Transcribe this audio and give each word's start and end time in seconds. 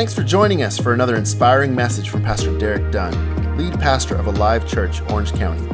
Thanks 0.00 0.14
for 0.14 0.22
joining 0.22 0.62
us 0.62 0.78
for 0.78 0.94
another 0.94 1.16
inspiring 1.16 1.74
message 1.74 2.08
from 2.08 2.22
Pastor 2.22 2.56
Derek 2.56 2.90
Dunn, 2.90 3.12
lead 3.58 3.78
pastor 3.78 4.16
of 4.16 4.28
Alive 4.28 4.66
Church, 4.66 5.02
Orange 5.10 5.34
County. 5.34 5.68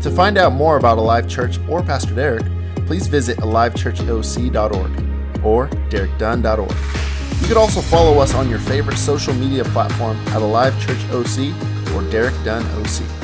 To 0.00 0.12
find 0.12 0.38
out 0.38 0.52
more 0.52 0.76
about 0.76 0.96
Alive 0.96 1.28
Church 1.28 1.58
or 1.68 1.82
Pastor 1.82 2.14
Derek, 2.14 2.44
please 2.86 3.08
visit 3.08 3.36
alivechurchoc.org 3.38 5.44
or 5.44 5.66
derekdunn.org. 5.90 7.40
You 7.40 7.48
could 7.48 7.56
also 7.56 7.80
follow 7.80 8.20
us 8.20 8.32
on 8.32 8.48
your 8.48 8.60
favorite 8.60 8.96
social 8.96 9.34
media 9.34 9.64
platform 9.64 10.16
at 10.28 10.40
Alive 10.40 10.80
Church 10.80 11.04
OC 11.06 11.52
or 11.96 12.08
Derek 12.12 12.34
Dunn 12.44 12.64
OC. 12.80 13.23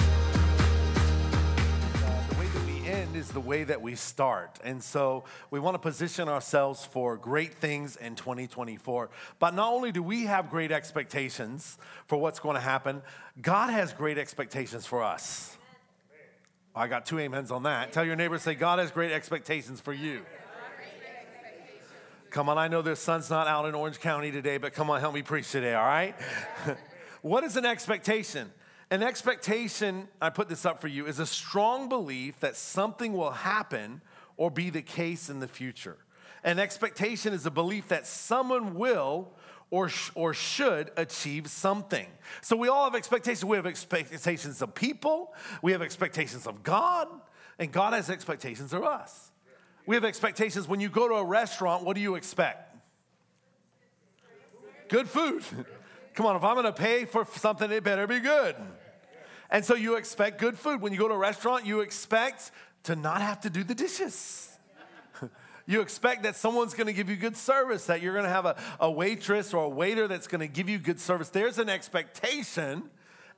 Way 3.61 3.65
that 3.65 3.83
we 3.83 3.95
start. 3.95 4.59
And 4.65 4.83
so 4.83 5.25
we 5.51 5.61
want 5.61 5.75
to 5.75 5.79
position 5.79 6.29
ourselves 6.29 6.85
for 6.85 7.17
great 7.17 7.55
things 7.55 7.97
in 7.97 8.15
2024. 8.15 9.11
But 9.39 9.55
not 9.55 9.73
only 9.73 9.93
do 9.93 10.03
we 10.03 10.25
have 10.25 10.51
great 10.51 10.73
expectations 10.73 11.77
for 12.07 12.19
what's 12.19 12.41
going 12.41 12.55
to 12.55 12.61
happen, 12.61 13.03
God 13.41 13.71
has 13.71 13.93
great 13.93 14.19
expectations 14.19 14.87
for 14.87 15.03
us. 15.03 15.57
I 16.75 16.87
got 16.87 17.05
two 17.05 17.21
amens 17.21 17.51
on 17.51 17.65
that. 17.65 17.93
Tell 17.93 18.05
your 18.05 18.17
neighbor, 18.17 18.39
say, 18.39 18.55
God 18.55 18.79
has 18.79 18.91
great 18.91 19.13
expectations 19.13 19.81
for 19.81 19.93
you. 19.93 20.23
Come 22.31 22.49
on, 22.49 22.59
I 22.59 22.69
know 22.69 22.81
the 22.81 22.95
sun's 22.95 23.29
not 23.29 23.49
out 23.49 23.67
in 23.67 23.75
Orange 23.75 23.99
County 23.99 24.31
today, 24.31 24.57
but 24.57 24.73
come 24.73 24.89
on, 24.89 25.01
help 25.01 25.13
me 25.13 25.23
preach 25.23 25.51
today, 25.51 25.75
all 25.75 25.85
right? 25.85 26.15
what 27.23 27.43
is 27.43 27.57
an 27.57 27.67
expectation? 27.67 28.53
An 28.91 29.05
expectation, 29.05 30.09
I 30.21 30.31
put 30.31 30.49
this 30.49 30.67
up 30.67 30.81
for 30.81 30.89
you, 30.89 31.07
is 31.07 31.21
a 31.21 31.27
strong 31.27 31.89
belief 31.89 32.41
that 32.41 32.57
something 32.57 33.13
will 33.13 33.31
happen 33.31 34.01
or 34.37 34.51
be 34.51 34.69
the 34.69 34.83
case 34.83 35.31
in 35.31 35.39
the 35.39 35.47
future. 35.47 35.97
An 36.43 36.59
expectation 36.59 37.33
is 37.33 37.47
a 37.47 37.51
belief 37.51 37.89
that 37.89 38.07
someone 38.07 38.75
will 38.75 39.29
or, 39.71 39.89
sh- 39.89 40.11
or 40.17 40.35
should 40.35 40.91
achieve 40.97 41.49
something. 41.49 42.07
So 42.41 42.57
we 42.57 42.67
all 42.67 42.85
have 42.85 42.97
expectations. 42.97 43.45
We 43.45 43.57
have 43.57 43.67
expectations 43.67 44.61
of 44.61 44.75
people, 44.75 45.35
we 45.63 45.71
have 45.73 45.83
expectations 45.83 46.47
of 46.47 46.65
God, 46.65 47.07
and 47.59 47.71
God 47.71 47.93
has 47.93 48.11
expectations 48.11 48.73
of 48.73 48.83
us. 48.83 49.31
We 49.87 49.95
have 49.95 50.05
expectations. 50.05 50.67
When 50.67 50.81
you 50.81 50.89
go 50.89 51.07
to 51.09 51.15
a 51.15 51.25
restaurant, 51.25 51.85
what 51.85 51.95
do 51.95 52.03
you 52.03 52.17
expect? 52.17 52.77
Good 54.89 55.09
food. 55.09 55.45
Come 56.15 56.27
on, 56.27 56.37
if 56.37 56.43
I'm 56.43 56.57
gonna 56.57 56.73
pay 56.73 57.05
for 57.05 57.25
something, 57.37 57.71
it 57.71 57.85
better 57.85 58.07
be 58.07 58.19
good. 58.19 58.57
And 59.51 59.65
so 59.65 59.75
you 59.75 59.97
expect 59.97 60.41
good 60.41 60.59
food. 60.59 60.81
When 60.81 60.93
you 60.93 60.99
go 60.99 61.09
to 61.09 61.15
a 61.15 61.19
restaurant, 61.19 61.67
you 61.67 61.81
expect 61.81 62.53
to 62.85 62.95
not 62.97 63.21
have 63.21 63.41
to 63.41 63.51
do 63.51 63.65
the 63.65 63.75
dishes. 63.75 64.47
You 65.67 65.83
expect 65.83 66.25
that 66.25 66.35
someone's 66.35 66.75
gonna 66.75 66.93
give 66.93 67.09
you 67.09 67.15
good 67.15 67.37
service, 67.37 67.87
that 67.87 68.03
you're 68.03 68.15
gonna 68.15 68.29
have 68.29 68.45
a, 68.45 68.57
a 68.81 68.91
waitress 68.91 69.55
or 69.55 69.67
a 69.67 69.69
waiter 69.69 70.09
that's 70.09 70.27
gonna 70.27 70.49
give 70.49 70.69
you 70.69 70.79
good 70.79 70.99
service. 70.99 71.29
There's 71.29 71.61
an 71.61 71.69
expectation, 71.69 72.91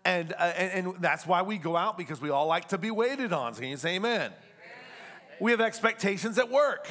and, 0.03 0.33
uh, 0.33 0.45
and, 0.57 0.87
and 0.87 1.03
that's 1.03 1.27
why 1.27 1.43
we 1.43 1.59
go 1.59 1.77
out 1.77 1.99
because 1.99 2.23
we 2.23 2.31
all 2.31 2.47
like 2.47 2.69
to 2.69 2.79
be 2.79 2.91
waited 2.91 3.35
on. 3.35 3.53
So 3.53 3.61
can 3.61 3.69
you 3.69 3.77
say 3.77 3.97
amen? 3.97 4.33
We 5.41 5.51
have 5.51 5.61
expectations 5.61 6.39
at 6.39 6.51
work. 6.51 6.89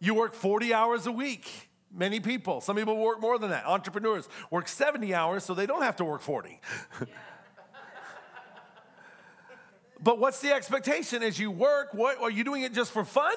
You 0.00 0.14
work 0.14 0.34
40 0.34 0.74
hours 0.74 1.06
a 1.06 1.12
week. 1.12 1.48
Many 1.94 2.18
people, 2.18 2.60
some 2.60 2.74
people 2.74 2.96
work 2.96 3.20
more 3.20 3.38
than 3.38 3.50
that. 3.50 3.66
Entrepreneurs 3.66 4.28
work 4.50 4.66
70 4.66 5.14
hours 5.14 5.44
so 5.44 5.54
they 5.54 5.66
don't 5.66 5.82
have 5.82 5.94
to 5.96 6.04
work 6.04 6.22
40. 6.22 6.60
but 10.02 10.18
what's 10.18 10.40
the 10.40 10.52
expectation 10.52 11.22
as 11.22 11.38
you 11.38 11.50
work? 11.50 11.92
What 11.92 12.20
are 12.20 12.30
you 12.30 12.44
doing 12.44 12.62
it 12.62 12.72
just 12.72 12.92
for 12.92 13.04
fun? 13.04 13.34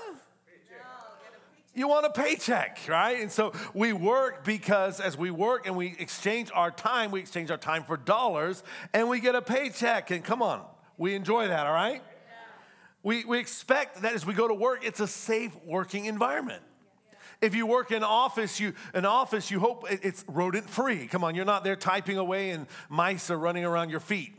You 1.74 1.88
want 1.88 2.06
a 2.06 2.10
paycheck, 2.10 2.80
right? 2.90 3.22
And 3.22 3.32
so 3.32 3.54
we 3.74 3.94
work 3.94 4.44
because 4.44 5.00
as 5.00 5.18
we 5.18 5.32
work 5.32 5.68
and 5.68 5.78
we 5.78 5.96
exchange 6.00 6.52
our 6.54 6.70
time, 6.70 7.12
we 7.12 7.22
exchange 7.22 7.50
our 7.50 7.58
time 7.58 7.86
for 7.86 7.96
dollars 7.96 8.62
and 8.94 9.08
we 9.08 9.22
get 9.22 9.36
a 9.36 9.42
paycheck. 9.42 10.12
And 10.12 10.22
come 10.22 10.42
on, 10.42 10.66
we 10.98 11.16
enjoy 11.16 11.48
that, 11.48 11.66
all 11.66 11.74
right? 11.74 12.04
We, 13.04 13.24
we 13.24 13.40
expect 13.40 14.02
that 14.02 14.14
as 14.14 14.26
we 14.26 14.34
go 14.34 14.50
to 14.50 14.54
work, 14.54 14.86
it's 14.86 15.00
a 15.00 15.08
safe 15.08 15.56
working 15.66 16.06
environment. 16.06 16.62
If 17.40 17.56
you 17.56 17.66
work 17.66 17.92
in 17.92 18.04
office, 18.04 18.60
you 18.60 18.74
an 18.94 19.06
office, 19.06 19.50
you 19.50 19.60
hope 19.60 19.86
it's 19.90 20.24
rodent 20.28 20.70
free. 20.70 21.08
Come 21.08 21.24
on, 21.24 21.36
you're 21.36 21.46
not 21.46 21.64
there 21.64 21.76
typing 21.76 22.18
away 22.18 22.52
and 22.52 22.68
mice 22.90 23.32
are 23.32 23.38
running 23.38 23.66
around 23.66 23.90
your 23.90 24.02
feet. 24.02 24.36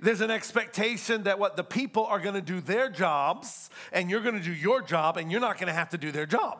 There's 0.00 0.20
an 0.20 0.30
expectation 0.30 1.24
that 1.24 1.38
what 1.38 1.56
the 1.56 1.64
people 1.64 2.06
are 2.06 2.20
going 2.20 2.34
to 2.34 2.40
do 2.40 2.60
their 2.60 2.88
jobs 2.88 3.68
and 3.92 4.08
you're 4.08 4.20
going 4.20 4.36
to 4.36 4.42
do 4.42 4.52
your 4.52 4.80
job 4.80 5.16
and 5.16 5.30
you're 5.30 5.40
not 5.40 5.58
going 5.58 5.66
to 5.66 5.72
have 5.72 5.90
to 5.90 5.98
do 5.98 6.12
their 6.12 6.26
job. 6.26 6.58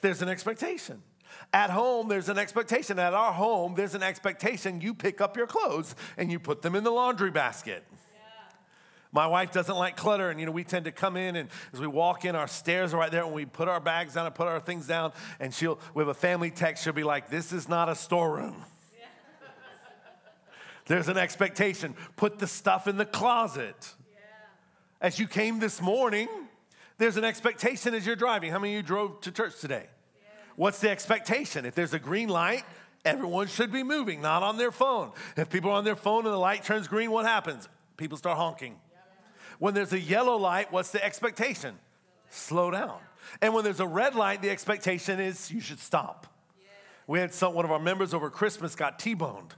There's 0.00 0.22
an 0.22 0.28
expectation. 0.28 1.02
At 1.52 1.70
home, 1.70 2.08
there's 2.08 2.28
an 2.28 2.38
expectation. 2.38 2.98
At 2.98 3.14
our 3.14 3.32
home, 3.32 3.74
there's 3.74 3.94
an 3.94 4.02
expectation 4.02 4.80
you 4.80 4.94
pick 4.94 5.20
up 5.20 5.36
your 5.36 5.46
clothes 5.46 5.94
and 6.16 6.32
you 6.32 6.38
put 6.38 6.62
them 6.62 6.74
in 6.74 6.84
the 6.84 6.90
laundry 6.90 7.30
basket. 7.30 7.84
My 9.14 9.26
wife 9.26 9.52
doesn't 9.52 9.76
like 9.76 9.94
clutter, 9.94 10.30
and 10.30 10.40
you 10.40 10.46
know, 10.46 10.52
we 10.52 10.64
tend 10.64 10.86
to 10.86 10.90
come 10.90 11.18
in 11.18 11.36
and 11.36 11.50
as 11.74 11.80
we 11.80 11.86
walk 11.86 12.24
in, 12.24 12.34
our 12.34 12.48
stairs 12.48 12.94
are 12.94 12.96
right 12.96 13.10
there, 13.10 13.24
and 13.24 13.34
we 13.34 13.44
put 13.44 13.68
our 13.68 13.78
bags 13.78 14.14
down 14.14 14.24
and 14.24 14.34
put 14.34 14.48
our 14.48 14.58
things 14.58 14.86
down, 14.86 15.12
and 15.38 15.52
she'll, 15.52 15.78
we 15.92 16.00
have 16.00 16.08
a 16.08 16.14
family 16.14 16.50
text, 16.50 16.82
she'll 16.82 16.94
be 16.94 17.04
like, 17.04 17.28
This 17.28 17.52
is 17.52 17.68
not 17.68 17.90
a 17.90 17.94
storeroom. 17.94 18.64
There's 20.92 21.08
an 21.08 21.16
expectation. 21.16 21.94
Put 22.16 22.38
the 22.38 22.46
stuff 22.46 22.86
in 22.86 22.98
the 22.98 23.06
closet. 23.06 23.94
As 25.00 25.18
you 25.18 25.26
came 25.26 25.58
this 25.58 25.80
morning, 25.80 26.28
there's 26.98 27.16
an 27.16 27.24
expectation 27.24 27.94
as 27.94 28.04
you're 28.04 28.14
driving. 28.14 28.50
How 28.50 28.58
many 28.58 28.74
of 28.74 28.76
you 28.76 28.82
drove 28.82 29.22
to 29.22 29.32
church 29.32 29.58
today? 29.58 29.86
What's 30.54 30.80
the 30.80 30.90
expectation? 30.90 31.64
If 31.64 31.74
there's 31.74 31.94
a 31.94 31.98
green 31.98 32.28
light, 32.28 32.64
everyone 33.06 33.46
should 33.46 33.72
be 33.72 33.82
moving, 33.82 34.20
not 34.20 34.42
on 34.42 34.58
their 34.58 34.70
phone. 34.70 35.12
If 35.34 35.48
people 35.48 35.70
are 35.70 35.78
on 35.78 35.84
their 35.84 35.96
phone 35.96 36.26
and 36.26 36.34
the 36.34 36.38
light 36.38 36.62
turns 36.62 36.88
green, 36.88 37.10
what 37.10 37.24
happens? 37.24 37.70
People 37.96 38.18
start 38.18 38.36
honking. 38.36 38.78
When 39.58 39.72
there's 39.72 39.94
a 39.94 39.98
yellow 39.98 40.36
light, 40.36 40.70
what's 40.72 40.90
the 40.90 41.02
expectation? 41.02 41.78
Slow 42.28 42.70
down. 42.70 42.98
And 43.40 43.54
when 43.54 43.64
there's 43.64 43.80
a 43.80 43.86
red 43.86 44.14
light, 44.14 44.42
the 44.42 44.50
expectation 44.50 45.20
is 45.20 45.50
you 45.50 45.62
should 45.62 45.80
stop. 45.80 46.26
We 47.06 47.18
had 47.18 47.32
some, 47.32 47.54
one 47.54 47.64
of 47.64 47.70
our 47.70 47.80
members 47.80 48.12
over 48.12 48.28
Christmas 48.28 48.74
got 48.74 48.98
T 48.98 49.14
boned 49.14 49.54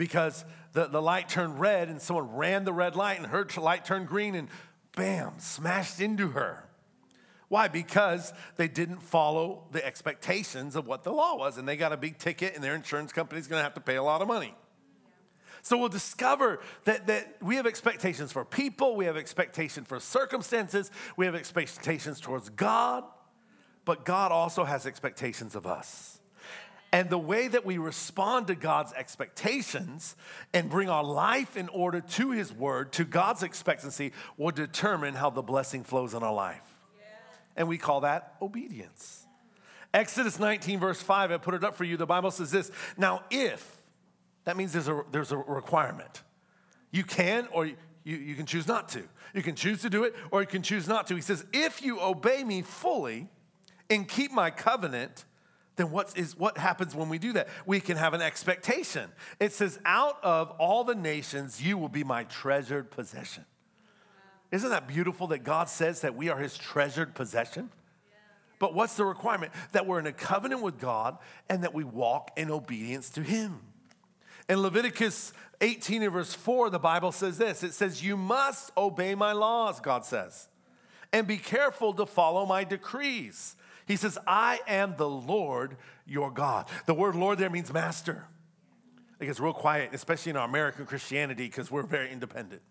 because 0.00 0.46
the, 0.72 0.86
the 0.86 1.02
light 1.02 1.28
turned 1.28 1.60
red 1.60 1.90
and 1.90 2.00
someone 2.00 2.34
ran 2.34 2.64
the 2.64 2.72
red 2.72 2.96
light 2.96 3.18
and 3.18 3.26
her 3.26 3.46
light 3.58 3.84
turned 3.84 4.08
green 4.08 4.34
and 4.34 4.48
bam, 4.96 5.34
smashed 5.36 6.00
into 6.00 6.28
her. 6.28 6.66
Why? 7.48 7.68
Because 7.68 8.32
they 8.56 8.66
didn't 8.66 9.02
follow 9.02 9.64
the 9.72 9.84
expectations 9.84 10.74
of 10.74 10.86
what 10.86 11.04
the 11.04 11.12
law 11.12 11.36
was 11.36 11.58
and 11.58 11.68
they 11.68 11.76
got 11.76 11.92
a 11.92 11.98
big 11.98 12.16
ticket 12.16 12.54
and 12.54 12.64
their 12.64 12.74
insurance 12.74 13.12
company's 13.12 13.46
gonna 13.46 13.62
have 13.62 13.74
to 13.74 13.80
pay 13.82 13.96
a 13.96 14.02
lot 14.02 14.22
of 14.22 14.28
money. 14.28 14.54
So 15.60 15.76
we'll 15.76 15.90
discover 15.90 16.60
that, 16.84 17.08
that 17.08 17.36
we 17.42 17.56
have 17.56 17.66
expectations 17.66 18.32
for 18.32 18.46
people, 18.46 18.96
we 18.96 19.04
have 19.04 19.18
expectations 19.18 19.86
for 19.86 20.00
circumstances, 20.00 20.90
we 21.18 21.26
have 21.26 21.34
expectations 21.34 22.20
towards 22.20 22.48
God, 22.48 23.04
but 23.84 24.06
God 24.06 24.32
also 24.32 24.64
has 24.64 24.86
expectations 24.86 25.54
of 25.54 25.66
us. 25.66 26.19
And 26.92 27.08
the 27.08 27.18
way 27.18 27.46
that 27.46 27.64
we 27.64 27.78
respond 27.78 28.48
to 28.48 28.56
God's 28.56 28.92
expectations 28.92 30.16
and 30.52 30.68
bring 30.68 30.88
our 30.88 31.04
life 31.04 31.56
in 31.56 31.68
order 31.68 32.00
to 32.00 32.30
His 32.32 32.52
word, 32.52 32.92
to 32.92 33.04
God's 33.04 33.42
expectancy, 33.42 34.12
will 34.36 34.50
determine 34.50 35.14
how 35.14 35.30
the 35.30 35.42
blessing 35.42 35.84
flows 35.84 36.14
in 36.14 36.22
our 36.22 36.34
life. 36.34 36.62
And 37.56 37.68
we 37.68 37.78
call 37.78 38.00
that 38.00 38.34
obedience. 38.42 39.26
Exodus 39.92 40.38
19, 40.38 40.80
verse 40.80 41.02
5, 41.02 41.32
I 41.32 41.36
put 41.36 41.54
it 41.54 41.64
up 41.64 41.76
for 41.76 41.84
you. 41.84 41.96
The 41.96 42.06
Bible 42.06 42.30
says 42.30 42.50
this 42.50 42.70
Now, 42.96 43.22
if, 43.30 43.82
that 44.44 44.56
means 44.56 44.72
there's 44.72 44.88
a, 44.88 45.02
there's 45.12 45.32
a 45.32 45.36
requirement. 45.36 46.22
You 46.90 47.04
can 47.04 47.48
or 47.52 47.66
you, 47.66 47.76
you 48.04 48.34
can 48.34 48.46
choose 48.46 48.66
not 48.66 48.88
to. 48.90 49.02
You 49.34 49.42
can 49.42 49.54
choose 49.54 49.82
to 49.82 49.90
do 49.90 50.04
it 50.04 50.14
or 50.30 50.40
you 50.40 50.46
can 50.46 50.62
choose 50.62 50.88
not 50.88 51.06
to. 51.08 51.14
He 51.14 51.20
says, 51.20 51.44
If 51.52 51.82
you 51.82 52.00
obey 52.00 52.42
me 52.44 52.62
fully 52.62 53.28
and 53.88 54.08
keep 54.08 54.32
my 54.32 54.50
covenant, 54.50 55.24
then 55.80 55.90
what 55.90 56.16
is 56.16 56.36
what 56.36 56.58
happens 56.58 56.94
when 56.94 57.08
we 57.08 57.18
do 57.18 57.32
that? 57.32 57.48
We 57.64 57.80
can 57.80 57.96
have 57.96 58.14
an 58.14 58.20
expectation. 58.20 59.10
It 59.40 59.52
says, 59.52 59.78
"Out 59.84 60.22
of 60.22 60.50
all 60.58 60.84
the 60.84 60.94
nations, 60.94 61.62
you 61.62 61.78
will 61.78 61.88
be 61.88 62.04
my 62.04 62.24
treasured 62.24 62.90
possession." 62.90 63.46
Isn't 64.50 64.70
that 64.70 64.86
beautiful 64.86 65.28
that 65.28 65.38
God 65.38 65.68
says 65.68 66.00
that 66.02 66.14
we 66.14 66.28
are 66.28 66.38
His 66.38 66.58
treasured 66.58 67.14
possession? 67.14 67.70
But 68.58 68.74
what's 68.74 68.94
the 68.94 69.04
requirement? 69.04 69.52
That 69.72 69.86
we're 69.86 69.98
in 69.98 70.06
a 70.06 70.12
covenant 70.12 70.60
with 70.60 70.78
God 70.78 71.18
and 71.48 71.64
that 71.64 71.72
we 71.72 71.82
walk 71.82 72.30
in 72.36 72.50
obedience 72.50 73.08
to 73.10 73.22
Him. 73.22 73.60
In 74.48 74.60
Leviticus 74.60 75.32
18 75.60 76.02
and 76.02 76.12
verse 76.12 76.34
4, 76.34 76.70
the 76.70 76.78
Bible 76.78 77.12
says 77.12 77.38
this 77.38 77.62
it 77.62 77.72
says, 77.72 78.04
You 78.04 78.16
must 78.16 78.72
obey 78.76 79.14
my 79.14 79.32
laws, 79.32 79.80
God 79.80 80.04
says, 80.04 80.48
and 81.12 81.26
be 81.26 81.38
careful 81.38 81.94
to 81.94 82.04
follow 82.04 82.44
my 82.44 82.64
decrees. 82.64 83.56
He 83.90 83.96
says, 83.96 84.16
I 84.24 84.60
am 84.68 84.94
the 84.96 85.08
Lord 85.08 85.76
your 86.06 86.30
God. 86.30 86.68
The 86.86 86.94
word 86.94 87.16
Lord 87.16 87.38
there 87.38 87.50
means 87.50 87.72
master. 87.72 88.24
It 89.18 89.26
gets 89.26 89.40
real 89.40 89.52
quiet, 89.52 89.90
especially 89.92 90.30
in 90.30 90.36
our 90.36 90.46
American 90.46 90.86
Christianity, 90.86 91.46
because 91.46 91.72
we're 91.72 91.82
very 91.82 92.08
independent. 92.12 92.62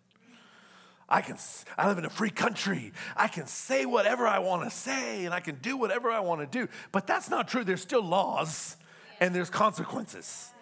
I 1.10 1.20
can 1.20 1.36
I 1.78 1.90
live 1.90 1.98
in 1.98 2.06
a 2.06 2.10
free 2.10 2.30
country. 2.30 2.94
I 3.18 3.28
can 3.28 3.48
say 3.48 3.86
whatever 3.86 4.26
I 4.26 4.40
want 4.40 4.64
to 4.64 4.70
say 4.70 5.26
and 5.26 5.34
I 5.34 5.42
can 5.42 5.56
do 5.56 5.76
whatever 5.76 6.10
I 6.10 6.22
want 6.22 6.40
to 6.40 6.48
do. 6.48 6.72
But 6.94 7.06
that's 7.06 7.30
not 7.30 7.50
true. 7.50 7.66
There's 7.66 7.82
still 7.82 8.02
laws 8.02 8.78
and 9.20 9.36
there's 9.36 9.50
consequences. 9.50 10.54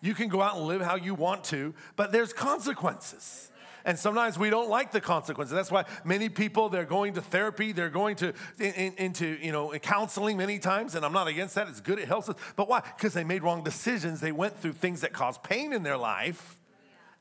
You 0.00 0.14
can 0.14 0.28
go 0.28 0.40
out 0.40 0.56
and 0.56 0.66
live 0.66 0.80
how 0.80 0.96
you 0.96 1.14
want 1.14 1.44
to, 1.44 1.74
but 1.94 2.10
there's 2.10 2.32
consequences. 2.32 3.50
And 3.86 3.96
sometimes 3.96 4.36
we 4.36 4.50
don't 4.50 4.68
like 4.68 4.90
the 4.90 5.00
consequences. 5.00 5.54
That's 5.54 5.70
why 5.70 5.84
many 6.04 6.28
people 6.28 6.68
they're 6.68 6.84
going 6.84 7.14
to 7.14 7.22
therapy, 7.22 7.70
they're 7.70 7.88
going 7.88 8.16
to 8.16 8.34
in, 8.58 8.72
in, 8.72 8.92
into 8.98 9.38
you 9.40 9.52
know 9.52 9.70
counseling 9.78 10.36
many 10.36 10.58
times. 10.58 10.96
And 10.96 11.06
I'm 11.06 11.12
not 11.12 11.28
against 11.28 11.54
that; 11.54 11.68
it's 11.68 11.80
good, 11.80 12.00
it 12.00 12.08
helps 12.08 12.28
us. 12.28 12.34
But 12.56 12.68
why? 12.68 12.80
Because 12.80 13.14
they 13.14 13.22
made 13.22 13.44
wrong 13.44 13.62
decisions. 13.62 14.20
They 14.20 14.32
went 14.32 14.58
through 14.58 14.72
things 14.72 15.02
that 15.02 15.12
caused 15.12 15.44
pain 15.44 15.72
in 15.72 15.84
their 15.84 15.96
life, 15.96 16.56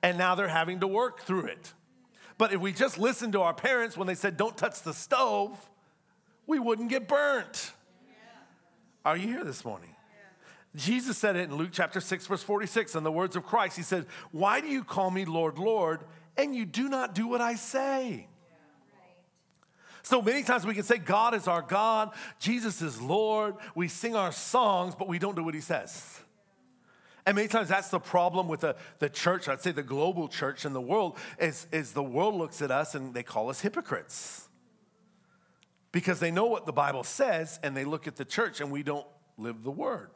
and 0.02 0.18
now 0.18 0.34
they're 0.34 0.48
having 0.48 0.80
to 0.80 0.88
work 0.88 1.22
through 1.22 1.46
it. 1.46 1.72
But 2.40 2.52
if 2.52 2.60
we 2.60 2.74
just 2.74 2.98
listened 2.98 3.34
to 3.34 3.42
our 3.42 3.54
parents 3.54 3.96
when 3.96 4.08
they 4.08 4.16
said, 4.16 4.36
"Don't 4.36 4.58
touch 4.58 4.82
the 4.82 4.94
stove," 4.94 5.70
we 6.48 6.58
wouldn't 6.58 6.90
get 6.90 7.08
burnt. 7.08 7.74
Are 9.06 9.16
you 9.16 9.28
here 9.28 9.44
this 9.44 9.64
morning? 9.64 9.92
Jesus 10.76 11.18
said 11.18 11.36
it 11.36 11.50
in 11.50 11.56
Luke 11.56 11.70
chapter 11.72 12.02
6, 12.02 12.28
verse 12.28 12.44
46, 12.44 12.96
in 12.96 13.04
the 13.04 13.12
words 13.12 13.36
of 13.36 13.46
Christ. 13.46 13.78
He 13.78 13.84
said, 13.84 14.08
Why 14.32 14.60
do 14.60 14.68
you 14.68 14.84
call 14.84 15.10
me 15.10 15.24
Lord, 15.24 15.58
Lord, 15.58 16.02
and 16.38 16.56
you 16.56 16.66
do 16.66 16.90
not 16.90 17.16
do 17.16 17.28
what 17.28 17.42
I 17.42 17.56
say. 17.56 18.28
So 20.04 20.22
many 20.22 20.44
times 20.44 20.68
we 20.68 20.76
can 20.76 20.84
say 20.84 21.00
God 21.00 21.34
is 21.34 21.48
our 21.48 21.64
God, 21.64 22.12
Jesus 22.40 22.82
is 22.82 23.02
Lord. 23.02 23.56
We 23.74 23.88
sing 23.88 24.16
our 24.16 24.32
songs, 24.32 24.94
but 24.94 25.08
we 25.08 25.18
don't 25.18 25.36
do 25.36 25.44
what 25.44 25.56
he 25.56 25.62
says. 25.62 26.20
And 27.26 27.36
many 27.36 27.48
times 27.48 27.70
that's 27.70 27.90
the 27.90 28.00
problem 28.00 28.48
with 28.48 28.60
the, 28.60 28.76
the 29.00 29.10
church, 29.10 29.50
I'd 29.50 29.62
say 29.62 29.72
the 29.72 29.82
global 29.82 30.28
church 30.28 30.64
in 30.64 30.74
the 30.74 30.82
world, 30.82 31.18
is, 31.40 31.66
is 31.72 31.94
the 31.94 32.04
world 32.04 32.36
looks 32.36 32.62
at 32.62 32.70
us 32.70 32.94
and 32.94 33.16
they 33.16 33.24
call 33.24 33.50
us 33.50 33.62
hypocrites. 33.62 34.48
Because 35.92 36.20
they 36.20 36.30
know 36.30 36.46
what 36.46 36.68
the 36.68 36.74
Bible 36.74 37.04
says 37.04 37.60
and 37.64 37.76
they 37.76 37.86
look 37.86 38.06
at 38.06 38.16
the 38.16 38.26
church 38.26 38.62
and 38.62 38.70
we 38.70 38.84
don't 38.84 39.08
live 39.38 39.64
the 39.64 39.72
word. 39.72 40.12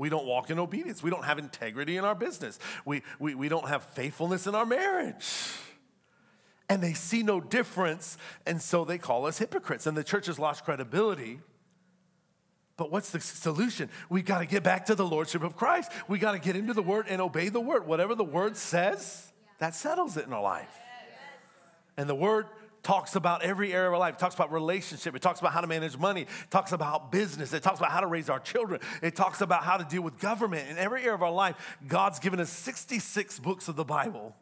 We 0.00 0.08
don't 0.08 0.24
walk 0.24 0.48
in 0.48 0.58
obedience. 0.58 1.02
We 1.02 1.10
don't 1.10 1.26
have 1.26 1.38
integrity 1.38 1.98
in 1.98 2.06
our 2.06 2.14
business. 2.14 2.58
We, 2.86 3.02
we, 3.18 3.34
we 3.34 3.50
don't 3.50 3.68
have 3.68 3.82
faithfulness 3.82 4.46
in 4.46 4.54
our 4.54 4.64
marriage. 4.64 5.26
And 6.70 6.82
they 6.82 6.94
see 6.94 7.22
no 7.22 7.38
difference, 7.38 8.16
and 8.46 8.62
so 8.62 8.86
they 8.86 8.96
call 8.96 9.26
us 9.26 9.36
hypocrites. 9.36 9.86
And 9.86 9.94
the 9.94 10.02
church 10.02 10.24
has 10.24 10.38
lost 10.38 10.64
credibility. 10.64 11.40
But 12.78 12.90
what's 12.90 13.10
the 13.10 13.20
solution? 13.20 13.90
We 14.08 14.22
got 14.22 14.38
to 14.38 14.46
get 14.46 14.62
back 14.62 14.86
to 14.86 14.94
the 14.94 15.04
lordship 15.04 15.42
of 15.42 15.54
Christ. 15.54 15.92
We 16.08 16.18
got 16.18 16.32
to 16.32 16.38
get 16.38 16.56
into 16.56 16.72
the 16.72 16.82
word 16.82 17.04
and 17.06 17.20
obey 17.20 17.50
the 17.50 17.60
word. 17.60 17.86
Whatever 17.86 18.14
the 18.14 18.24
word 18.24 18.56
says, 18.56 19.30
that 19.58 19.74
settles 19.74 20.16
it 20.16 20.26
in 20.26 20.32
our 20.32 20.40
life. 20.40 20.74
And 21.98 22.08
the 22.08 22.14
word 22.14 22.46
talks 22.82 23.14
about 23.16 23.42
every 23.42 23.72
area 23.72 23.88
of 23.88 23.94
our 23.94 23.98
life. 23.98 24.14
It 24.14 24.18
talks 24.18 24.34
about 24.34 24.52
relationship. 24.52 25.14
It 25.14 25.22
talks 25.22 25.40
about 25.40 25.52
how 25.52 25.60
to 25.60 25.66
manage 25.66 25.98
money. 25.98 26.22
It 26.22 26.28
talks 26.50 26.72
about 26.72 27.12
business. 27.12 27.52
It 27.52 27.62
talks 27.62 27.78
about 27.78 27.90
how 27.90 28.00
to 28.00 28.06
raise 28.06 28.30
our 28.30 28.40
children. 28.40 28.80
It 29.02 29.16
talks 29.16 29.40
about 29.40 29.62
how 29.62 29.76
to 29.76 29.84
deal 29.84 30.02
with 30.02 30.18
government. 30.18 30.68
In 30.68 30.78
every 30.78 31.02
area 31.02 31.14
of 31.14 31.22
our 31.22 31.32
life, 31.32 31.78
God's 31.86 32.18
given 32.18 32.40
us 32.40 32.50
66 32.50 33.38
books 33.40 33.68
of 33.68 33.76
the 33.76 33.84
Bible 33.84 34.34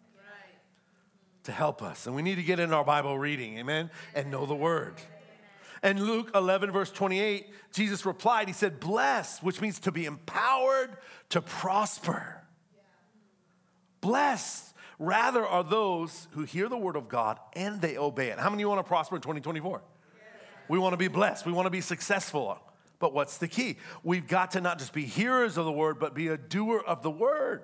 to 1.45 1.53
help 1.53 1.83
us. 1.83 2.07
And 2.07 2.15
we 2.15 2.23
need 2.23 2.37
to 2.37 2.43
get 2.43 2.61
in 2.61 2.73
our 2.73 2.85
Bible 2.85 3.19
reading, 3.19 3.59
amen, 3.59 3.91
and 4.15 4.31
know 4.31 4.47
the 4.47 4.55
word. 4.55 4.95
And 5.83 6.05
Luke 6.05 6.31
11, 6.35 6.73
verse 6.73 6.91
28, 6.91 7.47
Jesus 7.73 8.05
replied, 8.05 8.49
He 8.49 8.53
said, 8.53 8.81
Blessed, 8.81 9.43
which 9.43 9.61
means 9.61 9.79
to 9.81 9.93
be 9.93 10.07
empowered 10.07 10.97
to 11.31 11.41
prosper. 11.41 12.43
Blessed 14.01 14.68
Rather 14.99 15.47
are 15.47 15.63
those 15.63 16.27
who 16.33 16.43
hear 16.43 16.69
the 16.69 16.77
word 16.77 16.97
of 16.97 17.09
God 17.09 17.39
and 17.53 17.81
they 17.81 17.97
obey 17.97 18.29
it. 18.29 18.39
How 18.39 18.51
many 18.51 18.63
of 18.63 18.67
you 18.67 18.69
want 18.69 18.81
to 18.81 18.89
prosper 18.89 19.17
in 19.17 19.23
2024? 19.23 19.81
Yes. 19.81 20.23
We 20.69 20.79
want 20.79 20.93
to 20.93 20.97
be 20.97 21.09
blessed. 21.09 21.47
We 21.47 21.53
want 21.53 21.67
to 21.67 21.71
be 21.71 21.81
successful. 21.81 22.59
But 22.99 23.15
what's 23.15 23.39
the 23.39 23.47
key? 23.47 23.77
We've 24.03 24.27
got 24.27 24.53
to 24.53 24.61
not 24.61 24.79
just 24.79 24.93
be 24.93 25.05
hearers 25.05 25.57
of 25.57 25.67
the 25.67 25.73
word, 25.73 26.01
but 26.01 26.15
be 26.15 26.29
a 26.29 26.37
doer 26.37 26.83
of 26.85 27.03
the 27.03 27.11
word. 27.11 27.63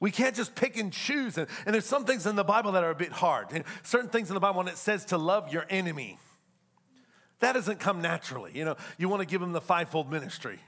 We 0.00 0.10
can't 0.10 0.34
just 0.34 0.54
pick 0.54 0.78
and 0.78 0.90
choose. 0.90 1.36
And, 1.36 1.46
and, 1.66 1.74
there's 1.74 1.84
some 1.84 2.06
things 2.06 2.26
in 2.26 2.34
the 2.34 2.44
Bible 2.44 2.72
that 2.72 2.82
are 2.82 2.90
a 2.90 2.94
bit 2.94 3.12
hard. 3.12 3.48
And 3.52 3.64
certain 3.82 4.08
things 4.08 4.30
in 4.30 4.34
the 4.34 4.40
Bible 4.40 4.56
when 4.56 4.68
it 4.68 4.78
says 4.78 5.04
to 5.06 5.18
love 5.18 5.52
your 5.52 5.66
enemy. 5.68 6.18
That 7.40 7.52
doesn't 7.52 7.80
come 7.80 8.00
naturally. 8.00 8.52
You 8.54 8.64
know, 8.64 8.76
you 8.96 9.10
want 9.10 9.20
to 9.20 9.26
give 9.26 9.42
them 9.42 9.52
the 9.52 9.60
fivefold 9.60 10.10
ministry. 10.10 10.58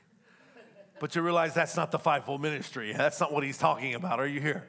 But 1.01 1.17
you 1.17 1.23
realize 1.23 1.55
that's 1.55 1.77
not 1.77 1.91
the 1.91 1.99
fivefold 1.99 2.43
ministry. 2.43 2.93
That's 2.93 3.21
not 3.21 3.33
what 3.33 3.43
he's 3.43 3.57
talking 3.57 3.95
about. 3.95 4.21
Are 4.21 4.27
you 4.27 4.41
here? 4.41 4.69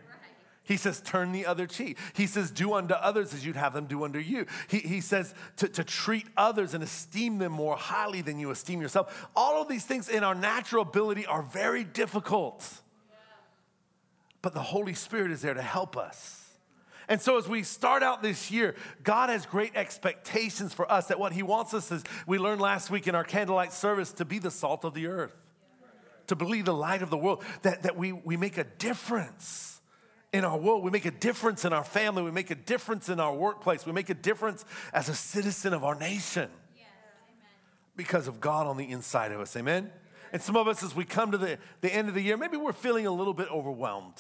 He 0.66 0.78
says, 0.78 1.02
turn 1.02 1.34
the 1.34 1.46
other 1.46 1.68
cheek. 1.68 1.98
He 2.14 2.26
says, 2.26 2.50
do 2.50 2.74
unto 2.74 2.94
others 2.94 3.34
as 3.34 3.46
you'd 3.46 3.58
have 3.58 3.74
them 3.74 3.86
do 3.86 4.06
unto 4.06 4.20
you. 4.20 4.46
He, 4.70 4.80
he 4.80 5.02
says 5.02 5.34
to, 5.58 5.68
to 5.68 5.84
treat 5.84 6.26
others 6.38 6.74
and 6.74 6.82
esteem 6.82 7.38
them 7.38 7.52
more 7.52 7.76
highly 7.76 8.22
than 8.22 8.40
you 8.40 8.50
esteem 8.50 8.82
yourself. 8.82 9.28
All 9.36 9.62
of 9.62 9.68
these 9.68 9.84
things 9.84 10.08
in 10.08 10.24
our 10.24 10.36
natural 10.36 10.84
ability 10.84 11.26
are 11.26 11.42
very 11.42 11.84
difficult. 11.84 12.66
But 14.42 14.54
the 14.54 14.62
Holy 14.62 14.94
Spirit 14.94 15.32
is 15.32 15.42
there 15.42 15.54
to 15.54 15.62
help 15.62 15.98
us. 15.98 16.40
And 17.10 17.22
so, 17.22 17.38
as 17.38 17.50
we 17.50 17.64
start 17.64 18.02
out 18.02 18.24
this 18.24 18.50
year, 18.50 18.76
God 19.04 19.30
has 19.30 19.46
great 19.46 19.76
expectations 19.76 20.74
for 20.74 20.90
us 20.90 21.08
that 21.08 21.20
what 21.20 21.34
He 21.34 21.44
wants 21.44 21.74
us 21.74 21.92
is, 21.92 22.02
we 22.26 22.38
learned 22.38 22.62
last 22.62 22.90
week 22.90 23.10
in 23.10 23.16
our 23.16 23.26
candlelight 23.26 23.74
service, 23.74 24.14
to 24.14 24.26
be 24.26 24.40
the 24.40 24.50
salt 24.50 24.86
of 24.86 24.94
the 24.94 25.08
earth, 25.08 25.36
to 26.28 26.38
be 26.38 26.62
the 26.62 26.74
light 26.74 27.02
of 27.02 27.10
the 27.10 27.18
world, 27.18 27.44
that, 27.64 27.84
that 27.84 27.98
we, 27.98 28.14
we 28.14 28.38
make 28.38 28.58
a 28.58 28.64
difference 28.64 29.73
in 30.34 30.44
our 30.44 30.58
world. 30.58 30.84
We 30.84 30.92
make 30.92 31.06
a 31.06 31.12
difference 31.12 31.64
in 31.64 31.72
our 31.72 31.84
family. 31.84 32.24
We 32.24 32.32
make 32.32 32.52
a 32.52 32.56
difference 32.56 33.08
in 33.08 33.20
our 33.20 33.34
workplace. 33.34 33.86
We 33.86 33.94
make 33.94 34.10
a 34.10 34.16
difference 34.16 34.66
as 34.92 35.08
a 35.08 35.16
citizen 35.16 35.74
of 35.74 35.84
our 35.84 35.96
nation 35.96 36.50
yes. 36.76 36.88
because 37.96 38.28
of 38.28 38.42
God 38.42 38.66
on 38.66 38.76
the 38.76 38.90
inside 38.90 39.32
of 39.32 39.40
us. 39.40 39.56
Amen? 39.56 39.92
And 40.34 40.42
some 40.42 40.58
of 40.58 40.68
us, 40.68 40.84
as 40.84 40.96
we 40.96 41.06
come 41.06 41.32
to 41.32 41.38
the, 41.38 41.60
the 41.82 41.94
end 41.94 42.10
of 42.10 42.16
the 42.16 42.22
year, 42.22 42.36
maybe 42.36 42.58
we're 42.58 42.74
feeling 42.74 43.06
a 43.06 43.12
little 43.12 43.36
bit 43.36 43.48
overwhelmed. 43.52 44.20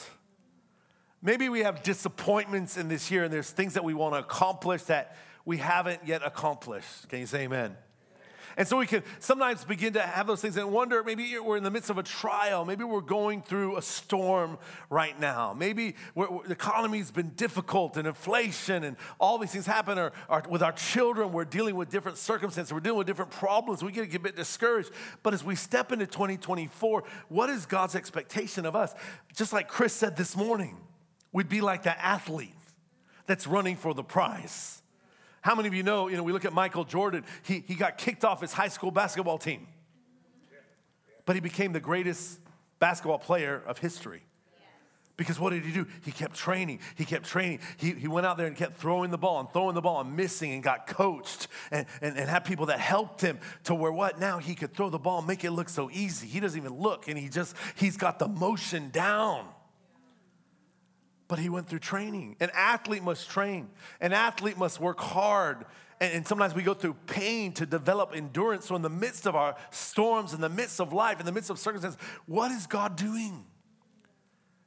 Maybe 1.23 1.49
we 1.49 1.61
have 1.61 1.81
disappointments 1.81 2.77
in 2.77 2.87
this 2.87 3.09
year 3.09 3.23
and 3.23 3.33
there's 3.33 3.49
things 3.49 3.73
that 3.73 3.83
we 3.83 3.95
want 3.95 4.13
to 4.13 4.19
accomplish 4.19 4.83
that 4.83 5.17
we 5.45 5.57
haven't 5.57 6.05
yet 6.05 6.21
accomplished. 6.23 7.09
Can 7.09 7.19
you 7.19 7.25
say 7.25 7.43
amen? 7.43 7.75
And 8.57 8.67
so 8.67 8.77
we 8.77 8.85
can 8.85 9.03
sometimes 9.19 9.63
begin 9.63 9.93
to 9.93 10.01
have 10.01 10.27
those 10.27 10.41
things 10.41 10.57
and 10.57 10.71
wonder 10.71 11.03
maybe 11.03 11.37
we're 11.39 11.57
in 11.57 11.63
the 11.63 11.71
midst 11.71 11.89
of 11.89 11.97
a 11.97 12.03
trial. 12.03 12.65
Maybe 12.65 12.83
we're 12.83 13.01
going 13.01 13.41
through 13.41 13.77
a 13.77 13.81
storm 13.81 14.57
right 14.89 15.19
now. 15.19 15.53
Maybe 15.53 15.95
the 16.15 16.41
economy's 16.49 17.09
been 17.09 17.29
difficult 17.29 17.97
and 17.97 18.07
inflation 18.07 18.83
and 18.83 18.95
all 19.19 19.37
these 19.37 19.51
things 19.51 19.65
happen. 19.65 19.97
Or, 19.97 20.11
or, 20.29 20.43
with 20.49 20.61
our 20.61 20.71
children, 20.71 21.31
we're 21.31 21.45
dealing 21.45 21.75
with 21.75 21.89
different 21.89 22.17
circumstances, 22.17 22.71
we're 22.71 22.79
dealing 22.79 22.99
with 22.99 23.07
different 23.07 23.31
problems. 23.31 23.83
We 23.83 23.91
get, 23.91 24.13
a 24.13 24.19
bit 24.19 24.35
discouraged. 24.35 24.91
But 25.23 25.33
as 25.33 25.43
we 25.43 25.55
step 25.55 25.91
into 25.91 26.05
2024, 26.05 27.03
what 27.29 27.49
is 27.49 27.65
God's 27.65 27.95
expectation 27.95 28.65
of 28.65 28.75
us? 28.75 28.93
Just 29.35 29.53
like 29.53 29.67
Chris 29.67 29.93
said 29.93 30.15
this 30.15 30.35
morning, 30.35 30.77
we'd 31.31 31.49
be 31.49 31.61
like 31.61 31.83
that 31.83 31.97
athlete 31.99 32.53
that's 33.25 33.47
running 33.47 33.75
for 33.75 33.93
the 33.93 34.03
prize. 34.03 34.82
How 35.43 35.55
many 35.55 35.67
of 35.67 35.73
you 35.73 35.83
know, 35.83 36.07
you 36.07 36.15
know, 36.15 36.23
we 36.23 36.31
look 36.31 36.45
at 36.45 36.53
Michael 36.53 36.85
Jordan, 36.85 37.25
he, 37.43 37.65
he 37.67 37.75
got 37.75 37.97
kicked 37.97 38.23
off 38.23 38.39
his 38.39 38.53
high 38.53 38.69
school 38.69 38.91
basketball 38.91 39.37
team, 39.37 39.67
but 41.25 41.35
he 41.35 41.41
became 41.41 41.73
the 41.73 41.81
greatest 41.81 42.39
basketball 42.79 43.19
player 43.19 43.61
of 43.67 43.77
history. 43.77 44.23
Because 45.17 45.39
what 45.39 45.51
did 45.51 45.63
he 45.63 45.73
do? 45.73 45.85
He 46.05 46.11
kept 46.11 46.35
training. 46.35 46.79
He 46.95 47.03
kept 47.03 47.25
training. 47.25 47.59
He, 47.77 47.91
he 47.91 48.07
went 48.07 48.25
out 48.25 48.37
there 48.37 48.47
and 48.47 48.55
kept 48.55 48.77
throwing 48.77 49.11
the 49.11 49.17
ball 49.17 49.41
and 49.41 49.51
throwing 49.51 49.75
the 49.75 49.81
ball 49.81 49.99
and 49.99 50.15
missing 50.15 50.53
and 50.53 50.63
got 50.63 50.87
coached 50.87 51.49
and, 51.71 51.85
and, 52.01 52.17
and 52.17 52.29
had 52.29 52.45
people 52.45 52.67
that 52.67 52.79
helped 52.79 53.21
him 53.21 53.37
to 53.65 53.75
where 53.75 53.91
what? 53.91 54.19
Now 54.19 54.39
he 54.39 54.55
could 54.55 54.73
throw 54.73 54.89
the 54.89 54.97
ball 54.97 55.19
and 55.19 55.27
make 55.27 55.43
it 55.43 55.51
look 55.51 55.69
so 55.69 55.91
easy. 55.91 56.25
He 56.25 56.39
doesn't 56.39 56.59
even 56.59 56.79
look 56.79 57.09
and 57.09 57.17
he 57.17 57.27
just, 57.27 57.55
he's 57.75 57.97
got 57.97 58.17
the 58.17 58.29
motion 58.29 58.89
down 58.89 59.45
but 61.27 61.39
he 61.39 61.49
went 61.49 61.67
through 61.67 61.79
training. 61.79 62.35
An 62.39 62.51
athlete 62.53 63.03
must 63.03 63.29
train, 63.29 63.69
an 64.01 64.13
athlete 64.13 64.57
must 64.57 64.79
work 64.79 64.99
hard. 64.99 65.65
And, 65.99 66.13
and, 66.13 66.27
sometimes 66.27 66.53
we 66.53 66.63
go 66.63 66.73
through 66.73 66.95
pain 67.05 67.53
to 67.53 67.65
develop 67.65 68.13
endurance. 68.15 68.65
So, 68.65 68.75
in 68.75 68.81
the 68.81 68.89
midst 68.89 69.25
of 69.25 69.35
our 69.35 69.55
storms, 69.71 70.33
in 70.33 70.41
the 70.41 70.49
midst 70.49 70.81
of 70.81 70.91
life, 70.91 71.19
in 71.19 71.25
the 71.25 71.31
midst 71.31 71.49
of 71.49 71.59
circumstances, 71.59 71.99
what 72.25 72.51
is 72.51 72.67
God 72.67 72.95
doing? 72.95 73.45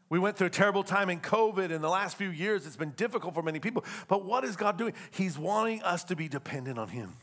We 0.08 0.18
went 0.20 0.36
through 0.36 0.46
a 0.46 0.50
terrible 0.50 0.84
time 0.84 1.10
in 1.10 1.20
COVID 1.20 1.70
in 1.70 1.82
the 1.82 1.88
last 1.88 2.16
few 2.16 2.30
years. 2.30 2.64
It's 2.64 2.76
been 2.76 2.92
difficult 2.92 3.34
for 3.34 3.42
many 3.42 3.58
people. 3.58 3.84
But 4.06 4.24
what 4.24 4.44
is 4.44 4.54
God 4.54 4.78
doing? 4.78 4.94
He's 5.10 5.36
wanting 5.36 5.82
us 5.82 6.04
to 6.04 6.16
be 6.16 6.28
dependent 6.28 6.78
on 6.78 6.88
Him. 6.88 7.16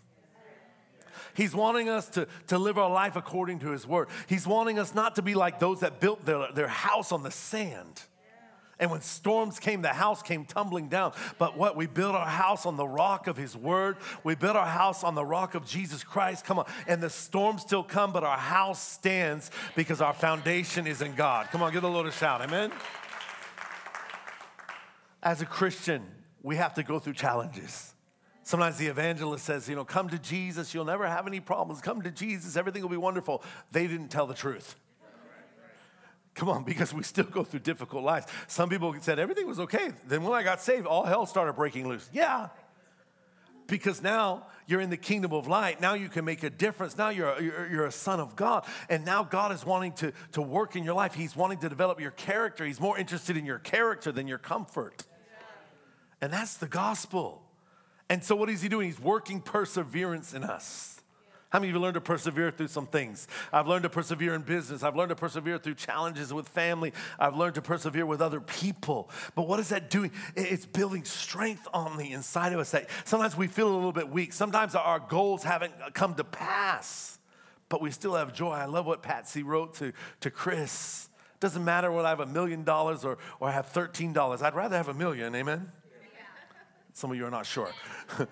He's 1.34 1.56
wanting 1.56 1.90
us 1.90 2.10
to, 2.10 2.28
to 2.48 2.58
live 2.58 2.78
our 2.78 2.92
life 2.92 3.16
according 3.16 3.60
to 3.60 3.72
His 3.72 3.88
word. 3.88 4.10
He's 4.28 4.46
wanting 4.46 4.80
us 4.80 4.94
not 4.94 5.16
to 5.16 5.22
be 5.22 5.34
like 5.34 5.60
those 5.60 5.80
that 5.80 6.02
built 6.02 6.26
their, 6.26 6.52
their 6.54 6.68
house 6.68 7.12
on 7.12 7.24
the 7.24 7.32
sand 7.32 8.04
and 8.80 8.90
when 8.90 9.02
storms 9.02 9.60
came, 9.60 9.82
the 9.82 9.90
house 9.90 10.24
came 10.24 10.46
tumbling 10.46 10.88
down. 10.88 11.14
But 11.38 11.58
what? 11.58 11.76
We 11.76 11.86
built 11.86 12.16
our 12.16 12.26
house 12.26 12.66
on 12.66 12.76
the 12.76 12.88
rock 12.88 13.28
of 13.28 13.38
His 13.38 13.56
Word. 13.56 13.98
We 14.24 14.36
built 14.36 14.56
our 14.56 14.66
house 14.66 15.04
on 15.04 15.16
the 15.16 15.24
rock 15.24 15.56
of 15.56 15.66
Jesus 15.66 16.04
Christ. 16.04 16.44
Come 16.44 16.60
on. 16.60 16.66
And 16.88 17.02
the 17.02 17.10
storms 17.10 17.62
still 17.62 17.84
come, 17.84 18.12
but 18.12 18.24
our 18.24 18.38
house 18.38 18.82
stands 18.82 19.52
because 19.76 20.02
our 20.02 20.14
foundation 20.14 20.88
is 20.88 21.02
in 21.02 21.14
God. 21.16 21.48
Come 21.52 21.62
on, 21.62 21.72
give 21.72 21.84
the 21.84 21.90
Lord 21.90 22.08
a 22.08 22.12
shout. 22.12 22.42
Amen. 22.42 22.72
As 25.22 25.42
a 25.42 25.46
Christian, 25.46 26.04
we 26.42 26.56
have 26.56 26.74
to 26.74 26.84
go 26.84 27.00
through 27.00 27.14
challenges. 27.14 27.94
Sometimes 28.44 28.78
the 28.78 28.88
evangelist 28.88 29.46
says, 29.46 29.70
you 29.70 29.76
know, 29.76 29.86
come 29.86 30.10
to 30.10 30.20
Jesus, 30.20 30.74
you'll 30.74 30.84
never 30.84 31.08
have 31.08 31.28
any 31.28 31.40
problems. 31.40 31.80
Come 31.80 32.02
to 32.02 32.12
Jesus, 32.12 32.58
everything 32.58 32.82
will 32.82 32.90
be 32.90 32.98
wonderful. 32.98 33.42
They 33.72 33.88
didn't 33.88 34.10
tell 34.10 34.28
the 34.28 34.34
truth. 34.34 34.76
Come 36.36 36.50
on, 36.50 36.64
because 36.64 36.94
we 36.94 37.04
still 37.04 37.26
go 37.26 37.44
through 37.44 37.60
difficult 37.60 38.04
lives. 38.04 38.26
Some 38.48 38.70
people 38.70 38.94
said 39.02 39.20
everything 39.20 39.48
was 39.48 39.60
okay. 39.60 39.92
Then 40.08 40.24
when 40.24 40.34
I 40.34 40.44
got 40.44 40.62
saved, 40.62 40.88
all 40.88 41.04
hell 41.04 41.26
started 41.26 41.54
breaking 41.54 41.88
loose. 41.88 42.10
Yeah. 42.12 42.50
Because 43.68 44.02
now 44.02 44.48
you're 44.68 44.82
in 44.82 44.90
the 44.90 44.98
kingdom 44.98 45.32
of 45.32 45.48
light. 45.48 45.80
Now 45.80 45.94
you 45.94 46.10
can 46.10 46.26
make 46.26 46.44
a 46.44 46.50
difference. 46.50 46.98
Now 46.98 47.10
you're, 47.10 47.40
you're, 47.42 47.72
you're, 47.72 47.86
a 47.86 47.92
son 47.92 48.20
of 48.20 48.36
God. 48.36 48.66
And 48.90 49.06
now 49.06 49.24
God 49.24 49.52
is 49.52 49.66
wanting 49.66 49.94
to, 49.94 50.12
to 50.34 50.42
work 50.42 50.76
in 50.76 50.84
your 50.84 50.96
life. 50.96 51.14
He's 51.14 51.36
wanting 51.36 51.60
to 51.60 51.70
develop 51.70 52.00
your 52.00 52.12
character. 52.12 52.66
He's 52.66 52.82
more 52.82 52.98
interested 52.98 53.38
in 53.38 53.46
your 53.46 53.60
character 53.60 54.12
than 54.12 54.28
your 54.28 54.38
comfort. 54.38 55.04
And 56.20 56.32
that's 56.32 56.58
the 56.58 56.68
gospel. 56.68 57.42
And 58.10 58.24
so, 58.24 58.36
what 58.36 58.50
is 58.50 58.62
He 58.62 58.70
doing? 58.70 58.88
He's 58.88 59.00
working 59.00 59.42
perseverance 59.42 60.34
in 60.34 60.44
us. 60.44 60.93
How 61.54 61.60
many 61.60 61.70
of 61.70 61.76
you 61.76 61.82
learned 61.82 61.94
to 61.94 62.02
persevere 62.02 62.50
through 62.50 62.70
some 62.70 62.88
things? 62.88 63.28
I've 63.52 63.68
learned 63.68 63.84
to 63.84 63.90
persevere 63.90 64.34
in 64.34 64.42
business. 64.42 64.82
I've 64.82 64.96
learned 64.96 65.10
to 65.10 65.16
persevere 65.16 65.60
through 65.60 65.76
challenges 65.76 66.34
with 66.34 66.50
family. 66.50 66.94
I've 67.20 67.38
learned 67.38 67.54
to 67.54 67.62
persevere 67.62 68.08
with 68.08 68.24
other 68.24 68.42
people. 68.42 69.12
But 69.36 69.48
what 69.48 69.60
is 69.60 69.70
that 69.70 69.92
doing? 69.92 70.10
It's 70.36 70.66
building 70.66 71.06
strength 71.06 71.68
on 71.72 71.98
the 71.98 72.12
inside 72.12 72.54
of 72.54 72.60
us 72.60 72.72
that 72.72 72.90
sometimes 73.06 73.38
we 73.38 73.46
feel 73.46 73.72
a 73.72 73.76
little 73.76 73.92
bit 73.92 74.10
weak. 74.10 74.34
Sometimes 74.34 74.74
our 74.74 74.98
goals 74.98 75.44
haven't 75.44 75.74
come 75.94 76.16
to 76.16 76.24
pass, 76.24 77.20
but 77.70 77.82
we 77.82 77.92
still 77.92 78.16
have 78.16 78.34
joy. 78.34 78.54
I 78.54 78.66
love 78.66 78.88
what 78.88 79.04
Patsy 79.04 79.44
wrote 79.44 79.76
to, 79.76 79.94
to 80.22 80.32
Chris. 80.32 81.08
Doesn't 81.40 81.64
matter 81.64 81.92
whether 81.92 82.08
I 82.08 82.10
have 82.10 82.20
a 82.20 82.26
million 82.26 82.64
dollars 82.64 83.06
or, 83.06 83.20
or 83.40 83.50
I 83.50 83.52
have 83.52 83.72
$13. 83.72 84.42
I'd 84.42 84.56
rather 84.56 84.76
have 84.76 84.88
a 84.88 84.94
million, 84.96 85.36
amen? 85.36 85.72
Some 86.94 87.12
of 87.12 87.18
you 87.18 87.28
are 87.28 87.32
not 87.32 87.46
sure. 87.46 87.70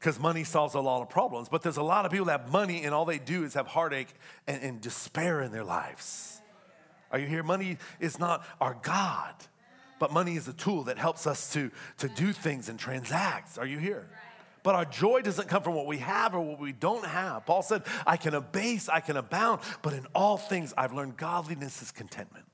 because 0.00 0.18
money 0.18 0.44
solves 0.44 0.74
a 0.74 0.80
lot 0.80 1.02
of 1.02 1.10
problems. 1.10 1.50
But 1.50 1.62
there's 1.62 1.76
a 1.76 1.82
lot 1.82 2.06
of 2.06 2.10
people 2.10 2.26
that 2.26 2.40
have 2.40 2.50
money 2.50 2.84
and 2.84 2.94
all 2.94 3.04
they 3.04 3.18
do 3.18 3.44
is 3.44 3.52
have 3.54 3.66
heartache 3.66 4.08
and, 4.46 4.62
and 4.62 4.80
despair 4.80 5.42
in 5.42 5.52
their 5.52 5.62
lives. 5.62 6.40
Are 7.12 7.18
you 7.18 7.26
here? 7.26 7.42
Money 7.42 7.76
is 7.98 8.18
not 8.18 8.46
our 8.62 8.78
God, 8.82 9.34
but 9.98 10.10
money 10.10 10.36
is 10.36 10.48
a 10.48 10.54
tool 10.54 10.84
that 10.84 10.96
helps 10.96 11.26
us 11.26 11.52
to, 11.52 11.70
to 11.98 12.08
do 12.08 12.32
things 12.32 12.70
and 12.70 12.78
transact. 12.78 13.58
Are 13.58 13.66
you 13.66 13.78
here? 13.78 14.08
But 14.62 14.74
our 14.74 14.86
joy 14.86 15.20
doesn't 15.20 15.48
come 15.48 15.62
from 15.62 15.74
what 15.74 15.86
we 15.86 15.98
have 15.98 16.34
or 16.34 16.40
what 16.40 16.60
we 16.60 16.72
don't 16.72 17.04
have. 17.04 17.44
Paul 17.44 17.62
said, 17.62 17.82
I 18.06 18.16
can 18.16 18.34
abase, 18.34 18.88
I 18.88 19.00
can 19.00 19.18
abound, 19.18 19.60
but 19.82 19.92
in 19.92 20.06
all 20.14 20.38
things 20.38 20.72
I've 20.78 20.94
learned 20.94 21.18
godliness 21.18 21.82
is 21.82 21.90
contentment 21.90 22.46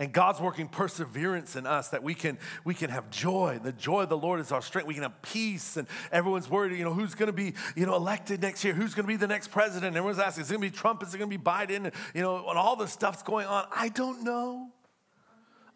and 0.00 0.14
God's 0.14 0.40
working 0.40 0.66
perseverance 0.66 1.56
in 1.56 1.66
us 1.66 1.90
that 1.90 2.02
we 2.02 2.14
can 2.14 2.38
we 2.64 2.72
can 2.72 2.88
have 2.88 3.10
joy. 3.10 3.60
The 3.62 3.70
joy 3.70 4.02
of 4.02 4.08
the 4.08 4.16
Lord 4.16 4.40
is 4.40 4.50
our 4.50 4.62
strength. 4.62 4.88
We 4.88 4.94
can 4.94 5.02
have 5.02 5.20
peace, 5.20 5.76
and 5.76 5.86
everyone's 6.10 6.48
worried. 6.48 6.76
You 6.76 6.84
know, 6.84 6.94
who's 6.94 7.14
going 7.14 7.26
to 7.26 7.34
be 7.34 7.52
you 7.76 7.84
know 7.84 7.94
elected 7.94 8.40
next 8.40 8.64
year? 8.64 8.72
Who's 8.72 8.94
going 8.94 9.04
to 9.04 9.08
be 9.08 9.16
the 9.16 9.28
next 9.28 9.48
president? 9.48 9.94
Everyone's 9.94 10.18
asking, 10.18 10.44
is 10.44 10.50
it 10.50 10.54
going 10.54 10.68
to 10.68 10.72
be 10.72 10.76
Trump? 10.76 11.02
Is 11.02 11.14
it 11.14 11.18
going 11.18 11.30
to 11.30 11.38
be 11.38 11.42
Biden? 11.42 11.92
You 12.14 12.22
know, 12.22 12.48
and 12.48 12.58
all 12.58 12.76
the 12.76 12.88
stuff's 12.88 13.22
going 13.22 13.46
on. 13.46 13.66
I 13.76 13.90
don't 13.90 14.24
know. 14.24 14.70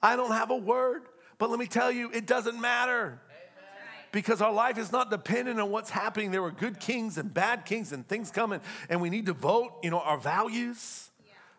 I 0.02 0.16
don't 0.16 0.32
have 0.32 0.50
a 0.50 0.56
word, 0.56 1.02
but 1.38 1.50
let 1.50 1.58
me 1.58 1.66
tell 1.66 1.92
you, 1.92 2.10
it 2.10 2.26
doesn't 2.26 2.58
matter 2.58 3.20
because 4.10 4.40
our 4.40 4.52
life 4.52 4.78
is 4.78 4.90
not 4.90 5.10
dependent 5.10 5.60
on 5.60 5.70
what's 5.70 5.90
happening. 5.90 6.30
There 6.30 6.42
were 6.42 6.50
good 6.50 6.80
kings 6.80 7.18
and 7.18 7.32
bad 7.32 7.66
kings 7.66 7.92
and 7.92 8.08
things 8.08 8.30
coming, 8.30 8.60
and 8.88 9.02
we 9.02 9.10
need 9.10 9.26
to 9.26 9.34
vote, 9.34 9.72
you 9.82 9.90
know, 9.90 10.00
our 10.00 10.18
values. 10.18 11.10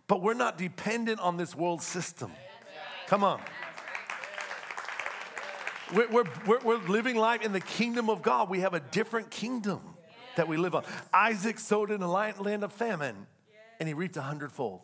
But 0.08 0.22
we're 0.22 0.36
not 0.36 0.58
dependent 0.58 1.20
on 1.20 1.38
this 1.38 1.56
world 1.56 1.82
system. 1.82 2.32
Come 3.08 3.24
on. 3.24 3.42
We're, 5.94 6.10
we're, 6.46 6.60
we're, 6.62 6.78
living 6.88 7.16
life 7.16 7.44
in 7.44 7.54
the 7.54 7.60
kingdom 7.60 8.10
of 8.10 8.24
God. 8.24 8.50
We 8.50 8.62
have 8.62 8.74
a 8.74 8.80
different 8.80 9.30
kingdom 9.30 9.80
that 10.36 10.48
we 10.48 10.58
live 10.58 10.74
on. 10.74 10.84
Isaac 11.14 11.60
sowed 11.60 11.92
in 11.92 12.02
a 12.02 12.12
land 12.12 12.64
of 12.64 12.74
famine, 12.74 13.28
and 13.80 13.88
he 13.88 13.94
reaped 13.94 14.18
a 14.18 14.22
hundredfold. 14.22 14.82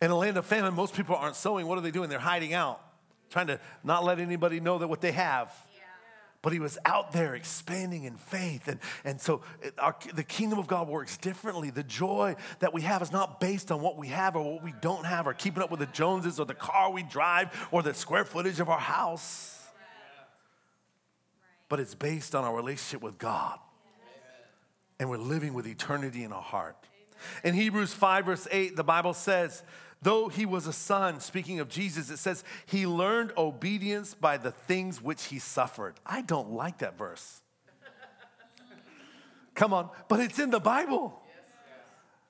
In 0.00 0.10
a 0.10 0.16
land 0.16 0.38
of 0.38 0.46
famine, 0.46 0.74
most 0.74 0.94
people 0.94 1.16
aren't 1.16 1.36
sowing. 1.36 1.66
What 1.66 1.76
are 1.76 1.82
they 1.82 1.90
doing? 1.90 2.08
They're 2.08 2.18
hiding 2.18 2.54
out, 2.54 2.80
trying 3.28 3.48
to 3.48 3.60
not 3.84 4.04
let 4.04 4.18
anybody 4.18 4.60
know 4.60 4.78
that 4.78 4.88
what 4.88 5.02
they 5.02 5.12
have 5.12 5.52
but 6.40 6.52
he 6.52 6.60
was 6.60 6.78
out 6.84 7.12
there 7.12 7.34
expanding 7.34 8.04
in 8.04 8.16
faith. 8.16 8.68
And, 8.68 8.78
and 9.04 9.20
so 9.20 9.42
our, 9.76 9.96
the 10.14 10.22
kingdom 10.22 10.58
of 10.58 10.66
God 10.68 10.88
works 10.88 11.16
differently. 11.16 11.70
The 11.70 11.82
joy 11.82 12.36
that 12.60 12.72
we 12.72 12.82
have 12.82 13.02
is 13.02 13.10
not 13.10 13.40
based 13.40 13.72
on 13.72 13.80
what 13.80 13.96
we 13.96 14.08
have 14.08 14.36
or 14.36 14.54
what 14.54 14.62
we 14.62 14.72
don't 14.80 15.04
have, 15.04 15.26
or 15.26 15.34
keeping 15.34 15.62
up 15.62 15.70
with 15.70 15.80
the 15.80 15.86
Joneses, 15.86 16.38
or 16.38 16.46
the 16.46 16.54
car 16.54 16.92
we 16.92 17.02
drive, 17.02 17.68
or 17.72 17.82
the 17.82 17.92
square 17.92 18.24
footage 18.24 18.60
of 18.60 18.68
our 18.68 18.78
house. 18.78 19.54
But 21.68 21.80
it's 21.80 21.94
based 21.94 22.34
on 22.34 22.44
our 22.44 22.54
relationship 22.54 23.02
with 23.02 23.18
God. 23.18 23.58
And 25.00 25.10
we're 25.10 25.18
living 25.18 25.54
with 25.54 25.66
eternity 25.66 26.24
in 26.24 26.32
our 26.32 26.42
heart. 26.42 26.76
In 27.42 27.54
Hebrews 27.54 27.92
5, 27.92 28.24
verse 28.24 28.48
8, 28.50 28.76
the 28.76 28.84
Bible 28.84 29.12
says, 29.12 29.62
Though 30.00 30.28
he 30.28 30.46
was 30.46 30.66
a 30.66 30.72
son, 30.72 31.20
speaking 31.20 31.58
of 31.58 31.68
Jesus, 31.68 32.10
it 32.10 32.18
says 32.18 32.44
he 32.66 32.86
learned 32.86 33.32
obedience 33.36 34.14
by 34.14 34.36
the 34.36 34.52
things 34.52 35.02
which 35.02 35.24
he 35.24 35.38
suffered. 35.38 35.94
I 36.06 36.22
don't 36.22 36.52
like 36.52 36.78
that 36.78 36.96
verse. 36.96 37.42
Come 39.54 39.72
on, 39.72 39.90
but 40.08 40.20
it's 40.20 40.38
in 40.38 40.50
the 40.50 40.60
Bible. 40.60 41.20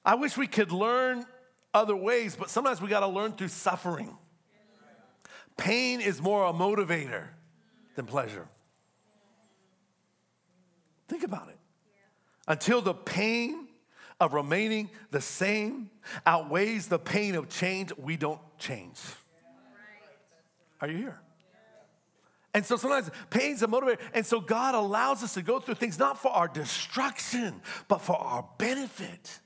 I 0.03 0.15
wish 0.15 0.39
we 0.39 0.47
could 0.47 0.73
learn 0.73 1.27
other 1.75 1.95
ways, 1.95 2.35
but 2.35 2.49
sometimes 2.49 2.81
we 2.81 2.89
got 2.89 3.01
to 3.01 3.07
learn 3.07 3.33
through 3.33 3.49
suffering. 3.49 4.17
Pain 5.59 6.01
is 6.01 6.23
more 6.23 6.47
a 6.47 6.53
motivator 6.55 7.27
than 7.97 8.07
pleasure. 8.07 8.49
Think 11.09 11.25
about 11.25 11.49
it. 11.49 11.59
Until 12.47 12.81
the 12.81 12.95
pain 12.95 13.68
of 14.21 14.35
remaining 14.35 14.91
the 15.11 15.21
same 15.21 15.91
outweighs 16.27 16.89
the 16.89 16.99
pain 16.99 17.35
of 17.35 17.49
change, 17.49 17.93
we 17.97 18.17
don't 18.17 18.41
change. 18.59 18.99
Are 20.81 20.89
you 20.89 20.97
here? 20.97 21.21
And 22.55 22.65
so 22.65 22.77
sometimes 22.77 23.11
pain's 23.31 23.63
a 23.63 23.67
motivator. 23.67 23.99
And 24.15 24.25
so 24.25 24.41
God 24.41 24.75
allows 24.75 25.23
us 25.23 25.35
to 25.35 25.43
go 25.43 25.61
through 25.61 25.75
things 25.77 25.99
not 25.99 26.19
for 26.19 26.33
our 26.33 26.49
destruction, 26.49 27.61
but 27.87 28.01
for 28.01 28.17
our 28.17 28.49
benefit. 28.59 29.41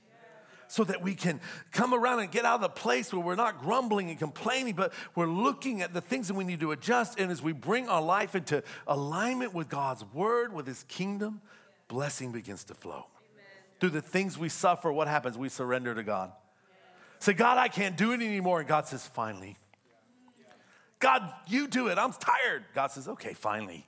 So 0.67 0.83
that 0.85 1.03
we 1.03 1.13
can 1.13 1.39
come 1.71 1.93
around 1.93 2.21
and 2.21 2.31
get 2.31 2.45
out 2.45 2.55
of 2.55 2.61
the 2.61 2.69
place 2.69 3.13
where 3.13 3.21
we're 3.21 3.35
not 3.35 3.61
grumbling 3.61 4.09
and 4.09 4.17
complaining, 4.17 4.73
but 4.73 4.91
we're 5.13 5.27
looking 5.27 5.83
at 5.83 5.93
the 5.93 6.01
things 6.01 6.29
that 6.29 6.33
we 6.33 6.43
need 6.43 6.61
to 6.61 6.71
adjust. 6.71 7.19
And 7.19 7.31
as 7.31 7.43
we 7.43 7.51
bring 7.51 7.87
our 7.87 8.01
life 8.01 8.33
into 8.33 8.63
alignment 8.87 9.53
with 9.53 9.69
God's 9.69 10.03
word, 10.13 10.51
with 10.51 10.65
his 10.65 10.83
kingdom, 10.85 11.41
blessing 11.87 12.31
begins 12.31 12.63
to 12.63 12.73
flow 12.73 13.05
through 13.83 13.89
the 13.89 14.01
things 14.01 14.37
we 14.37 14.47
suffer, 14.47 14.93
what 14.93 15.09
happens? 15.09 15.37
We 15.37 15.49
surrender 15.49 15.93
to 15.93 16.03
God. 16.03 16.31
Say, 17.19 17.33
God, 17.33 17.57
I 17.57 17.67
can't 17.67 17.97
do 17.97 18.13
it 18.13 18.21
anymore. 18.21 18.59
And 18.59 18.69
God 18.69 18.87
says, 18.87 19.05
finally. 19.05 19.57
God, 20.99 21.29
you 21.47 21.67
do 21.67 21.87
it. 21.87 21.97
I'm 21.97 22.13
tired. 22.13 22.63
God 22.73 22.91
says, 22.91 23.09
okay, 23.09 23.33
finally. 23.33 23.85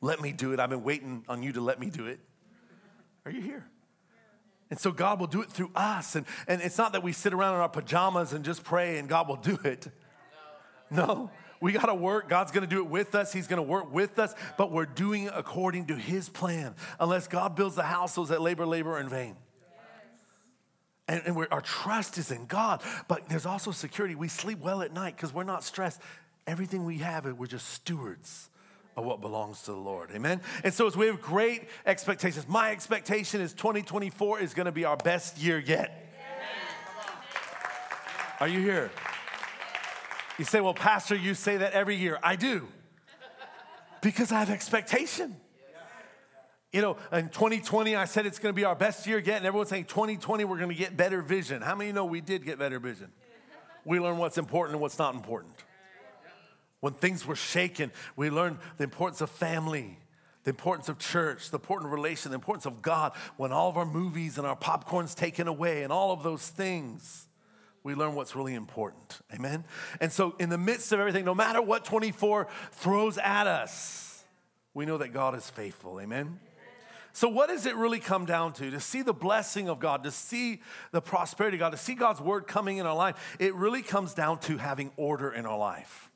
Let 0.00 0.20
me 0.20 0.30
do 0.30 0.52
it. 0.52 0.60
I've 0.60 0.70
been 0.70 0.84
waiting 0.84 1.24
on 1.28 1.42
you 1.42 1.50
to 1.54 1.60
let 1.60 1.80
me 1.80 1.90
do 1.90 2.06
it. 2.06 2.20
Are 3.24 3.32
you 3.32 3.40
here? 3.40 3.66
And 4.70 4.78
so 4.78 4.92
God 4.92 5.18
will 5.18 5.26
do 5.26 5.42
it 5.42 5.50
through 5.50 5.72
us. 5.74 6.14
And, 6.14 6.24
and 6.46 6.62
it's 6.62 6.78
not 6.78 6.92
that 6.92 7.02
we 7.02 7.10
sit 7.10 7.34
around 7.34 7.56
in 7.56 7.60
our 7.60 7.68
pajamas 7.68 8.32
and 8.32 8.44
just 8.44 8.62
pray 8.62 8.98
and 8.98 9.08
God 9.08 9.26
will 9.26 9.34
do 9.34 9.58
it. 9.64 9.88
No. 10.92 11.28
We 11.62 11.70
got 11.70 11.86
to 11.86 11.94
work. 11.94 12.28
God's 12.28 12.50
going 12.50 12.68
to 12.68 12.68
do 12.68 12.82
it 12.82 12.88
with 12.88 13.14
us. 13.14 13.32
He's 13.32 13.46
going 13.46 13.58
to 13.58 13.62
work 13.62 13.94
with 13.94 14.18
us, 14.18 14.34
but 14.58 14.72
we're 14.72 14.84
doing 14.84 15.24
it 15.24 15.32
according 15.34 15.86
to 15.86 15.96
His 15.96 16.28
plan. 16.28 16.74
Unless 16.98 17.28
God 17.28 17.54
builds 17.54 17.76
the 17.76 17.84
house, 17.84 18.16
those 18.16 18.30
that 18.30 18.42
labor, 18.42 18.66
labor 18.66 18.98
in 18.98 19.08
vain. 19.08 19.36
And, 21.06 21.22
and 21.24 21.46
our 21.52 21.60
trust 21.60 22.18
is 22.18 22.32
in 22.32 22.46
God, 22.46 22.82
but 23.06 23.28
there's 23.28 23.46
also 23.46 23.70
security. 23.70 24.16
We 24.16 24.26
sleep 24.26 24.58
well 24.58 24.82
at 24.82 24.92
night 24.92 25.14
because 25.16 25.32
we're 25.32 25.44
not 25.44 25.62
stressed. 25.62 26.00
Everything 26.48 26.84
we 26.84 26.98
have, 26.98 27.26
we're 27.26 27.46
just 27.46 27.68
stewards 27.68 28.50
of 28.96 29.04
what 29.04 29.20
belongs 29.20 29.62
to 29.62 29.70
the 29.70 29.78
Lord. 29.78 30.10
Amen. 30.10 30.40
And 30.64 30.74
so 30.74 30.88
as 30.88 30.96
we 30.96 31.06
have 31.06 31.22
great 31.22 31.68
expectations, 31.86 32.48
my 32.48 32.72
expectation 32.72 33.40
is 33.40 33.52
2024 33.52 34.40
is 34.40 34.52
going 34.52 34.66
to 34.66 34.72
be 34.72 34.84
our 34.84 34.96
best 34.96 35.38
year 35.38 35.60
yet. 35.60 36.12
Are 38.40 38.48
you 38.48 38.58
here? 38.60 38.90
You 40.42 40.46
say, 40.46 40.60
well, 40.60 40.74
Pastor, 40.74 41.14
you 41.14 41.34
say 41.34 41.58
that 41.58 41.72
every 41.72 41.94
year. 41.94 42.18
I 42.20 42.34
do. 42.34 42.66
Because 44.00 44.32
I 44.32 44.40
have 44.40 44.50
expectation. 44.50 45.36
You 46.72 46.80
know, 46.82 46.96
in 47.12 47.28
2020, 47.28 47.94
I 47.94 48.06
said 48.06 48.26
it's 48.26 48.40
going 48.40 48.52
to 48.52 48.56
be 48.56 48.64
our 48.64 48.74
best 48.74 49.06
year 49.06 49.20
yet, 49.20 49.36
and 49.36 49.46
everyone's 49.46 49.70
saying 49.70 49.84
2020, 49.84 50.44
we're 50.44 50.56
going 50.56 50.70
to 50.70 50.74
get 50.74 50.96
better 50.96 51.22
vision. 51.22 51.62
How 51.62 51.76
many 51.76 51.92
know 51.92 52.04
we 52.06 52.20
did 52.20 52.44
get 52.44 52.58
better 52.58 52.80
vision? 52.80 53.12
We 53.84 54.00
learned 54.00 54.18
what's 54.18 54.36
important 54.36 54.74
and 54.74 54.82
what's 54.82 54.98
not 54.98 55.14
important. 55.14 55.54
When 56.80 56.94
things 56.94 57.24
were 57.24 57.36
shaken, 57.36 57.92
we 58.16 58.28
learned 58.28 58.58
the 58.78 58.82
importance 58.82 59.20
of 59.20 59.30
family, 59.30 59.96
the 60.42 60.50
importance 60.50 60.88
of 60.88 60.98
church, 60.98 61.50
the 61.50 61.58
importance 61.58 61.86
of 61.86 61.92
relation, 61.92 62.32
the 62.32 62.34
importance 62.34 62.66
of 62.66 62.82
God. 62.82 63.12
When 63.36 63.52
all 63.52 63.68
of 63.68 63.76
our 63.76 63.86
movies 63.86 64.38
and 64.38 64.46
our 64.48 64.56
popcorn's 64.56 65.14
taken 65.14 65.46
away, 65.46 65.84
and 65.84 65.92
all 65.92 66.10
of 66.10 66.24
those 66.24 66.48
things, 66.48 67.28
we 67.84 67.94
learn 67.94 68.14
what's 68.14 68.36
really 68.36 68.54
important. 68.54 69.20
Amen? 69.34 69.64
And 70.00 70.12
so, 70.12 70.34
in 70.38 70.48
the 70.48 70.58
midst 70.58 70.92
of 70.92 71.00
everything, 71.00 71.24
no 71.24 71.34
matter 71.34 71.60
what 71.60 71.84
24 71.84 72.46
throws 72.72 73.18
at 73.18 73.46
us, 73.46 74.24
we 74.74 74.86
know 74.86 74.98
that 74.98 75.08
God 75.08 75.34
is 75.34 75.48
faithful. 75.50 76.00
Amen? 76.00 76.38
So, 77.12 77.28
what 77.28 77.48
does 77.48 77.66
it 77.66 77.76
really 77.76 78.00
come 78.00 78.24
down 78.24 78.54
to? 78.54 78.70
To 78.70 78.80
see 78.80 79.02
the 79.02 79.12
blessing 79.12 79.68
of 79.68 79.80
God, 79.80 80.04
to 80.04 80.10
see 80.10 80.62
the 80.92 81.02
prosperity 81.02 81.56
of 81.56 81.60
God, 81.60 81.70
to 81.70 81.76
see 81.76 81.94
God's 81.94 82.20
word 82.20 82.46
coming 82.46 82.78
in 82.78 82.86
our 82.86 82.96
life, 82.96 83.36
it 83.38 83.54
really 83.54 83.82
comes 83.82 84.14
down 84.14 84.38
to 84.40 84.56
having 84.56 84.92
order 84.96 85.30
in 85.30 85.44
our 85.44 85.58
life. 85.58 86.10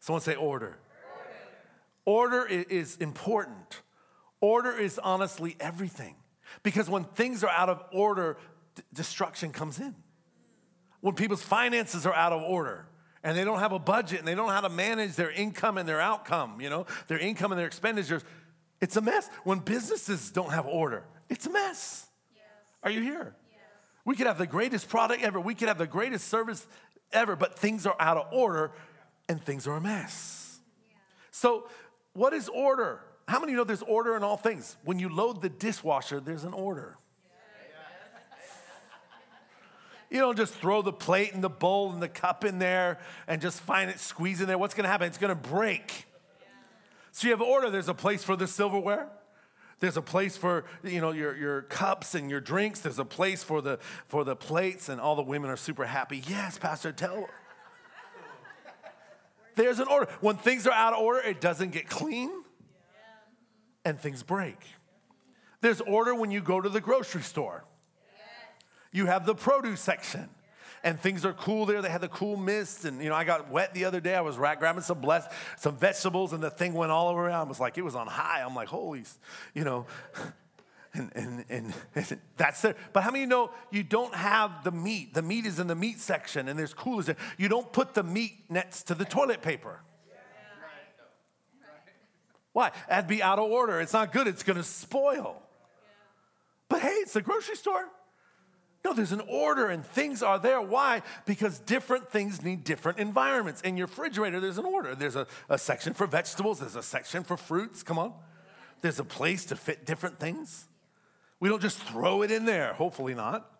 Someone 0.00 0.22
say 0.22 0.36
order. 0.36 0.76
Order, 2.04 2.46
is 2.46 2.96
important. 2.96 3.82
Order 4.40 4.78
is 4.78 4.98
honestly 4.98 5.56
everything. 5.60 6.14
Because 6.62 6.88
when 6.88 7.04
things 7.04 7.44
are 7.44 7.50
out 7.50 7.68
of 7.68 7.82
order, 7.92 8.38
d- 8.76 8.82
destruction 8.94 9.52
comes 9.52 9.78
in. 9.78 9.94
When 11.00 11.14
people's 11.14 11.42
finances 11.42 12.06
are 12.06 12.14
out 12.14 12.32
of 12.32 12.42
order, 12.42 12.86
and 13.22 13.36
they 13.36 13.44
don't 13.44 13.58
have 13.58 13.72
a 13.72 13.78
budget 13.78 14.20
and 14.20 14.28
they 14.28 14.34
don't 14.34 14.46
know 14.46 14.52
how 14.52 14.60
to 14.60 14.68
manage 14.68 15.14
their 15.16 15.30
income 15.30 15.78
and 15.78 15.88
their 15.88 16.00
outcome, 16.00 16.60
you 16.60 16.70
know, 16.70 16.86
their 17.08 17.18
income 17.18 17.52
and 17.52 17.58
their 17.58 17.66
expenditures, 17.66 18.24
it's 18.80 18.96
a 18.96 19.00
mess. 19.00 19.28
When 19.44 19.58
businesses 19.58 20.30
don't 20.30 20.50
have 20.50 20.66
order, 20.66 21.04
it's 21.28 21.46
a 21.46 21.50
mess. 21.50 22.06
Yes. 22.34 22.44
Are 22.82 22.90
you 22.90 23.02
here? 23.02 23.34
Yes. 23.50 23.60
We 24.04 24.14
could 24.16 24.26
have 24.26 24.38
the 24.38 24.46
greatest 24.46 24.88
product 24.88 25.22
ever, 25.22 25.40
we 25.40 25.54
could 25.54 25.68
have 25.68 25.78
the 25.78 25.86
greatest 25.86 26.28
service 26.28 26.66
ever, 27.12 27.36
but 27.36 27.58
things 27.58 27.86
are 27.86 27.96
out 27.98 28.16
of 28.16 28.32
order 28.32 28.70
and 29.28 29.42
things 29.42 29.66
are 29.66 29.76
a 29.76 29.80
mess. 29.80 30.60
Yeah. 30.88 30.96
So, 31.30 31.68
what 32.14 32.32
is 32.32 32.48
order? 32.48 33.00
How 33.26 33.40
many 33.40 33.52
know 33.52 33.64
there's 33.64 33.82
order 33.82 34.16
in 34.16 34.22
all 34.22 34.38
things? 34.38 34.76
When 34.84 34.98
you 34.98 35.08
load 35.08 35.42
the 35.42 35.50
dishwasher, 35.50 36.20
there's 36.20 36.44
an 36.44 36.54
order. 36.54 36.96
You 40.10 40.20
don't 40.20 40.36
just 40.36 40.54
throw 40.54 40.80
the 40.82 40.92
plate 40.92 41.34
and 41.34 41.44
the 41.44 41.50
bowl 41.50 41.92
and 41.92 42.02
the 42.02 42.08
cup 42.08 42.44
in 42.44 42.58
there 42.58 42.98
and 43.26 43.42
just 43.42 43.60
find 43.60 43.90
it 43.90 44.00
squeeze 44.00 44.40
in 44.40 44.46
there. 44.46 44.56
What's 44.56 44.74
gonna 44.74 44.88
happen? 44.88 45.06
It's 45.06 45.18
gonna 45.18 45.34
break. 45.34 46.06
So 47.12 47.26
you 47.26 47.32
have 47.32 47.42
order. 47.42 47.68
There's 47.68 47.88
a 47.88 47.94
place 47.94 48.24
for 48.24 48.36
the 48.36 48.46
silverware. 48.46 49.08
There's 49.80 49.96
a 49.96 50.02
place 50.02 50.36
for 50.36 50.64
you 50.82 51.00
know 51.00 51.12
your, 51.12 51.36
your 51.36 51.62
cups 51.62 52.14
and 52.14 52.30
your 52.30 52.40
drinks. 52.40 52.80
There's 52.80 52.98
a 52.98 53.04
place 53.04 53.44
for 53.44 53.60
the 53.60 53.78
for 54.06 54.24
the 54.24 54.34
plates, 54.34 54.88
and 54.88 55.00
all 55.00 55.14
the 55.14 55.22
women 55.22 55.50
are 55.50 55.56
super 55.56 55.84
happy. 55.84 56.22
Yes, 56.26 56.58
Pastor, 56.58 56.90
tell. 56.92 57.28
There's 59.54 59.78
an 59.78 59.88
order. 59.88 60.10
When 60.20 60.36
things 60.36 60.66
are 60.66 60.72
out 60.72 60.94
of 60.94 61.00
order, 61.00 61.20
it 61.20 61.40
doesn't 61.40 61.70
get 61.70 61.88
clean, 61.88 62.30
and 63.84 63.98
things 63.98 64.22
break. 64.22 64.58
There's 65.60 65.80
order 65.80 66.14
when 66.14 66.30
you 66.30 66.40
go 66.40 66.60
to 66.60 66.68
the 66.68 66.80
grocery 66.80 67.22
store. 67.22 67.64
You 68.92 69.06
have 69.06 69.26
the 69.26 69.34
produce 69.34 69.80
section 69.80 70.28
and 70.82 70.98
things 70.98 71.24
are 71.24 71.32
cool 71.32 71.66
there. 71.66 71.82
They 71.82 71.88
had 71.88 72.00
the 72.00 72.08
cool 72.08 72.36
mist, 72.36 72.84
and 72.84 73.02
you 73.02 73.08
know, 73.08 73.14
I 73.14 73.24
got 73.24 73.50
wet 73.50 73.74
the 73.74 73.84
other 73.84 74.00
day. 74.00 74.14
I 74.14 74.20
was 74.20 74.36
grabbing 74.36 74.82
some 74.82 75.00
blessed, 75.00 75.30
some 75.56 75.76
vegetables, 75.76 76.32
and 76.32 76.42
the 76.42 76.50
thing 76.50 76.74
went 76.74 76.92
all 76.92 77.08
over 77.08 77.26
around. 77.26 77.46
It 77.46 77.50
was 77.50 77.60
like 77.60 77.78
it 77.78 77.84
was 77.84 77.94
on 77.94 78.06
high. 78.06 78.42
I'm 78.42 78.54
like, 78.54 78.68
holy, 78.68 79.04
you 79.54 79.64
know. 79.64 79.86
And, 80.94 81.12
and, 81.14 81.44
and, 81.50 81.74
and 81.94 82.20
that's 82.38 82.62
there. 82.62 82.74
But 82.94 83.02
how 83.02 83.10
many 83.10 83.20
you 83.20 83.26
know 83.26 83.50
you 83.70 83.82
don't 83.82 84.14
have 84.14 84.64
the 84.64 84.72
meat? 84.72 85.12
The 85.12 85.20
meat 85.20 85.44
is 85.44 85.60
in 85.60 85.66
the 85.66 85.74
meat 85.74 86.00
section, 86.00 86.48
and 86.48 86.58
there's 86.58 86.72
coolers 86.72 87.06
there. 87.06 87.16
You 87.36 87.48
don't 87.48 87.70
put 87.70 87.92
the 87.92 88.02
meat 88.02 88.32
next 88.48 88.84
to 88.84 88.94
the 88.94 89.04
toilet 89.04 89.42
paper. 89.42 89.80
Why? 92.54 92.72
That'd 92.88 93.06
be 93.06 93.22
out 93.22 93.38
of 93.38 93.50
order. 93.50 93.82
It's 93.82 93.92
not 93.92 94.12
good. 94.14 94.26
It's 94.26 94.42
going 94.42 94.56
to 94.56 94.62
spoil. 94.64 95.40
But 96.70 96.80
hey, 96.80 96.94
it's 96.94 97.14
a 97.16 97.22
grocery 97.22 97.56
store. 97.56 97.86
No, 98.84 98.94
there's 98.94 99.12
an 99.12 99.22
order 99.28 99.68
and 99.68 99.84
things 99.84 100.22
are 100.22 100.38
there. 100.38 100.60
Why? 100.60 101.02
Because 101.26 101.58
different 101.58 102.10
things 102.10 102.42
need 102.42 102.64
different 102.64 102.98
environments. 102.98 103.60
In 103.62 103.76
your 103.76 103.86
refrigerator, 103.86 104.40
there's 104.40 104.58
an 104.58 104.64
order. 104.64 104.94
There's 104.94 105.16
a, 105.16 105.26
a 105.48 105.58
section 105.58 105.94
for 105.94 106.06
vegetables, 106.06 106.60
there's 106.60 106.76
a 106.76 106.82
section 106.82 107.24
for 107.24 107.36
fruits. 107.36 107.82
Come 107.82 107.98
on. 107.98 108.12
There's 108.80 109.00
a 109.00 109.04
place 109.04 109.46
to 109.46 109.56
fit 109.56 109.84
different 109.84 110.20
things. 110.20 110.66
We 111.40 111.48
don't 111.48 111.62
just 111.62 111.78
throw 111.78 112.22
it 112.22 112.30
in 112.30 112.44
there, 112.44 112.72
hopefully 112.74 113.14
not. 113.14 113.50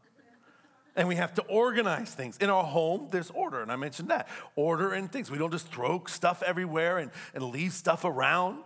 And 0.96 1.06
we 1.06 1.14
have 1.14 1.34
to 1.34 1.42
organize 1.42 2.12
things. 2.12 2.36
In 2.38 2.50
our 2.50 2.64
home, 2.64 3.08
there's 3.12 3.30
order, 3.30 3.62
and 3.62 3.70
I 3.70 3.76
mentioned 3.76 4.08
that. 4.08 4.28
Order 4.56 4.94
in 4.94 5.06
things. 5.08 5.30
We 5.30 5.38
don't 5.38 5.52
just 5.52 5.68
throw 5.68 6.02
stuff 6.08 6.42
everywhere 6.42 6.98
and, 6.98 7.12
and 7.34 7.44
leave 7.44 7.72
stuff 7.72 8.04
around. 8.04 8.64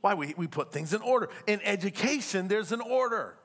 Why? 0.00 0.14
We, 0.14 0.34
we 0.36 0.46
put 0.46 0.72
things 0.72 0.94
in 0.94 1.02
order. 1.02 1.28
In 1.48 1.60
education, 1.62 2.46
there's 2.46 2.70
an 2.70 2.80
order. 2.80 3.36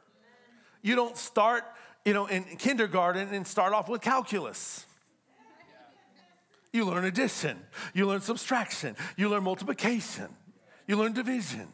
You 0.84 0.96
don't 0.96 1.18
start 1.18 1.64
you 2.06 2.14
know, 2.14 2.26
in 2.26 2.44
kindergarten 2.44 3.34
and 3.34 3.46
start 3.46 3.74
off 3.74 3.90
with 3.90 4.02
calculus. 4.02 4.86
You 6.74 6.86
learn 6.86 7.04
addition, 7.04 7.60
you 7.94 8.08
learn 8.08 8.22
subtraction, 8.22 8.96
you 9.18 9.28
learn 9.28 9.44
multiplication, 9.44 10.30
you 10.88 10.96
learn 10.96 11.14
division. 11.14 11.68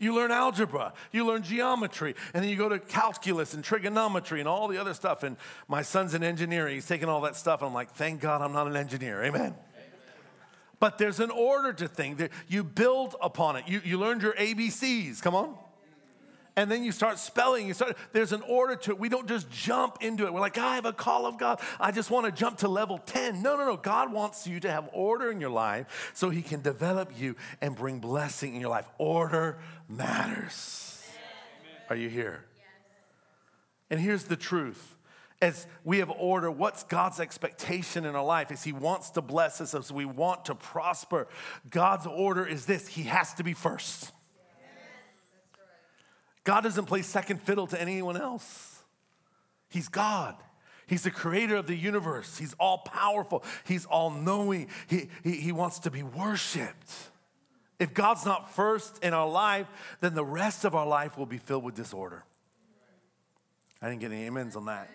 You 0.00 0.14
learn 0.14 0.30
algebra, 0.30 0.92
you 1.10 1.26
learn 1.26 1.42
geometry, 1.42 2.14
and 2.32 2.44
then 2.44 2.48
you 2.48 2.56
go 2.56 2.68
to 2.68 2.78
calculus 2.78 3.54
and 3.54 3.64
trigonometry 3.64 4.38
and 4.38 4.48
all 4.48 4.68
the 4.68 4.78
other 4.78 4.94
stuff. 4.94 5.24
And 5.24 5.36
my 5.66 5.82
son's 5.82 6.14
in 6.14 6.22
engineering, 6.22 6.76
he's 6.76 6.86
taking 6.86 7.08
all 7.08 7.20
that 7.22 7.34
stuff. 7.34 7.62
And 7.62 7.68
I'm 7.68 7.74
like, 7.74 7.90
thank 7.90 8.20
God 8.20 8.40
I'm 8.40 8.52
not 8.52 8.68
an 8.68 8.76
engineer. 8.76 9.24
Amen. 9.24 9.40
Amen. 9.40 9.54
But 10.78 10.98
there's 10.98 11.18
an 11.18 11.32
order 11.32 11.72
to 11.72 11.88
things. 11.88 12.22
You 12.46 12.62
build 12.62 13.16
upon 13.20 13.56
it. 13.56 13.64
You, 13.66 13.80
you 13.84 13.98
learned 13.98 14.22
your 14.22 14.34
ABCs. 14.34 15.20
Come 15.20 15.34
on 15.34 15.56
and 16.58 16.68
then 16.68 16.82
you 16.82 16.90
start 16.90 17.20
spelling. 17.20 17.68
You 17.68 17.74
start. 17.74 17.96
There's 18.12 18.32
an 18.32 18.42
order 18.42 18.74
to 18.74 18.90
it. 18.90 18.98
We 18.98 19.08
don't 19.08 19.28
just 19.28 19.48
jump 19.48 19.98
into 20.00 20.26
it. 20.26 20.34
We're 20.34 20.40
like, 20.40 20.58
I 20.58 20.74
have 20.74 20.86
a 20.86 20.92
call 20.92 21.24
of 21.24 21.38
God. 21.38 21.60
I 21.78 21.92
just 21.92 22.10
want 22.10 22.26
to 22.26 22.32
jump 22.32 22.58
to 22.58 22.68
level 22.68 22.98
10. 22.98 23.42
No, 23.42 23.56
no, 23.56 23.64
no. 23.64 23.76
God 23.76 24.12
wants 24.12 24.44
you 24.44 24.58
to 24.60 24.70
have 24.70 24.90
order 24.92 25.30
in 25.30 25.40
your 25.40 25.50
life 25.50 26.10
so 26.14 26.30
He 26.30 26.42
can 26.42 26.60
develop 26.60 27.12
you 27.16 27.36
and 27.60 27.76
bring 27.76 28.00
blessing 28.00 28.56
in 28.56 28.60
your 28.60 28.70
life. 28.70 28.88
Order 28.98 29.60
matters. 29.88 31.00
Amen. 31.06 31.82
Are 31.90 31.96
you 31.96 32.08
here? 32.08 32.44
Yes. 32.56 32.64
And 33.90 34.00
here's 34.00 34.24
the 34.24 34.36
truth 34.36 34.96
as 35.40 35.68
we 35.84 35.98
have 35.98 36.10
order, 36.10 36.50
what's 36.50 36.82
God's 36.82 37.20
expectation 37.20 38.04
in 38.04 38.16
our 38.16 38.24
life? 38.24 38.50
Is 38.50 38.64
He 38.64 38.72
wants 38.72 39.10
to 39.10 39.22
bless 39.22 39.60
us 39.60 39.76
as 39.76 39.92
we 39.92 40.04
want 40.04 40.46
to 40.46 40.56
prosper. 40.56 41.28
God's 41.70 42.08
order 42.08 42.44
is 42.44 42.66
this 42.66 42.88
He 42.88 43.04
has 43.04 43.32
to 43.34 43.44
be 43.44 43.54
first. 43.54 44.10
God 46.48 46.62
doesn't 46.62 46.86
play 46.86 47.02
second 47.02 47.42
fiddle 47.42 47.66
to 47.66 47.78
anyone 47.78 48.16
else. 48.16 48.82
He's 49.68 49.88
God. 49.88 50.34
He's 50.86 51.02
the 51.02 51.10
creator 51.10 51.56
of 51.56 51.66
the 51.66 51.74
universe. 51.74 52.38
He's 52.38 52.54
all 52.54 52.78
powerful. 52.78 53.44
He's 53.66 53.84
all 53.84 54.08
knowing. 54.08 54.68
He, 54.86 55.10
he, 55.22 55.32
he 55.32 55.52
wants 55.52 55.80
to 55.80 55.90
be 55.90 56.02
worshiped. 56.02 56.90
If 57.78 57.92
God's 57.92 58.24
not 58.24 58.54
first 58.54 59.04
in 59.04 59.12
our 59.12 59.28
life, 59.28 59.66
then 60.00 60.14
the 60.14 60.24
rest 60.24 60.64
of 60.64 60.74
our 60.74 60.86
life 60.86 61.18
will 61.18 61.26
be 61.26 61.36
filled 61.36 61.64
with 61.64 61.74
disorder. 61.74 62.24
I 63.82 63.90
didn't 63.90 64.00
get 64.00 64.12
any 64.12 64.26
amens 64.26 64.56
on 64.56 64.64
that. 64.64 64.88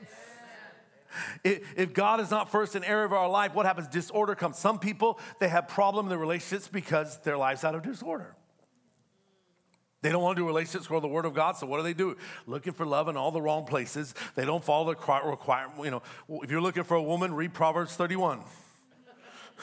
If 1.44 1.94
God 1.94 2.20
is 2.20 2.32
not 2.32 2.52
first 2.52 2.76
in 2.76 2.84
area 2.84 3.06
of 3.06 3.14
our 3.14 3.30
life, 3.30 3.54
what 3.54 3.68
happens? 3.68 3.88
Disorder 3.90 4.34
comes. 4.34 4.58
Some 4.58 4.80
people, 4.80 5.20
they 5.40 5.50
have 5.50 5.68
problem 5.68 6.08
in 6.08 6.10
their 6.10 6.18
relationships 6.18 6.68
because 6.68 7.20
their 7.20 7.38
life's 7.38 7.64
out 7.64 7.76
of 7.76 7.84
disorder. 7.84 8.36
They 10.04 10.12
don't 10.12 10.22
want 10.22 10.36
to 10.36 10.42
do 10.42 10.46
relationships 10.46 10.90
with 10.90 11.02
the 11.02 11.08
Word 11.08 11.24
of 11.24 11.34
God, 11.34 11.56
so 11.56 11.66
what 11.66 11.78
do 11.78 11.84
they 11.84 11.94
do? 11.94 12.18
Looking 12.46 12.74
for 12.74 12.86
love 12.86 13.08
in 13.08 13.16
all 13.16 13.32
the 13.32 13.42
wrong 13.42 13.66
places. 13.66 14.14
They 14.36 14.44
don't 14.44 14.64
follow 14.64 14.94
the 14.94 15.30
requirement. 15.30 15.86
You 15.86 15.92
know, 15.92 16.04
if 16.44 16.52
you're 16.52 16.62
looking 16.62 16.84
for 16.84 16.96
a 16.96 17.02
woman, 17.02 17.34
read 17.34 17.54
Proverbs 17.54 17.96
31. 17.96 18.42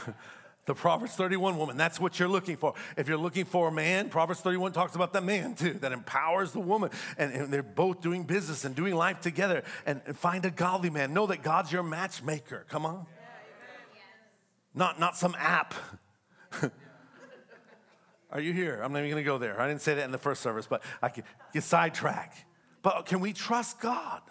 the 0.64 0.74
Proverbs 0.74 1.14
31 1.14 1.58
woman, 1.58 1.76
that's 1.76 2.00
what 2.00 2.18
you're 2.18 2.26
looking 2.26 2.56
for. 2.56 2.72
If 2.96 3.06
you're 3.06 3.18
looking 3.18 3.44
for 3.44 3.68
a 3.68 3.72
man, 3.72 4.08
Proverbs 4.08 4.40
31 4.40 4.72
talks 4.72 4.94
about 4.94 5.12
the 5.12 5.20
man 5.20 5.56
too, 5.56 5.74
that 5.74 5.92
empowers 5.92 6.52
the 6.52 6.60
woman. 6.60 6.88
And, 7.18 7.34
and 7.34 7.52
they're 7.52 7.62
both 7.62 8.00
doing 8.00 8.22
business 8.22 8.64
and 8.64 8.74
doing 8.74 8.94
life 8.94 9.20
together. 9.20 9.62
And, 9.84 10.00
and, 10.06 10.16
find 10.16 10.46
a 10.46 10.50
godly 10.50 10.88
man. 10.88 11.12
Know 11.12 11.26
that 11.26 11.42
God's 11.42 11.70
your 11.70 11.82
matchmaker. 11.82 12.64
Come 12.70 12.86
on. 12.86 13.04
Yeah, 13.94 14.00
not, 14.74 14.98
not 14.98 15.18
some 15.18 15.36
app. 15.38 15.74
Are 18.32 18.40
you 18.40 18.52
here? 18.52 18.80
I'm 18.82 18.92
not 18.92 19.00
even 19.00 19.10
going 19.10 19.24
to 19.24 19.28
go 19.28 19.38
there. 19.38 19.60
I 19.60 19.66
didn't 19.68 19.82
say 19.82 19.94
that 19.94 20.04
in 20.04 20.12
the 20.12 20.18
first 20.18 20.42
service, 20.42 20.66
but 20.66 20.82
I 21.02 21.08
can 21.08 21.24
get 21.52 21.64
sidetracked. 21.64 22.44
But 22.82 23.06
can 23.06 23.20
we 23.20 23.32
trust 23.32 23.80
God? 23.80 24.22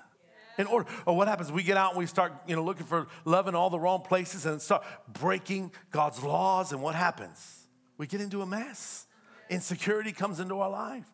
In 0.57 0.67
order, 0.67 0.89
or 1.05 1.15
what 1.15 1.29
happens? 1.29 1.51
We 1.53 1.63
get 1.63 1.77
out 1.77 1.91
and 1.91 1.99
we 1.99 2.05
start, 2.05 2.33
you 2.45 2.55
know, 2.55 2.63
looking 2.63 2.85
for 2.85 3.07
love 3.23 3.47
in 3.47 3.55
all 3.55 3.69
the 3.69 3.79
wrong 3.79 4.01
places 4.01 4.45
and 4.45 4.62
start 4.62 4.83
breaking 5.07 5.71
God's 5.91 6.21
laws. 6.21 6.73
And 6.73 6.81
what 6.81 6.95
happens? 6.95 7.67
We 7.97 8.07
get 8.07 8.19
into 8.19 8.41
a 8.41 8.45
mess. 8.45 9.07
Insecurity 9.49 10.12
comes 10.12 10.41
into 10.41 10.59
our 10.59 10.69
life, 10.69 11.07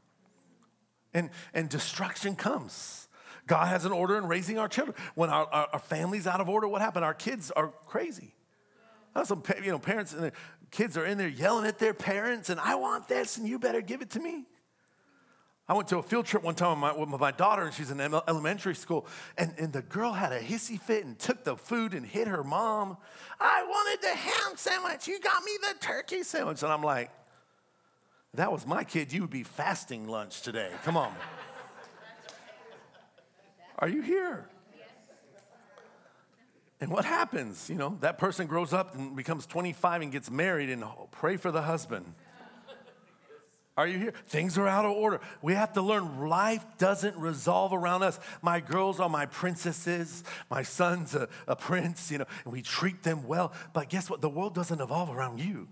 and 1.13 1.29
and 1.53 1.69
destruction 1.69 2.35
comes. 2.35 3.07
God 3.45 3.67
has 3.67 3.85
an 3.85 3.91
order 3.91 4.17
in 4.17 4.27
raising 4.27 4.57
our 4.57 4.67
children. 4.67 4.97
When 5.13 5.29
our, 5.29 5.45
our, 5.45 5.69
our 5.73 5.79
family's 5.79 6.25
out 6.25 6.41
of 6.41 6.49
order, 6.49 6.67
what 6.67 6.81
happened? 6.81 7.05
Our 7.05 7.13
kids 7.13 7.51
are 7.51 7.71
crazy. 7.85 8.33
Some 9.23 9.43
you 9.63 9.71
know 9.71 9.79
parents 9.79 10.11
and 10.11 10.31
kids 10.71 10.97
are 10.97 11.05
in 11.05 11.17
there 11.17 11.27
yelling 11.27 11.65
at 11.65 11.79
their 11.79 11.93
parents, 11.93 12.49
and 12.49 12.59
I 12.59 12.75
want 12.75 13.07
this, 13.07 13.37
and 13.37 13.47
you 13.47 13.59
better 13.59 13.81
give 13.81 14.01
it 14.01 14.11
to 14.11 14.19
me. 14.19 14.45
I 15.67 15.73
went 15.73 15.87
to 15.87 15.97
a 15.97 16.03
field 16.03 16.27
trip 16.27 16.43
one 16.43 16.53
time 16.53 16.79
with 16.79 16.95
my, 16.95 16.95
with 16.95 17.19
my 17.19 17.31
daughter, 17.31 17.63
and 17.63 17.73
she's 17.73 17.89
in 17.89 17.99
elementary 17.99 18.75
school, 18.75 19.07
and, 19.35 19.51
and 19.57 19.73
the 19.73 19.81
girl 19.81 20.13
had 20.13 20.31
a 20.31 20.39
hissy 20.39 20.79
fit 20.79 21.05
and 21.05 21.17
took 21.17 21.43
the 21.43 21.57
food 21.57 21.95
and 21.95 22.05
hit 22.05 22.27
her 22.27 22.43
mom. 22.43 22.97
I 23.39 23.65
wanted 23.67 24.03
the 24.03 24.15
ham 24.15 24.57
sandwich. 24.57 25.07
You 25.07 25.19
got 25.19 25.43
me 25.43 25.51
the 25.61 25.79
turkey 25.79 26.21
sandwich. 26.21 26.61
And 26.61 26.71
I'm 26.71 26.83
like, 26.83 27.09
that 28.35 28.51
was 28.51 28.67
my 28.67 28.83
kid. 28.83 29.11
You 29.11 29.21
would 29.21 29.31
be 29.31 29.43
fasting 29.43 30.07
lunch 30.07 30.43
today. 30.43 30.69
Come 30.83 30.97
on. 30.97 31.15
Are 33.79 33.89
you 33.89 34.03
here? 34.03 34.47
And 36.85 36.93
what 36.93 37.03
happens? 37.03 37.67
You 37.67 37.77
know, 37.77 37.97
that 38.01 38.19
person 38.19 38.45
grows 38.45 38.71
up 38.71 38.93
and 38.93 39.15
becomes 39.15 39.47
25 39.47 40.03
and 40.03 40.11
gets 40.11 40.29
married, 40.29 40.69
and 40.69 40.83
pray 41.09 41.35
for 41.35 41.49
the 41.49 41.63
husband. 41.63 42.05
Are 43.75 43.87
you 43.87 43.97
here? 43.97 44.13
Things 44.27 44.55
are 44.59 44.67
out 44.67 44.85
of 44.85 44.91
order. 44.91 45.19
We 45.41 45.55
have 45.55 45.73
to 45.73 45.81
learn 45.81 46.29
life 46.29 46.63
doesn't 46.77 47.17
resolve 47.17 47.73
around 47.73 48.03
us. 48.03 48.19
My 48.43 48.59
girls 48.59 48.99
are 48.99 49.09
my 49.09 49.25
princesses. 49.25 50.23
My 50.51 50.61
son's 50.61 51.15
a, 51.15 51.27
a 51.47 51.55
prince, 51.55 52.11
you 52.11 52.19
know, 52.19 52.27
and 52.43 52.53
we 52.53 52.61
treat 52.61 53.01
them 53.01 53.27
well. 53.27 53.51
But 53.73 53.89
guess 53.89 54.07
what? 54.07 54.21
The 54.21 54.29
world 54.29 54.53
doesn't 54.53 54.79
evolve 54.79 55.09
around 55.09 55.39
you. 55.39 55.67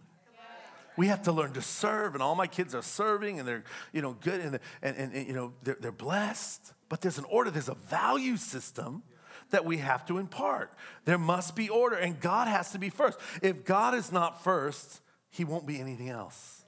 We 0.98 1.08
have 1.08 1.22
to 1.24 1.32
learn 1.32 1.54
to 1.54 1.62
serve, 1.62 2.16
and 2.16 2.24
all 2.24 2.34
my 2.34 2.48
kids 2.48 2.74
are 2.74 2.82
serving, 2.82 3.38
and 3.38 3.48
they're, 3.48 3.64
you 3.92 4.02
know, 4.02 4.14
good, 4.20 4.42
and, 4.42 4.60
and, 4.82 4.98
and, 4.98 5.14
and 5.14 5.28
you 5.28 5.34
know, 5.34 5.54
they're, 5.62 5.78
they're 5.80 5.92
blessed. 5.92 6.74
But 6.90 7.02
there's 7.02 7.20
an 7.20 7.26
order, 7.26 7.52
there's 7.52 7.70
a 7.70 7.76
value 7.76 8.36
system 8.36 9.04
that 9.52 9.66
we 9.66 9.78
have 9.78 10.06
to 10.08 10.18
impart. 10.18 10.74
There 11.06 11.18
must 11.18 11.56
be 11.56 11.70
order, 11.70 11.96
and 11.96 12.20
God 12.20 12.48
has 12.48 12.72
to 12.72 12.80
be 12.80 12.90
first. 12.90 13.20
If 13.42 13.66
God 13.66 13.96
is 13.96 14.12
not 14.12 14.44
first, 14.44 15.02
He 15.30 15.44
won't 15.44 15.66
be 15.66 15.80
anything 15.80 16.10
else. 16.10 16.64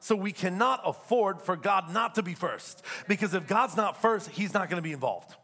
So 0.00 0.16
we 0.16 0.32
cannot 0.32 0.80
afford 0.84 1.42
for 1.42 1.56
God 1.56 1.92
not 1.92 2.14
to 2.14 2.22
be 2.22 2.34
first. 2.34 2.82
Because 3.06 3.34
if 3.34 3.46
God's 3.46 3.76
not 3.76 4.00
first, 4.00 4.30
He's 4.30 4.54
not 4.54 4.70
going 4.70 4.82
to 4.82 4.86
be 4.86 4.92
involved. 4.92 5.34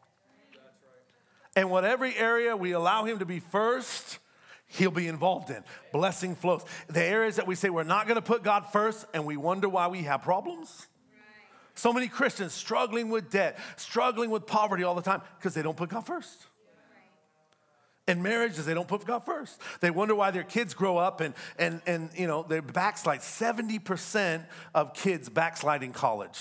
And 1.55 1.71
whatever 1.71 2.05
area 2.05 2.57
we 2.57 2.73
allow 2.73 3.05
Him 3.05 3.19
to 3.19 3.27
be 3.27 3.41
first, 3.41 4.19
He'll 4.67 4.91
be 4.91 5.09
involved 5.09 5.51
in. 5.51 5.63
Blessing 5.93 6.35
flows. 6.35 6.65
The 6.89 7.03
areas 7.03 7.37
that 7.37 7.47
we 7.47 7.55
say 7.55 7.71
we're 7.71 7.85
not 7.85 8.07
going 8.07 8.17
to 8.17 8.23
put 8.23 8.43
God 8.43 8.67
first 8.73 9.07
and 9.15 9.25
we 9.25 9.37
wonder 9.37 9.69
why 9.69 9.89
we 9.89 10.03
have 10.03 10.23
problems. 10.23 10.89
So 11.77 11.93
many 11.93 12.09
Christians 12.09 12.55
struggling 12.55 13.11
with 13.11 13.31
debt, 13.31 13.59
struggling 13.77 14.31
with 14.31 14.47
poverty 14.47 14.83
all 14.83 14.95
the 14.95 15.03
time 15.03 15.21
because 15.39 15.53
they 15.53 15.63
don't 15.63 15.77
put 15.77 15.91
God 15.91 16.07
first. 16.07 16.47
In 18.09 18.23
marriages 18.23 18.65
they 18.65 18.73
don't 18.73 18.89
put 18.89 19.05
god 19.05 19.25
first. 19.25 19.61
They 19.81 19.91
wonder 19.91 20.15
why 20.15 20.31
their 20.31 20.45
kids 20.45 20.75
grow 20.75 20.97
up 20.97 21.21
and 21.21 21.35
and 21.59 21.83
and 21.87 22.09
you 22.17 22.27
know 22.27 22.45
they 22.49 22.61
backslide. 22.61 23.21
70% 23.21 24.45
of 24.75 24.95
kids 24.95 25.29
backslide 25.29 25.83
in 25.83 25.93
college. 25.93 26.39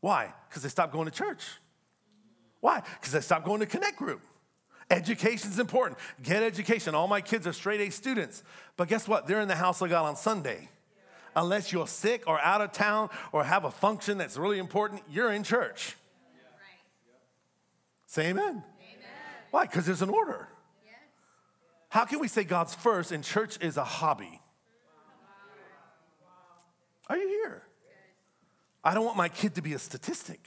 Why? 0.00 0.32
Because 0.48 0.62
they 0.62 0.68
stop 0.68 0.92
going 0.92 1.06
to 1.06 1.10
church. 1.10 1.42
Why? 2.60 2.82
Because 3.00 3.12
they 3.12 3.20
stop 3.20 3.44
going 3.44 3.60
to 3.60 3.66
connect 3.66 3.96
group. 3.96 4.20
Education 4.90 5.50
is 5.50 5.58
important. 5.58 5.98
Get 6.22 6.42
education. 6.42 6.94
All 6.94 7.08
my 7.08 7.22
kids 7.22 7.46
are 7.46 7.54
straight 7.54 7.80
a 7.80 7.90
students. 7.90 8.44
But 8.76 8.88
guess 8.88 9.08
what? 9.08 9.26
They're 9.26 9.40
in 9.40 9.48
the 9.48 9.56
house 9.56 9.80
of 9.80 9.90
god 9.90 10.04
on 10.04 10.16
sunday 10.16 10.68
unless 11.36 11.72
you're 11.72 11.86
sick 11.86 12.24
or 12.26 12.40
out 12.40 12.60
of 12.60 12.72
town 12.72 13.10
or 13.32 13.44
have 13.44 13.64
a 13.64 13.70
function 13.70 14.18
that's 14.18 14.36
really 14.36 14.58
important 14.58 15.02
you're 15.10 15.32
in 15.32 15.42
church 15.42 15.96
say 18.06 18.28
amen 18.28 18.62
why? 19.54 19.66
Because 19.66 19.86
there's 19.86 20.02
an 20.02 20.10
order. 20.10 20.48
Yes. 20.84 20.96
How 21.88 22.04
can 22.06 22.18
we 22.18 22.26
say 22.26 22.42
God's 22.42 22.74
first 22.74 23.12
and 23.12 23.22
church 23.22 23.56
is 23.60 23.76
a 23.76 23.84
hobby? 23.84 24.40
Are 27.08 27.16
you 27.16 27.28
here? 27.28 27.62
I 28.82 28.94
don't 28.94 29.04
want 29.04 29.16
my 29.16 29.28
kid 29.28 29.54
to 29.54 29.62
be 29.62 29.72
a 29.74 29.78
statistic. 29.78 30.40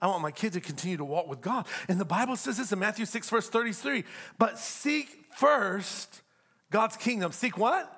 I 0.00 0.06
want 0.06 0.22
my 0.22 0.30
kid 0.30 0.54
to 0.54 0.62
continue 0.62 0.96
to 0.96 1.04
walk 1.04 1.28
with 1.28 1.42
God. 1.42 1.66
And 1.86 2.00
the 2.00 2.06
Bible 2.06 2.34
says 2.36 2.56
this 2.56 2.72
in 2.72 2.78
Matthew 2.78 3.04
6, 3.04 3.28
verse 3.28 3.50
33 3.50 4.04
but 4.38 4.58
seek 4.58 5.26
first 5.36 6.22
God's 6.70 6.96
kingdom. 6.96 7.30
Seek 7.30 7.58
what? 7.58 7.94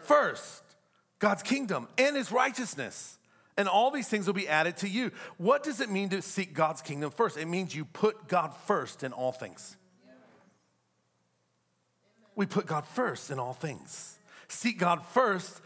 First. 0.00 0.08
first 0.08 0.63
God's 1.18 1.42
kingdom 1.42 1.88
and 1.98 2.16
his 2.16 2.30
righteousness 2.30 3.18
and 3.56 3.68
all 3.68 3.90
these 3.90 4.08
things 4.08 4.26
will 4.26 4.34
be 4.34 4.48
added 4.48 4.76
to 4.78 4.88
you. 4.88 5.12
What 5.36 5.62
does 5.62 5.80
it 5.80 5.90
mean 5.90 6.08
to 6.10 6.22
seek 6.22 6.54
God's 6.54 6.82
kingdom 6.82 7.10
first? 7.10 7.36
It 7.36 7.46
means 7.46 7.74
you 7.74 7.84
put 7.84 8.28
God 8.28 8.52
first 8.66 9.02
in 9.02 9.12
all 9.12 9.32
things. 9.32 9.76
We 12.36 12.46
put 12.46 12.66
God 12.66 12.84
first 12.86 13.30
in 13.30 13.38
all 13.38 13.52
things. 13.52 14.18
Seek 14.48 14.78
God 14.78 15.04
first, 15.06 15.60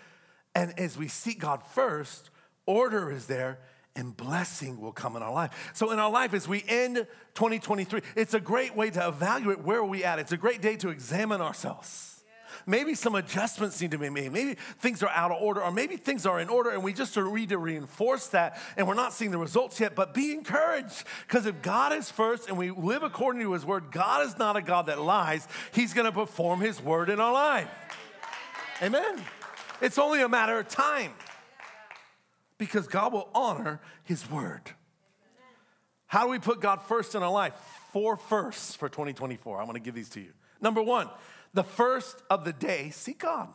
and 0.55 0.79
as 0.79 0.99
we 0.99 1.09
seek 1.09 1.41
God 1.41 1.63
first, 1.63 2.31
order 2.67 3.11
is 3.11 3.27
there 3.27 3.59
and 3.97 4.17
blessing 4.17 4.81
will 4.81 4.93
come 4.93 5.17
in 5.17 5.23
our 5.23 5.33
life. 5.33 5.71
So 5.75 5.91
in 5.91 5.99
our 5.99 6.11
life 6.11 6.35
as 6.35 6.47
we 6.47 6.63
end 6.69 7.07
2023, 7.35 8.03
it's 8.15 8.35
a 8.35 8.41
great 8.41 8.77
way 8.77 8.91
to 8.91 9.09
evaluate 9.09 9.65
where 9.65 9.83
we 9.83 10.05
at. 10.05 10.19
It's 10.19 10.31
a 10.31 10.37
great 10.37 10.61
day 10.61 10.77
to 10.77 10.91
examine 10.91 11.41
ourselves. 11.41 12.18
Maybe 12.67 12.95
some 12.95 13.15
adjustments 13.15 13.81
need 13.81 13.91
to 13.93 13.99
be 13.99 14.11
made. 14.11 14.33
Maybe 14.33 14.57
things 14.79 15.03
are 15.03 15.11
out 15.11 15.31
of 15.31 15.41
order, 15.41 15.63
or 15.63 15.71
maybe 15.71 15.97
things 15.97 16.27
are 16.27 16.41
in 16.41 16.49
order, 16.49 16.71
and 16.71 16.83
we 16.83 16.93
just 16.93 17.17
need 17.17 17.49
to 17.51 17.59
reinforce 17.59 18.29
that, 18.29 18.61
and 18.77 18.87
we're 18.87 18.95
not 18.95 19.13
seeing 19.13 19.31
the 19.31 19.39
results 19.39 19.81
yet. 19.81 19.95
But 19.95 20.15
be 20.15 20.33
encouraged, 20.33 21.05
because 21.27 21.47
if 21.47 21.63
God 21.63 21.93
is 21.93 22.11
first 22.11 22.49
and 22.49 22.59
we 22.59 22.71
live 22.71 23.03
according 23.03 23.43
to 23.43 23.53
His 23.53 23.65
word, 23.65 23.91
God 23.91 24.27
is 24.27 24.39
not 24.39 24.57
a 24.57 24.63
God 24.63 24.87
that 24.87 25.01
lies. 25.01 25.47
He's 25.73 25.95
going 25.95 26.07
to 26.07 26.13
perform 26.13 26.61
His 26.61 26.83
word 26.83 27.11
in 27.11 27.21
our 27.21 27.33
life. 27.33 27.71
Amen. 28.83 29.23
It's 29.81 29.99
only 29.99 30.23
a 30.23 30.29
matter 30.29 30.59
of 30.59 30.69
time 30.69 31.13
because 32.59 32.87
God 32.87 33.13
will 33.13 33.29
honor 33.35 33.81
His 34.05 34.31
word. 34.31 34.63
How 36.07 36.25
do 36.25 36.31
we 36.31 36.39
put 36.39 36.61
God 36.61 36.81
first 36.83 37.15
in 37.15 37.23
our 37.23 37.31
life? 37.31 37.53
Four 37.93 38.17
firsts 38.17 38.75
for 38.75 38.89
2024. 38.89 39.59
I'm 39.61 39.67
going 39.67 39.75
to 39.75 39.81
give 39.81 39.95
these 39.95 40.09
to 40.11 40.21
you. 40.21 40.33
Number 40.61 40.83
one, 40.83 41.09
the 41.55 41.65
first 41.65 42.23
of 42.31 42.45
the 42.45 42.53
day, 42.53 42.91
seek 42.91 43.21
God. 43.21 43.49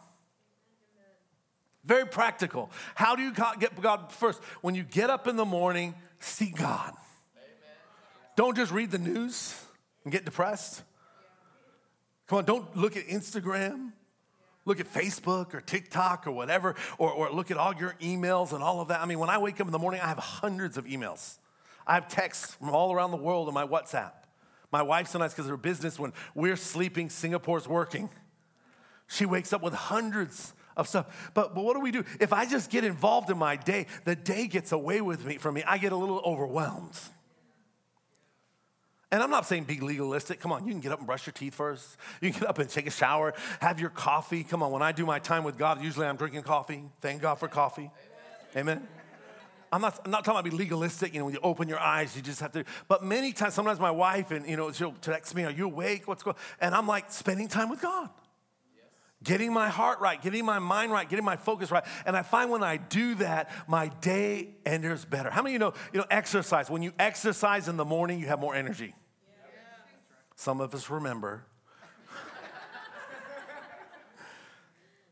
Very 1.84 2.06
practical. 2.06 2.72
How 2.96 3.16
do 3.16 3.24
you 3.24 3.34
get 3.60 3.80
God 3.82 4.12
first? 4.12 4.42
When 4.62 4.74
you 4.74 4.84
get 4.84 5.10
up 5.10 5.28
in 5.28 5.36
the 5.36 5.46
morning, 5.46 5.96
seek 6.20 6.56
God. 6.56 6.94
Don't 8.36 8.56
just 8.56 8.72
read 8.72 8.90
the 8.90 8.98
news 8.98 9.54
and 10.04 10.12
get 10.12 10.26
depressed. 10.26 10.82
Come 12.28 12.40
on, 12.40 12.46
don't 12.46 12.76
look 12.76 12.96
at 12.96 13.08
Instagram, 13.08 13.92
look 14.66 14.80
at 14.80 14.92
Facebook 14.92 15.54
or 15.54 15.62
TikTok 15.62 16.26
or 16.26 16.32
whatever, 16.32 16.76
or, 16.98 17.12
or 17.12 17.32
look 17.32 17.52
at 17.52 17.58
all 17.58 17.76
your 17.76 17.96
emails 18.02 18.54
and 18.54 18.64
all 18.64 18.80
of 18.80 18.88
that. 18.88 19.02
I 19.02 19.06
mean, 19.06 19.20
when 19.20 19.30
I 19.30 19.38
wake 19.38 19.60
up 19.60 19.68
in 19.68 19.74
the 19.74 19.80
morning, 19.80 20.00
I 20.02 20.08
have 20.08 20.18
hundreds 20.18 20.78
of 20.78 20.86
emails. 20.86 21.38
I 21.86 21.96
have 21.96 22.08
texts 22.08 22.56
from 22.56 22.70
all 22.70 22.94
around 22.94 23.12
the 23.12 23.18
world 23.18 23.50
on 23.50 23.54
my 23.54 23.68
WhatsApp. 23.68 24.14
My 24.74 24.82
wife 24.82 25.08
sometimes, 25.08 25.34
because 25.34 25.46
of 25.46 25.52
her 25.52 25.58
business, 25.58 26.00
when 26.00 26.14
we're 26.34 26.56
sleeping, 26.56 27.12
Singapore's 27.12 27.68
working. 27.68 28.10
She 29.06 29.28
wakes 29.28 29.54
up 29.54 29.62
with 29.62 29.76
hundreds 29.76 30.52
of 30.76 30.88
stuff. 30.88 31.32
But, 31.36 31.54
but 31.54 31.64
what 31.64 31.76
do 31.76 31.80
we 31.80 31.92
do? 31.92 32.04
If 32.20 32.34
I 32.34 32.48
just 32.48 32.72
get 32.72 32.84
involved 32.84 33.30
in 33.30 33.38
my 33.38 33.56
day, 33.56 33.86
the 34.04 34.16
day 34.16 34.48
gets 34.48 34.72
away 34.72 35.00
with 35.00 35.24
me 35.26 35.38
from 35.38 35.54
me. 35.54 35.64
I 35.64 35.78
get 35.78 35.92
a 35.92 35.96
little 35.96 36.20
overwhelmed. 36.26 36.98
And 39.12 39.22
I'm 39.22 39.30
not 39.30 39.46
saying 39.46 39.66
be 39.66 39.80
legalistic. 39.80 40.40
Come 40.40 40.52
on, 40.52 40.66
you 40.66 40.72
can 40.72 40.82
get 40.82 40.92
up 40.92 40.98
and 40.98 41.06
brush 41.06 41.28
your 41.28 41.34
teeth 41.34 41.54
first. 41.54 41.96
You 42.20 42.32
can 42.32 42.40
get 42.40 42.50
up 42.50 42.58
and 42.58 42.68
take 42.68 42.88
a 42.88 42.92
shower, 42.92 43.36
have 43.62 43.80
your 43.80 43.92
coffee. 43.92 44.44
Come 44.44 44.64
on, 44.64 44.72
when 44.72 44.82
I 44.82 44.92
do 44.92 45.06
my 45.06 45.20
time 45.20 45.44
with 45.44 45.56
God, 45.56 45.84
usually 45.84 46.08
I'm 46.08 46.18
drinking 46.18 46.42
coffee. 46.42 46.82
Thank 47.00 47.22
God 47.22 47.36
for 47.36 47.48
coffee. 47.48 47.92
Amen. 48.56 48.78
Amen. 48.78 48.88
I'm 49.74 49.82
not, 49.82 50.00
I'm 50.06 50.12
not 50.12 50.24
talking 50.24 50.40
about 50.40 50.52
be 50.52 50.56
legalistic, 50.56 51.14
you 51.14 51.20
know, 51.20 51.26
when 51.26 51.34
you 51.34 51.40
open 51.42 51.68
your 51.68 51.80
eyes, 51.80 52.16
you 52.16 52.22
just 52.22 52.40
have 52.42 52.52
to. 52.52 52.64
But 52.88 53.04
many 53.04 53.34
times, 53.34 53.56
sometimes 53.56 53.80
my 53.80 53.90
wife, 53.90 54.30
and, 54.30 54.48
you 54.48 54.56
know, 54.56 54.72
she'll 54.72 54.92
text 55.02 55.34
me, 55.34 55.46
Are 55.46 55.52
you 55.52 55.66
awake? 55.66 56.08
What's 56.08 56.22
going 56.22 56.38
And 56.62 56.76
I'm 56.76 56.86
like, 56.86 57.10
spending 57.10 57.48
time 57.48 57.70
with 57.70 57.82
God. 57.82 58.12
Yes. 58.76 58.86
Getting 59.24 59.52
my 59.52 59.70
heart 59.70 60.00
right, 60.00 60.22
getting 60.22 60.46
my 60.46 60.60
mind 60.60 60.92
right, 60.92 61.10
getting 61.10 61.26
my 61.26 61.38
focus 61.38 61.72
right. 61.72 61.84
And 62.06 62.16
I 62.16 62.22
find 62.22 62.52
when 62.52 62.62
I 62.62 62.78
do 62.78 63.16
that, 63.16 63.50
my 63.68 63.88
day 63.88 64.50
enters 64.64 65.06
better. 65.06 65.32
How 65.32 65.42
many 65.42 65.56
of 65.56 65.60
you 65.62 65.68
know, 65.68 65.74
you 65.92 66.00
know, 66.02 66.06
exercise? 66.12 66.70
When 66.70 66.84
you 66.84 66.94
exercise 67.00 67.68
in 67.68 67.76
the 67.76 67.86
morning, 67.86 68.20
you 68.20 68.28
have 68.28 68.40
more 68.40 68.54
energy. 68.54 68.94
Yeah. 69.28 69.50
Some 70.36 70.62
of 70.62 70.76
us 70.76 70.92
remember 70.92 71.46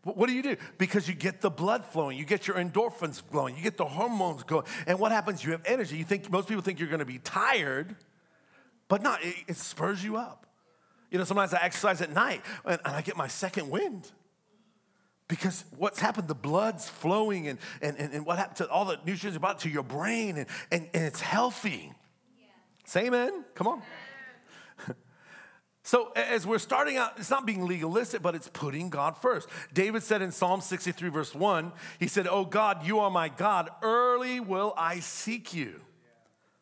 What 0.03 0.27
do 0.27 0.33
you 0.33 0.41
do? 0.41 0.57
Because 0.79 1.07
you 1.07 1.13
get 1.13 1.41
the 1.41 1.51
blood 1.51 1.85
flowing, 1.85 2.17
you 2.17 2.25
get 2.25 2.47
your 2.47 2.57
endorphins 2.57 3.21
flowing, 3.21 3.55
you 3.55 3.61
get 3.61 3.77
the 3.77 3.85
hormones 3.85 4.41
going. 4.43 4.65
And 4.87 4.99
what 4.99 5.11
happens? 5.11 5.43
You 5.43 5.51
have 5.51 5.61
energy. 5.65 5.97
You 5.97 6.03
think 6.03 6.31
most 6.31 6.47
people 6.47 6.63
think 6.63 6.79
you're 6.79 6.89
going 6.89 6.99
to 6.99 7.05
be 7.05 7.19
tired, 7.19 7.95
but 8.87 9.03
not. 9.03 9.23
It, 9.23 9.35
it, 9.47 9.57
spurs 9.57 10.03
you 10.03 10.17
up. 10.17 10.47
You 11.11 11.19
know, 11.19 11.23
sometimes 11.23 11.53
I 11.53 11.61
exercise 11.61 12.01
at 12.01 12.11
night 12.11 12.41
and, 12.65 12.79
and 12.83 12.95
I 12.95 13.01
get 13.01 13.15
my 13.15 13.27
second 13.27 13.69
wind. 13.69 14.11
Because 15.27 15.65
what's 15.77 15.99
happened, 15.99 16.27
the 16.27 16.35
blood's 16.35 16.89
flowing 16.89 17.47
and, 17.47 17.59
and, 17.81 17.95
and, 17.97 18.13
and 18.13 18.25
what 18.25 18.37
happened 18.39 18.57
to 18.57 18.69
all 18.69 18.85
the 18.85 18.99
nutrients 19.05 19.37
about 19.37 19.59
to 19.59 19.69
your 19.69 19.83
brain 19.83 20.37
and, 20.37 20.47
and, 20.71 20.89
and 20.93 21.03
it's 21.05 21.21
healthy. 21.21 21.93
Yeah. 22.37 22.45
Say 22.85 23.05
amen. 23.05 23.45
Come 23.53 23.67
on. 23.67 23.81
So 25.91 26.13
as 26.15 26.47
we're 26.47 26.57
starting 26.57 26.95
out, 26.95 27.15
it's 27.17 27.29
not 27.29 27.45
being 27.45 27.67
legalistic, 27.67 28.21
but 28.21 28.33
it's 28.33 28.47
putting 28.47 28.89
God 28.89 29.17
first. 29.17 29.49
David 29.73 30.03
said 30.03 30.21
in 30.21 30.31
Psalm 30.31 30.61
63, 30.61 31.09
verse 31.09 31.35
1, 31.35 31.73
he 31.99 32.07
said, 32.07 32.27
Oh 32.29 32.45
God, 32.45 32.85
you 32.85 32.99
are 32.99 33.11
my 33.11 33.27
God. 33.27 33.69
Early 33.81 34.39
will 34.39 34.73
I 34.77 35.01
seek 35.01 35.53
you. 35.53 35.81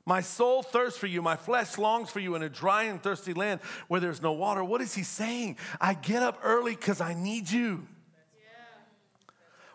My 0.04 0.22
soul 0.22 0.64
thirsts 0.64 0.98
for 0.98 1.06
you. 1.06 1.22
My 1.22 1.36
flesh 1.36 1.78
longs 1.78 2.10
for 2.10 2.20
you 2.20 2.34
in 2.34 2.42
a 2.42 2.50
dry 2.50 2.86
and 2.86 3.04
thirsty 3.04 3.36
land 3.36 3.60
where 3.88 4.00
there's 4.00 4.20
no 4.20 4.32
water. 4.32 4.64
What 4.64 4.82
is 4.82 4.96
he 4.96 5.04
saying? 5.04 5.58
I 5.80 5.94
get 5.94 6.24
up 6.24 6.40
early 6.42 6.74
because 6.76 7.00
I 7.00 7.14
need 7.14 7.52
you. 7.52 7.86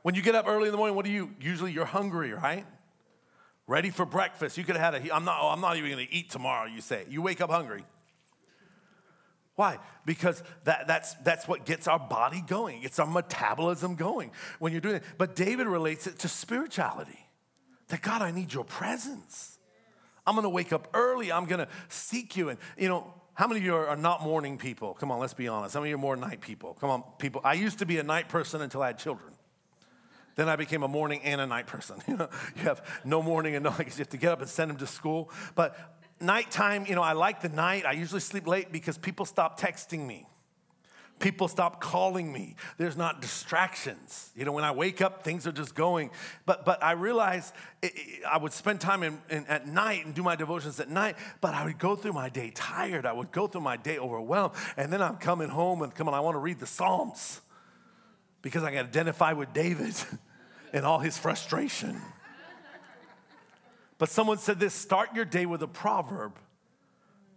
When 0.03 0.17
you 0.17 0.23
get 0.23 0.35
up 0.35 0.49
early 0.49 0.65
in 0.67 0.73
the 0.73 0.79
morning, 0.79 0.97
what 0.97 1.05
do 1.05 1.13
you 1.13 1.31
usually? 1.41 1.71
You're 1.71 1.85
hungry, 1.85 2.33
right? 2.33 2.67
Ready 3.69 3.91
for 3.91 4.05
breakfast. 4.05 4.59
You 4.59 4.65
could 4.65 4.75
have 4.77 4.95
had 4.95 5.07
a. 5.07 5.15
I'm 5.15 5.25
not. 5.25 5.39
Oh, 5.41 5.51
I'm 5.51 5.61
not 5.61 5.77
even 5.77 5.93
going 5.93 6.05
to 6.05 6.13
eat 6.13 6.31
tomorrow. 6.31 6.67
You 6.67 6.81
say. 6.81 7.05
You 7.09 7.23
wake 7.23 7.41
up 7.41 7.51
hungry. 7.51 7.85
Why? 9.57 9.79
Because 10.05 10.43
that, 10.65 10.87
that's, 10.89 11.15
that's 11.15 11.47
what 11.47 11.65
gets 11.65 11.87
our 11.87 11.99
body 11.99 12.43
going. 12.47 12.83
It's 12.83 12.99
our 12.99 13.07
metabolism 13.07 13.95
going 13.95 14.33
when 14.59 14.73
you're 14.73 14.81
doing 14.81 14.97
it. 14.97 15.05
But 15.17 15.37
David 15.37 15.67
relates 15.67 16.07
it 16.07 16.19
to 16.21 16.29
spirituality. 16.29 17.19
That 17.89 18.03
God, 18.03 18.23
I 18.23 18.31
need 18.31 18.53
your 18.53 18.65
presence. 18.65 19.59
I'm 20.27 20.35
gonna 20.35 20.49
wake 20.49 20.73
up 20.73 20.89
early. 20.95 21.31
I'm 21.31 21.45
gonna 21.45 21.69
seek 21.89 22.37
you. 22.37 22.49
And 22.49 22.59
you 22.79 22.89
know, 22.89 23.13
how 23.35 23.47
many 23.47 23.61
of 23.61 23.65
you 23.65 23.75
are, 23.75 23.97
not 23.97 24.23
morning 24.23 24.59
people? 24.59 24.95
Come 24.95 25.11
on, 25.11 25.19
let's 25.19 25.35
be 25.35 25.49
honest. 25.49 25.75
How 25.75 25.81
many 25.81 25.91
of 25.93 25.99
you 25.99 25.99
are 25.99 26.01
more 26.01 26.17
night 26.17 26.41
people? 26.41 26.75
Come 26.81 26.91
on, 26.91 27.03
people. 27.19 27.41
I 27.45 27.55
used 27.55 27.81
to 27.81 27.87
be 27.87 27.99
a 27.99 28.03
night 28.03 28.29
person 28.29 28.63
until 28.63 28.83
I 28.83 28.89
had 28.89 28.99
children. 28.99 29.33
Then 30.37 30.49
I 30.49 30.57
became 30.57 30.83
a 30.83 30.89
morning 30.89 31.21
and 31.23 31.41
a 31.41 31.47
night 31.47 31.67
person. 31.67 31.97
You 32.09 32.17
know, 32.17 32.29
you 32.57 32.63
have 32.63 32.83
no 33.05 33.23
morning 33.23 33.55
and 33.55 33.65
no, 33.65 33.71
you 33.79 33.85
have 33.85 34.09
to 34.09 34.17
get 34.17 34.33
up 34.33 34.41
and 34.41 34.49
send 34.49 34.71
them 34.71 34.79
to 34.79 34.87
school. 34.87 35.31
But 35.55 35.77
nighttime, 36.25 36.87
you 36.87 36.95
know, 36.95 37.03
I 37.03 37.13
like 37.13 37.41
the 37.41 37.49
night. 37.49 37.87
I 37.87 37.93
usually 37.93 38.21
sleep 38.21 38.47
late 38.47 38.73
because 38.73 38.99
people 38.99 39.27
stop 39.27 39.59
texting 39.59 40.07
me. 40.07 40.27
People 41.21 41.47
stop 41.47 41.81
calling 41.81 42.33
me. 42.33 42.57
There's 42.77 42.97
not 42.97 43.23
distractions. 43.23 44.33
You 44.35 44.45
know, 44.45 44.53
when 44.53 44.65
I 44.65 44.73
wake 44.73 45.01
up, 45.01 45.23
things 45.23 45.47
are 45.47 45.53
just 45.53 45.75
going. 45.75 46.11
But 46.45 46.65
but 46.65 46.83
I 46.83 46.93
realized 46.93 47.55
it, 47.83 47.93
it, 47.95 48.25
I 48.25 48.37
would 48.37 48.53
spend 48.53 48.81
time 48.81 49.05
in, 49.05 49.21
in, 49.31 49.47
at 49.47 49.69
night 49.69 50.05
and 50.05 50.13
do 50.13 50.25
my 50.25 50.35
devotions 50.35 50.81
at 50.81 50.91
night. 50.91 51.17
But 51.41 51.55
I 51.55 51.65
would 51.65 51.79
go 51.79 51.95
through 51.95 52.15
my 52.15 52.29
day 52.29 52.51
tired. 52.53 53.07
I 53.07 53.13
would 53.13 53.31
go 53.31 53.47
through 53.47 53.61
my 53.61 53.77
day 53.77 53.99
overwhelmed. 53.99 54.55
And 54.77 54.93
then 54.93 55.01
I'm 55.01 55.17
coming 55.17 55.49
home 55.49 55.83
and 55.83 55.95
come 55.95 56.09
on, 56.09 56.15
I 56.15 56.21
want 56.21 56.35
to 56.35 56.41
read 56.41 56.59
the 56.59 56.67
Psalms 56.67 57.41
because 58.43 58.65
I 58.65 58.71
can 58.71 58.85
identify 58.85 59.33
with 59.33 59.53
David 59.53 59.95
and 60.73 60.85
all 60.85 60.99
his 60.99 61.17
frustration. 61.17 62.01
But 63.99 64.09
someone 64.09 64.39
said 64.39 64.61
this 64.61 64.75
start 64.75 65.15
your 65.15 65.25
day 65.25 65.47
with 65.47 65.63
a 65.63 65.69
proverb 65.69 66.39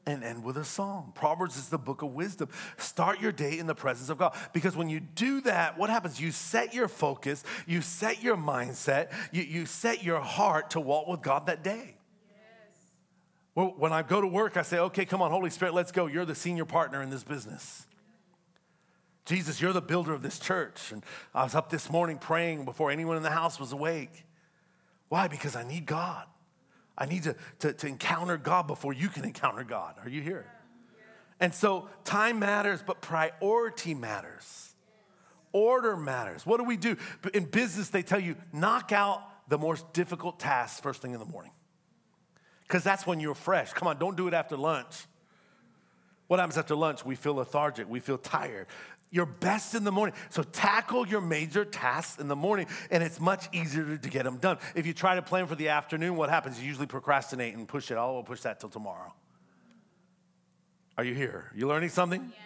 and 0.08 0.24
end 0.24 0.43
with 0.43 0.58
a 0.58 0.63
song. 0.63 1.12
Proverbs 1.13 1.58
is 1.58 1.70
the 1.70 1.78
book 1.78 2.02
of 2.02 2.13
wisdom. 2.13 2.50
Start 2.78 3.20
your 3.22 3.32
day 3.32 3.60
in 3.60 3.67
the 3.67 3.76
presence 3.76 4.10
of 4.10 4.17
God. 4.17 4.36
Because 4.54 4.76
when 4.76 4.89
you 4.89 5.00
do 5.00 5.41
that, 5.41 5.78
what 5.78 5.89
happens? 5.89 6.20
You 6.20 6.32
set 6.32 6.74
your 6.74 6.88
focus, 6.88 7.43
you 7.67 7.82
set 7.82 8.24
your 8.24 8.38
mindset, 8.38 9.12
you, 9.32 9.43
you 9.43 9.65
set 9.65 10.04
your 10.04 10.22
heart 10.22 10.72
to 10.72 10.80
walk 10.80 11.08
with 11.08 11.22
God 11.22 11.48
that 11.48 11.63
day. 11.63 11.96
Well, 13.54 13.74
when 13.78 13.91
I 13.91 14.04
go 14.04 14.22
to 14.22 14.28
work, 14.28 14.56
I 14.56 14.62
say, 14.62 14.78
okay, 14.78 15.04
come 15.04 15.22
on, 15.22 15.32
Holy 15.32 15.50
Spirit, 15.50 15.74
let's 15.74 15.91
go. 15.91 16.06
You're 16.06 16.26
the 16.26 16.36
senior 16.36 16.65
partner 16.65 17.02
in 17.02 17.10
this 17.10 17.24
business. 17.24 17.88
Jesus, 19.26 19.60
you're 19.60 19.74
the 19.74 19.82
builder 19.82 20.13
of 20.13 20.22
this 20.22 20.39
church. 20.39 20.91
And 20.91 21.04
I 21.34 21.43
was 21.43 21.56
up 21.56 21.70
this 21.70 21.89
morning 21.89 22.17
praying 22.17 22.65
before 22.65 22.91
anyone 22.91 23.17
in 23.17 23.24
the 23.24 23.32
house 23.32 23.60
was 23.60 23.74
awake. 23.74 24.26
Why? 25.10 25.28
Because 25.28 25.56
I 25.56 25.63
need 25.67 25.86
God. 25.86 26.26
I 26.97 27.05
need 27.05 27.23
to, 27.23 27.36
to, 27.60 27.73
to 27.73 27.88
encounter 27.88 28.38
God 28.38 28.67
before 28.67 28.93
you 28.93 29.10
can 29.10 29.23
encounter 29.23 29.63
God. 29.63 29.95
Are 30.03 30.10
you 30.10 30.21
here? 30.21 30.45
And 31.39 31.53
so 31.53 31.89
time 32.03 32.39
matters, 32.39 32.83
but 32.86 33.01
priority 33.01 33.93
matters. 33.93 34.73
Order 35.51 35.95
matters. 35.95 36.45
What 36.45 36.57
do 36.57 36.63
we 36.63 36.77
do? 36.77 36.97
In 37.33 37.45
business, 37.45 37.89
they 37.89 38.01
tell 38.01 38.19
you 38.19 38.36
knock 38.51 38.91
out 38.91 39.21
the 39.47 39.57
most 39.57 39.93
difficult 39.93 40.39
tasks 40.39 40.79
first 40.79 41.01
thing 41.01 41.13
in 41.13 41.19
the 41.19 41.25
morning. 41.25 41.51
Because 42.63 42.83
that's 42.83 43.07
when 43.07 43.19
you're 43.19 43.36
fresh. 43.36 43.71
Come 43.73 43.88
on, 43.88 43.97
don't 43.97 44.17
do 44.17 44.27
it 44.27 44.33
after 44.33 44.57
lunch. 44.57 45.05
What 46.27 46.39
happens 46.39 46.57
after 46.57 46.75
lunch? 46.75 47.05
We 47.05 47.15
feel 47.15 47.36
lethargic, 47.36 47.88
we 47.88 47.99
feel 47.99 48.17
tired 48.17 48.67
your 49.10 49.26
best 49.26 49.76
in 49.76 49.84
the 49.84 49.91
morning. 49.91 50.15
So 50.30 50.43
tackle 50.43 51.08
your 51.08 51.22
major 51.22 51.65
tasks 51.65 52.20
in 52.20 52.28
the 52.28 52.36
morning, 52.36 52.67
and 52.91 53.02
it's 53.04 53.20
much 53.20 53.48
easier 53.54 53.98
to 53.98 54.10
get 54.10 54.24
them 54.24 54.38
done. 54.38 54.58
If 54.76 54.86
you 54.86 54.93
try 54.93 55.15
to 55.15 55.22
plan 55.22 55.48
for 55.48 55.56
the 55.56 55.70
afternoon, 55.70 56.15
what 56.15 56.30
happens? 56.30 56.60
You 56.60 56.67
usually 56.67 56.88
procrastinate 56.88 57.56
and 57.56 57.67
push 57.67 57.91
it. 57.91 57.96
Oh, 57.96 58.13
we'll 58.13 58.24
push 58.24 58.41
that 58.41 58.60
till 58.60 58.70
tomorrow. 58.70 59.13
Are 60.98 61.04
you 61.04 61.13
here? 61.13 61.52
You 61.56 61.67
learning 61.67 61.89
something? 61.89 62.22
Yes. 62.22 62.39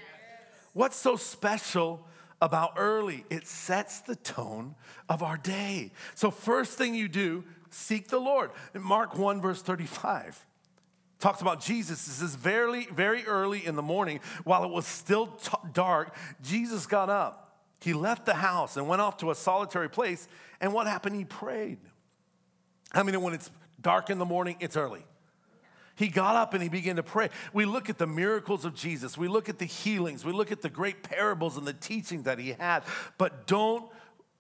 What's 0.74 0.96
so 0.96 1.16
special 1.16 2.06
about 2.42 2.74
early? 2.78 3.26
It 3.30 3.48
sets 3.48 4.02
the 4.02 4.16
tone 4.16 4.76
of 5.10 5.24
our 5.24 5.38
day. 5.38 5.92
So, 6.16 6.32
first 6.32 6.78
thing 6.78 6.94
you 6.94 7.08
do, 7.08 7.44
seek 7.70 8.10
the 8.10 8.20
Lord. 8.20 8.52
In 8.74 8.82
Mark 8.82 9.18
1, 9.18 9.42
verse 9.42 9.62
35 9.62 10.46
talks 11.22 11.42
about 11.42 11.62
Jesus. 11.62 12.06
This 12.06 12.22
is 12.22 12.36
very, 12.36 12.86
very 12.88 13.26
early 13.26 13.66
in 13.66 13.76
the 13.76 13.82
morning. 13.82 14.20
While 14.44 14.64
it 14.64 14.72
was 14.72 14.86
still 14.86 15.28
t- 15.28 15.52
dark, 15.72 16.16
Jesus 16.42 16.86
got 16.86 17.10
up. 17.10 17.60
He 17.80 17.94
left 17.94 18.26
the 18.26 18.34
house 18.34 18.76
and 18.76 18.88
went 18.88 19.02
off 19.02 19.18
to 19.18 19.32
a 19.32 19.36
solitary 19.36 19.90
place. 19.90 20.28
And 20.60 20.74
what 20.74 20.88
happened? 20.88 21.16
He 21.16 21.26
prayed. 21.26 21.80
I 22.94 23.04
mean, 23.04 23.20
when 23.22 23.34
it's 23.34 23.50
dark 23.80 24.10
in 24.10 24.20
the 24.20 24.26
morning, 24.26 24.58
it's 24.60 24.76
early. 24.76 25.04
He 25.96 26.08
got 26.08 26.36
up 26.36 26.54
and 26.54 26.64
he 26.64 26.70
began 26.70 26.96
to 26.96 27.04
pray. 27.04 27.30
We 27.54 27.66
look 27.66 27.90
at 27.90 27.98
the 27.98 28.08
miracles 28.08 28.66
of 28.66 28.74
Jesus, 28.74 29.18
we 29.18 29.28
look 29.28 29.50
at 29.50 29.60
the 29.60 29.66
healings, 29.66 30.26
we 30.26 30.32
look 30.32 30.52
at 30.52 30.62
the 30.62 30.70
great 30.70 31.04
parables 31.04 31.58
and 31.58 31.68
the 31.68 31.74
teaching 31.74 32.24
that 32.24 32.40
he 32.40 32.54
had, 32.54 32.84
but 33.18 33.46
don't 33.46 33.92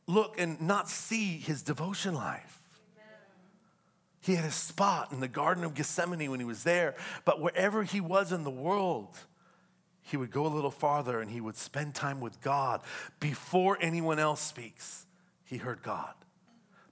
look 0.07 0.39
and 0.39 0.59
not 0.61 0.89
see 0.89 1.37
his 1.37 1.61
devotion 1.61 2.15
life. 2.15 2.60
He 4.21 4.35
had 4.35 4.45
a 4.45 4.51
spot 4.51 5.11
in 5.11 5.19
the 5.19 5.27
Garden 5.27 5.63
of 5.63 5.73
Gethsemane 5.73 6.29
when 6.29 6.39
he 6.39 6.45
was 6.45 6.63
there, 6.63 6.95
but 7.25 7.41
wherever 7.41 7.83
he 7.83 7.99
was 7.99 8.31
in 8.31 8.43
the 8.43 8.51
world, 8.51 9.17
he 10.03 10.15
would 10.15 10.29
go 10.29 10.45
a 10.45 10.47
little 10.47 10.71
farther 10.71 11.21
and 11.21 11.31
he 11.31 11.41
would 11.41 11.55
spend 11.55 11.95
time 11.95 12.19
with 12.21 12.39
God. 12.39 12.81
Before 13.19 13.77
anyone 13.81 14.19
else 14.19 14.39
speaks, 14.39 15.05
he 15.43 15.57
heard 15.57 15.81
God. 15.81 16.13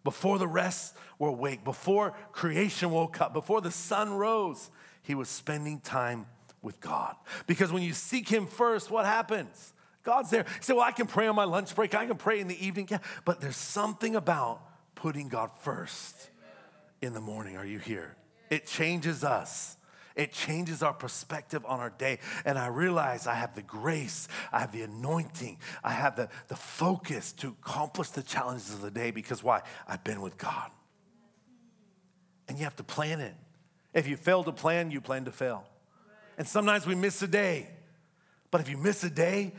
Before 0.04 0.39
the 0.39 0.48
rest 0.48 0.96
were 1.20 1.30
awake, 1.30 1.63
before 1.63 2.15
creation 2.32 2.89
woke 2.89 3.22
up, 3.22 3.34
before 3.34 3.62
the 3.62 3.72
sun 3.72 4.13
rose, 4.13 4.72
he 5.04 5.13
was 5.13 5.30
spending 5.30 5.82
time 5.82 6.26
with 6.63 6.80
God. 6.82 7.15
Because 7.46 7.72
when 7.72 7.84
you 7.84 7.94
seek 7.94 8.28
him 8.28 8.48
first, 8.48 8.89
what 8.89 9.06
happens? 9.06 9.74
God's 10.04 10.32
there. 10.32 10.46
You 10.48 10.62
say, 10.62 10.74
Well, 10.74 10.84
I 10.84 10.94
can 10.94 11.06
pray 11.06 11.28
on 11.28 11.36
my 11.36 11.44
lunch 11.44 11.76
break, 11.76 11.94
I 11.94 12.08
can 12.08 12.18
pray 12.18 12.39
in 12.39 12.48
the 12.48 12.65
evening. 12.65 12.88
Yeah, 12.89 13.00
but 13.24 13.39
there's 13.39 13.56
something 13.56 14.15
about 14.15 14.62
putting 14.96 15.28
God 15.28 15.52
first 15.62 16.30
in 17.01 17.13
the 17.13 17.21
morning. 17.21 17.57
Are 17.57 17.65
you 17.65 17.79
here? 17.79 18.15
It 18.49 18.65
changes 18.65 19.23
us. 19.23 19.77
It 20.15 20.33
changes 20.33 20.83
our 20.83 20.93
perspective 20.93 21.63
on 21.65 21.79
our 21.79 21.91
day. 21.91 22.19
And 22.43 22.57
I 22.57 22.67
realize 22.67 23.25
I 23.25 23.35
have 23.35 23.55
the 23.55 23.62
grace, 23.62 24.27
I 24.51 24.59
have 24.59 24.71
the 24.71 24.81
anointing, 24.81 25.59
I 25.83 25.91
have 25.91 26.15
the, 26.15 26.27
the 26.49 26.55
focus 26.55 27.31
to 27.33 27.47
accomplish 27.47 28.09
the 28.09 28.23
challenges 28.23 28.73
of 28.73 28.81
the 28.81 28.91
day 28.91 29.12
because 29.12 29.41
why? 29.41 29.62
I've 29.88 30.03
been 30.03 30.21
with 30.21 30.38
God. 30.38 30.71
And 32.49 32.57
you 32.57 32.65
have 32.65 32.75
to 32.77 32.83
plan 32.83 33.21
it. 33.21 33.35
If 33.93 34.07
you 34.07 34.17
fail 34.17 34.43
to 34.43 34.51
plan, 34.51 34.91
you 34.91 34.99
plan 34.99 35.25
to 35.25 35.31
fail. 35.31 35.63
And 36.38 36.47
sometimes 36.47 36.85
we 36.85 36.95
miss 36.95 37.21
a 37.21 37.27
day. 37.27 37.69
But 38.51 38.62
if 38.62 38.69
you 38.69 38.77
miss 38.77 39.03
a 39.03 39.09
day, 39.09 39.53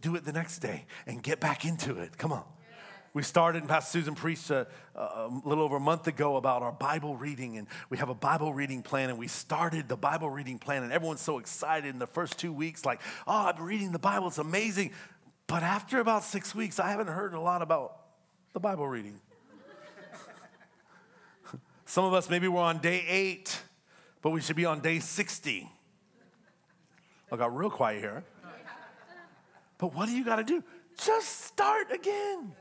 do 0.00 0.14
it 0.16 0.24
the 0.24 0.32
next 0.32 0.60
day 0.60 0.86
and 1.06 1.22
get 1.22 1.40
back 1.40 1.64
into 1.64 1.98
it. 1.98 2.16
Come 2.16 2.32
on. 2.32 2.44
We 3.16 3.22
started, 3.22 3.60
and 3.62 3.68
Pastor 3.70 3.92
Susan 3.92 4.14
preached 4.14 4.50
a, 4.50 4.66
a, 4.94 5.30
little 5.42 5.64
over 5.64 5.76
a 5.76 5.80
month 5.80 6.06
ago 6.06 6.36
about 6.36 6.60
our 6.60 6.72
Bible 6.72 7.16
reading, 7.16 7.56
and 7.56 7.66
we 7.88 7.96
have 7.96 8.10
a 8.10 8.14
Bible 8.14 8.52
reading 8.52 8.82
plan, 8.82 9.08
and 9.08 9.18
we 9.18 9.26
started 9.26 9.88
the 9.88 9.96
Bible 9.96 10.28
reading 10.28 10.58
plan, 10.58 10.82
and 10.82 10.92
everyone's 10.92 11.22
so 11.22 11.38
excited 11.38 11.88
in 11.88 11.98
the 11.98 12.06
first 12.06 12.38
two 12.38 12.52
weeks, 12.52 12.84
like, 12.84 13.00
oh, 13.26 13.46
I'm 13.46 13.64
reading 13.64 13.90
the 13.90 13.98
Bible, 13.98 14.26
it's 14.26 14.36
amazing. 14.36 14.90
But 15.46 15.62
after 15.62 15.98
about 15.98 16.24
six 16.24 16.54
weeks, 16.54 16.78
I 16.78 16.90
haven't 16.90 17.06
heard 17.06 17.32
a 17.32 17.40
lot 17.40 17.62
about 17.62 17.96
the 18.52 18.60
Bible 18.60 18.86
reading. 18.86 19.18
Some 21.86 22.04
of 22.04 22.12
us, 22.12 22.28
maybe 22.28 22.48
we're 22.48 22.60
on 22.60 22.80
day 22.80 23.02
eight, 23.08 23.62
but 24.20 24.28
we 24.28 24.42
should 24.42 24.56
be 24.56 24.66
on 24.66 24.80
day 24.80 24.98
60. 24.98 25.66
I 27.32 27.36
got 27.38 27.56
real 27.56 27.70
quiet 27.70 28.00
here. 28.00 28.24
But 29.78 29.94
what 29.94 30.04
do 30.04 30.14
you 30.14 30.22
got 30.22 30.36
to 30.36 30.44
do? 30.44 30.62
Just 30.98 31.46
start 31.46 31.90
again. 31.90 32.52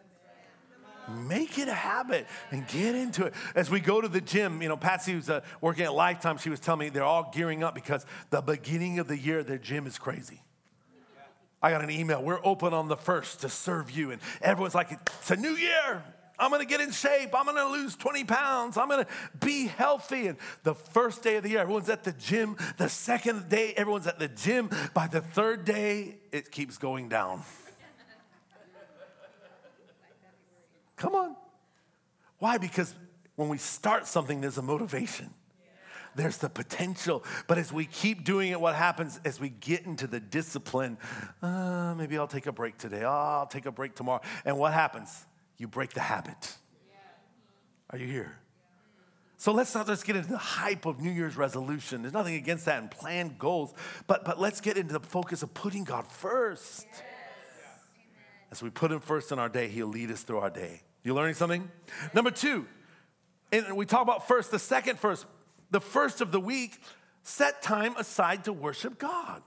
Make 1.09 1.57
it 1.57 1.67
a 1.67 1.73
habit 1.73 2.27
and 2.51 2.67
get 2.67 2.95
into 2.95 3.25
it. 3.25 3.33
As 3.53 3.69
we 3.69 3.79
go 3.79 4.01
to 4.01 4.07
the 4.07 4.21
gym, 4.21 4.61
you 4.61 4.69
know, 4.69 4.77
Patsy 4.77 5.15
was 5.15 5.29
uh, 5.29 5.41
working 5.61 5.85
at 5.85 5.93
Lifetime. 5.93 6.37
She 6.37 6.49
was 6.49 6.59
telling 6.59 6.79
me 6.79 6.89
they're 6.89 7.03
all 7.03 7.31
gearing 7.33 7.63
up 7.63 7.75
because 7.75 8.05
the 8.29 8.41
beginning 8.41 8.99
of 8.99 9.07
the 9.07 9.17
year, 9.17 9.43
their 9.43 9.57
gym 9.57 9.87
is 9.87 9.97
crazy. 9.97 10.41
I 11.61 11.71
got 11.71 11.83
an 11.83 11.89
email. 11.89 12.21
We're 12.21 12.43
open 12.43 12.73
on 12.73 12.87
the 12.87 12.97
first 12.97 13.41
to 13.41 13.49
serve 13.49 13.89
you. 13.89 14.11
And 14.11 14.21
everyone's 14.41 14.75
like, 14.75 14.91
it's 14.91 15.31
a 15.31 15.35
new 15.35 15.55
year. 15.55 16.03
I'm 16.37 16.51
gonna 16.51 16.65
get 16.65 16.81
in 16.81 16.91
shape. 16.91 17.29
I'm 17.33 17.45
gonna 17.45 17.65
lose 17.65 17.95
20 17.95 18.23
pounds. 18.25 18.77
I'm 18.77 18.89
gonna 18.89 19.07
be 19.39 19.67
healthy. 19.67 20.27
And 20.27 20.37
the 20.63 20.75
first 20.75 21.23
day 21.23 21.37
of 21.37 21.43
the 21.43 21.49
year, 21.49 21.59
everyone's 21.59 21.89
at 21.89 22.03
the 22.03 22.11
gym. 22.11 22.57
The 22.77 22.89
second 22.89 23.49
day, 23.49 23.73
everyone's 23.77 24.07
at 24.07 24.19
the 24.19 24.27
gym. 24.27 24.69
By 24.93 25.07
the 25.07 25.21
third 25.21 25.65
day, 25.65 26.17
it 26.31 26.51
keeps 26.51 26.77
going 26.77 27.09
down. 27.09 27.43
Come 30.95 31.15
on. 31.15 31.36
Why? 32.39 32.58
Because 32.58 32.93
when 33.36 33.49
we 33.49 33.58
start 33.58 34.08
something, 34.08 34.41
there's 34.41 34.58
a 34.58 34.62
motivation 34.62 35.34
there's 36.15 36.38
the 36.38 36.49
potential. 36.49 37.23
But 37.47 37.58
as 37.58 37.71
we 37.71 37.86
keep 37.86 38.23
doing 38.23 38.51
it, 38.51 38.60
what 38.60 38.75
happens 38.75 39.19
as 39.25 39.39
we 39.39 39.49
get 39.49 39.86
into 39.86 40.08
the 40.08 40.19
discipline? 40.19 40.97
Uh, 41.41 41.93
maybe 41.97 42.17
I'll 42.17 42.27
take 42.27 42.47
a 42.47 42.51
break 42.51 42.77
today. 42.77 43.03
Oh, 43.03 43.10
I'll 43.10 43.47
take 43.47 43.65
a 43.65 43.71
break 43.71 43.95
tomorrow. 43.95 44.21
And 44.45 44.58
what 44.58 44.73
happens? 44.73 45.25
You 45.58 45.67
break 45.67 45.93
the 45.93 45.99
habit. 45.99 46.55
Are 47.89 47.97
you 47.97 48.08
here? 48.08 48.38
So 49.38 49.51
let's 49.51 49.75
not 49.75 49.86
just 49.86 50.05
get 50.05 50.15
into 50.15 50.29
the 50.29 50.38
hype 50.38 50.86
of 50.86 51.01
New 51.01 51.12
Year's 51.12 51.36
resolution. 51.36 52.01
There's 52.01 52.13
nothing 52.13 52.36
against 52.36 52.65
that 52.65 52.79
and 52.79 52.89
plan 52.89 53.36
goals, 53.38 53.73
but, 54.08 54.23
but 54.23 54.39
let's 54.39 54.62
get 54.62 54.77
into 54.77 54.93
the 54.93 55.01
focus 55.01 55.43
of 55.43 55.53
putting 55.53 55.84
God 55.84 56.08
first. 56.08 56.88
Yes. 56.89 57.01
As 58.51 58.62
we 58.62 58.69
put 58.69 58.91
Him 58.91 58.99
first 58.99 59.31
in 59.31 59.39
our 59.39 59.49
day, 59.49 59.67
He'll 59.67 59.88
lead 59.88 60.12
us 60.12 60.23
through 60.23 60.39
our 60.39 60.49
day. 60.49 60.81
You 61.03 61.13
learning 61.13 61.36
something? 61.36 61.69
Number 62.13 62.31
two, 62.31 62.65
and 63.51 63.75
we 63.75 63.86
talk 63.86 64.01
about 64.01 64.27
first, 64.27 64.51
the 64.51 64.60
second 64.60 64.99
first, 64.99 65.25
the 65.71 65.81
first 65.81 66.21
of 66.21 66.31
the 66.31 66.39
week, 66.39 66.79
set 67.23 67.62
time 67.62 67.95
aside 67.97 68.45
to 68.45 68.53
worship 68.53 68.97
God. 68.97 69.41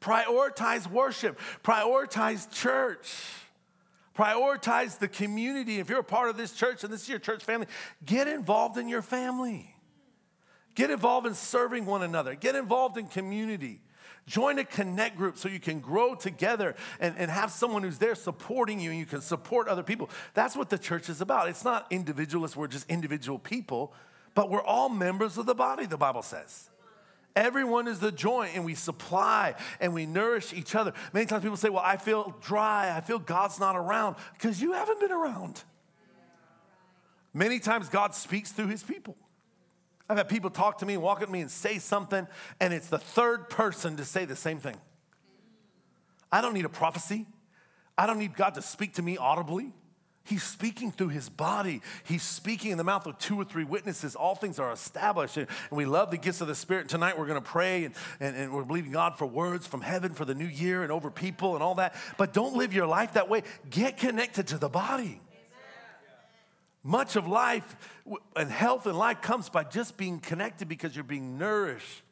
Prioritize 0.00 0.90
worship, 0.90 1.38
prioritize 1.62 2.50
church, 2.50 3.12
prioritize 4.16 4.98
the 4.98 5.08
community. 5.08 5.78
If 5.78 5.90
you're 5.90 6.00
a 6.00 6.04
part 6.04 6.30
of 6.30 6.38
this 6.38 6.52
church 6.52 6.84
and 6.84 6.92
this 6.92 7.02
is 7.02 7.08
your 7.08 7.18
church 7.18 7.44
family, 7.44 7.66
get 8.04 8.26
involved 8.26 8.78
in 8.78 8.88
your 8.88 9.02
family. 9.02 9.74
Get 10.74 10.90
involved 10.90 11.26
in 11.26 11.34
serving 11.34 11.84
one 11.84 12.02
another. 12.02 12.34
Get 12.34 12.54
involved 12.54 12.96
in 12.96 13.08
community. 13.08 13.80
Join 14.30 14.60
a 14.60 14.64
connect 14.64 15.16
group 15.16 15.36
so 15.36 15.48
you 15.48 15.58
can 15.58 15.80
grow 15.80 16.14
together 16.14 16.76
and, 17.00 17.16
and 17.18 17.30
have 17.30 17.50
someone 17.50 17.82
who's 17.82 17.98
there 17.98 18.14
supporting 18.14 18.78
you 18.78 18.90
and 18.90 18.98
you 18.98 19.06
can 19.06 19.20
support 19.20 19.66
other 19.66 19.82
people. 19.82 20.08
That's 20.34 20.54
what 20.54 20.70
the 20.70 20.78
church 20.78 21.08
is 21.08 21.20
about. 21.20 21.48
It's 21.48 21.64
not 21.64 21.86
individualists, 21.90 22.56
we're 22.56 22.68
just 22.68 22.88
individual 22.88 23.38
people 23.38 23.92
but 24.34 24.50
we're 24.50 24.62
all 24.62 24.88
members 24.88 25.38
of 25.38 25.46
the 25.46 25.54
body, 25.54 25.86
the 25.86 25.96
Bible 25.96 26.22
says. 26.22 26.70
Everyone 27.36 27.86
is 27.86 28.00
the 28.00 28.10
joint, 28.10 28.52
and 28.54 28.64
we 28.64 28.74
supply 28.74 29.54
and 29.80 29.94
we 29.94 30.04
nourish 30.04 30.52
each 30.52 30.74
other. 30.74 30.92
Many 31.12 31.26
times 31.26 31.42
people 31.42 31.56
say, 31.56 31.68
Well, 31.68 31.82
I 31.84 31.96
feel 31.96 32.34
dry. 32.40 32.94
I 32.94 33.00
feel 33.00 33.18
God's 33.18 33.60
not 33.60 33.76
around 33.76 34.16
because 34.34 34.60
you 34.60 34.72
haven't 34.72 35.00
been 35.00 35.12
around. 35.12 35.62
Many 37.32 37.60
times 37.60 37.88
God 37.88 38.14
speaks 38.14 38.50
through 38.50 38.66
his 38.68 38.82
people. 38.82 39.16
I've 40.10 40.16
had 40.16 40.28
people 40.28 40.50
talk 40.50 40.78
to 40.78 40.86
me, 40.86 40.96
walk 40.96 41.22
at 41.22 41.30
me, 41.30 41.40
and 41.40 41.48
say 41.48 41.78
something, 41.78 42.26
and 42.58 42.74
it's 42.74 42.88
the 42.88 42.98
third 42.98 43.48
person 43.48 43.96
to 43.98 44.04
say 44.04 44.24
the 44.24 44.34
same 44.34 44.58
thing. 44.58 44.76
I 46.32 46.40
don't 46.40 46.52
need 46.52 46.64
a 46.64 46.68
prophecy. 46.68 47.26
I 47.96 48.08
don't 48.08 48.18
need 48.18 48.34
God 48.34 48.54
to 48.54 48.62
speak 48.62 48.94
to 48.94 49.02
me 49.02 49.16
audibly. 49.18 49.72
He's 50.24 50.42
speaking 50.42 50.90
through 50.90 51.10
his 51.10 51.28
body. 51.28 51.80
He's 52.02 52.24
speaking 52.24 52.72
in 52.72 52.78
the 52.78 52.82
mouth 52.82 53.06
of 53.06 53.18
two 53.18 53.40
or 53.40 53.44
three 53.44 53.62
witnesses. 53.62 54.16
All 54.16 54.34
things 54.34 54.58
are 54.58 54.72
established. 54.72 55.36
And, 55.36 55.46
we 55.70 55.84
love 55.84 56.10
the 56.10 56.18
gifts 56.18 56.40
of 56.40 56.48
the 56.48 56.56
Spirit. 56.56 56.80
And 56.82 56.90
Tonight 56.90 57.16
we're 57.16 57.26
going 57.26 57.40
to 57.40 57.48
pray 57.48 57.84
and, 57.84 57.94
and, 58.18 58.36
and 58.36 58.52
we're 58.52 58.64
believing 58.64 58.90
God 58.90 59.16
for 59.16 59.26
words 59.26 59.64
from 59.64 59.80
heaven 59.80 60.12
for 60.12 60.24
the 60.24 60.34
new 60.34 60.44
year 60.46 60.82
and 60.82 60.90
over 60.90 61.12
people 61.12 61.54
and 61.54 61.62
all 61.62 61.76
that. 61.76 61.94
But 62.18 62.32
don't 62.32 62.56
live 62.56 62.74
your 62.74 62.86
life 62.86 63.12
that 63.12 63.28
way. 63.28 63.44
Get 63.70 63.96
connected 63.96 64.48
to 64.48 64.58
the 64.58 64.68
body. 64.68 65.20
Much 66.82 67.16
of 67.16 67.28
life 67.28 67.76
and 68.34 68.50
health 68.50 68.86
and 68.86 68.96
life 68.96 69.20
comes 69.20 69.48
by 69.48 69.64
just 69.64 69.96
being 69.96 70.18
connected 70.18 70.68
because 70.68 70.94
you're 70.94 71.04
being 71.04 71.36
nourished 71.36 72.02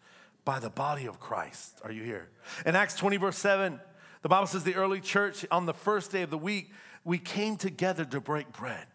by 0.45 0.59
the 0.59 0.71
body 0.71 1.07
of 1.07 1.19
Christ. 1.19 1.81
Are 1.85 1.93
you 1.93 2.03
here? 2.03 2.29
In 2.67 2.77
Acts 2.77 2.95
20, 2.97 3.17
verse 3.17 3.39
7, 3.39 3.81
the 4.23 4.29
Bible 4.29 4.47
says 4.47 4.65
the 4.65 4.75
early 4.75 5.01
church 5.01 5.47
on 5.51 5.67
the 5.67 5.75
first 5.75 6.11
day 6.11 6.23
of 6.23 6.31
the 6.31 6.39
week 6.39 6.71
we 7.05 7.19
came 7.19 7.57
together 7.57 8.05
to 8.05 8.21
break 8.21 8.53
bread. 8.53 8.87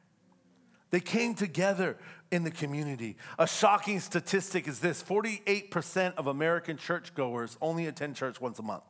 They 0.91 0.99
came 0.99 1.33
together 1.33 1.97
in 2.31 2.43
the 2.43 2.51
community. 2.51 3.17
A 3.39 3.47
shocking 3.47 3.99
statistic 3.99 4.67
is 4.67 4.79
this 4.79 5.01
48% 5.01 6.15
of 6.17 6.27
American 6.27 6.77
churchgoers 6.77 7.57
only 7.61 7.87
attend 7.87 8.15
church 8.15 8.39
once 8.39 8.59
a 8.59 8.61
month. 8.61 8.83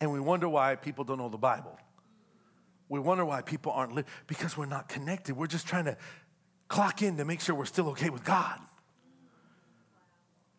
And 0.00 0.12
we 0.12 0.18
wonder 0.18 0.48
why 0.48 0.74
people 0.74 1.04
don't 1.04 1.18
know 1.18 1.28
the 1.28 1.38
Bible. 1.38 1.78
We 2.88 2.98
wonder 3.00 3.24
why 3.24 3.42
people 3.42 3.72
aren't 3.72 3.94
living 3.94 4.10
because 4.26 4.56
we're 4.56 4.66
not 4.66 4.88
connected. 4.88 5.36
We're 5.36 5.46
just 5.46 5.66
trying 5.66 5.84
to 5.84 5.96
clock 6.68 7.02
in 7.02 7.16
to 7.18 7.24
make 7.24 7.40
sure 7.40 7.54
we're 7.54 7.66
still 7.66 7.88
okay 7.90 8.10
with 8.10 8.24
God. 8.24 8.58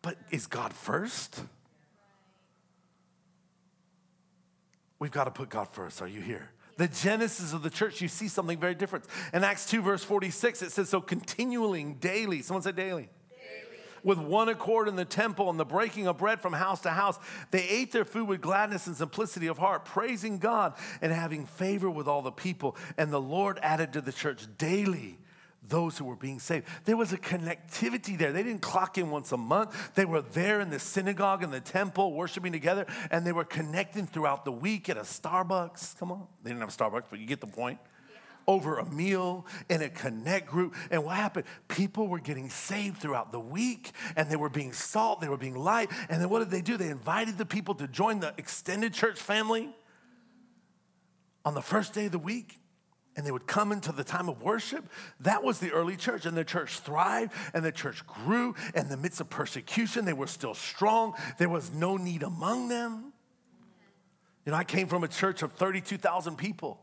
But 0.02 0.16
is 0.30 0.46
God 0.46 0.72
first? 0.72 1.42
We've 4.98 5.10
got 5.10 5.24
to 5.24 5.30
put 5.30 5.48
God 5.48 5.68
first. 5.72 6.00
Are 6.02 6.08
you 6.08 6.20
here? 6.20 6.50
The 6.76 6.88
genesis 6.88 7.52
of 7.52 7.62
the 7.62 7.70
church, 7.70 8.00
you 8.00 8.08
see 8.08 8.28
something 8.28 8.58
very 8.58 8.74
different. 8.74 9.04
In 9.34 9.44
Acts 9.44 9.66
2, 9.66 9.82
verse 9.82 10.04
46, 10.04 10.62
it 10.62 10.72
says, 10.72 10.88
So 10.88 11.00
continuing 11.00 11.94
daily, 11.94 12.42
someone 12.42 12.62
said 12.62 12.76
daily. 12.76 13.10
With 14.02 14.18
one 14.18 14.48
accord 14.48 14.88
in 14.88 14.96
the 14.96 15.04
temple 15.04 15.50
and 15.50 15.58
the 15.58 15.64
breaking 15.64 16.06
of 16.06 16.18
bread 16.18 16.40
from 16.40 16.52
house 16.52 16.80
to 16.82 16.90
house, 16.90 17.18
they 17.50 17.62
ate 17.62 17.92
their 17.92 18.04
food 18.04 18.28
with 18.28 18.40
gladness 18.40 18.86
and 18.86 18.96
simplicity 18.96 19.46
of 19.46 19.58
heart, 19.58 19.84
praising 19.84 20.38
God 20.38 20.74
and 21.00 21.12
having 21.12 21.46
favor 21.46 21.90
with 21.90 22.08
all 22.08 22.22
the 22.22 22.32
people. 22.32 22.76
And 22.96 23.12
the 23.12 23.20
Lord 23.20 23.58
added 23.62 23.92
to 23.94 24.00
the 24.00 24.12
church 24.12 24.46
daily 24.58 25.18
those 25.70 25.96
who 25.96 26.04
were 26.04 26.16
being 26.16 26.38
saved. 26.38 26.66
There 26.84 26.96
was 26.96 27.12
a 27.12 27.18
connectivity 27.18 28.18
there. 28.18 28.32
They 28.32 28.42
didn't 28.42 28.62
clock 28.62 28.98
in 28.98 29.10
once 29.10 29.32
a 29.32 29.36
month. 29.36 29.94
They 29.94 30.04
were 30.04 30.22
there 30.22 30.60
in 30.60 30.70
the 30.70 30.78
synagogue 30.78 31.42
and 31.42 31.52
the 31.52 31.60
temple 31.60 32.12
worshiping 32.12 32.52
together, 32.52 32.86
and 33.10 33.26
they 33.26 33.32
were 33.32 33.44
connecting 33.44 34.06
throughout 34.06 34.44
the 34.44 34.52
week 34.52 34.88
at 34.88 34.96
a 34.96 35.02
Starbucks. 35.02 35.98
Come 35.98 36.12
on. 36.12 36.26
They 36.42 36.50
didn't 36.50 36.60
have 36.60 36.76
Starbucks, 36.76 37.04
but 37.08 37.18
you 37.18 37.26
get 37.26 37.40
the 37.40 37.46
point. 37.46 37.78
Over 38.46 38.78
a 38.78 38.86
meal 38.90 39.46
in 39.68 39.82
a 39.82 39.88
connect 39.88 40.48
group. 40.48 40.74
And 40.90 41.04
what 41.04 41.16
happened? 41.16 41.46
People 41.68 42.08
were 42.08 42.18
getting 42.18 42.50
saved 42.50 42.98
throughout 42.98 43.32
the 43.32 43.40
week 43.40 43.92
and 44.16 44.30
they 44.30 44.36
were 44.36 44.48
being 44.48 44.72
salt, 44.72 45.20
they 45.20 45.28
were 45.28 45.36
being 45.36 45.56
light. 45.56 45.90
And 46.08 46.20
then 46.20 46.28
what 46.28 46.40
did 46.40 46.50
they 46.50 46.62
do? 46.62 46.76
They 46.76 46.88
invited 46.88 47.38
the 47.38 47.46
people 47.46 47.74
to 47.76 47.88
join 47.88 48.20
the 48.20 48.34
extended 48.38 48.92
church 48.94 49.20
family 49.20 49.70
on 51.44 51.54
the 51.54 51.62
first 51.62 51.92
day 51.92 52.06
of 52.06 52.12
the 52.12 52.18
week 52.18 52.60
and 53.16 53.26
they 53.26 53.32
would 53.32 53.46
come 53.46 53.72
into 53.72 53.92
the 53.92 54.04
time 54.04 54.28
of 54.28 54.40
worship. 54.42 54.84
That 55.20 55.42
was 55.42 55.58
the 55.58 55.72
early 55.72 55.96
church, 55.96 56.26
and 56.26 56.36
the 56.36 56.44
church 56.44 56.78
thrived 56.78 57.32
and 57.52 57.64
the 57.64 57.72
church 57.72 58.06
grew. 58.06 58.54
In 58.74 58.88
the 58.88 58.96
midst 58.96 59.20
of 59.20 59.28
persecution, 59.28 60.04
they 60.04 60.12
were 60.12 60.26
still 60.26 60.54
strong. 60.54 61.14
There 61.38 61.48
was 61.48 61.72
no 61.72 61.96
need 61.96 62.22
among 62.22 62.68
them. 62.68 63.12
You 64.46 64.52
know, 64.52 64.58
I 64.58 64.64
came 64.64 64.86
from 64.86 65.04
a 65.04 65.08
church 65.08 65.42
of 65.42 65.52
32,000 65.52 66.36
people. 66.36 66.80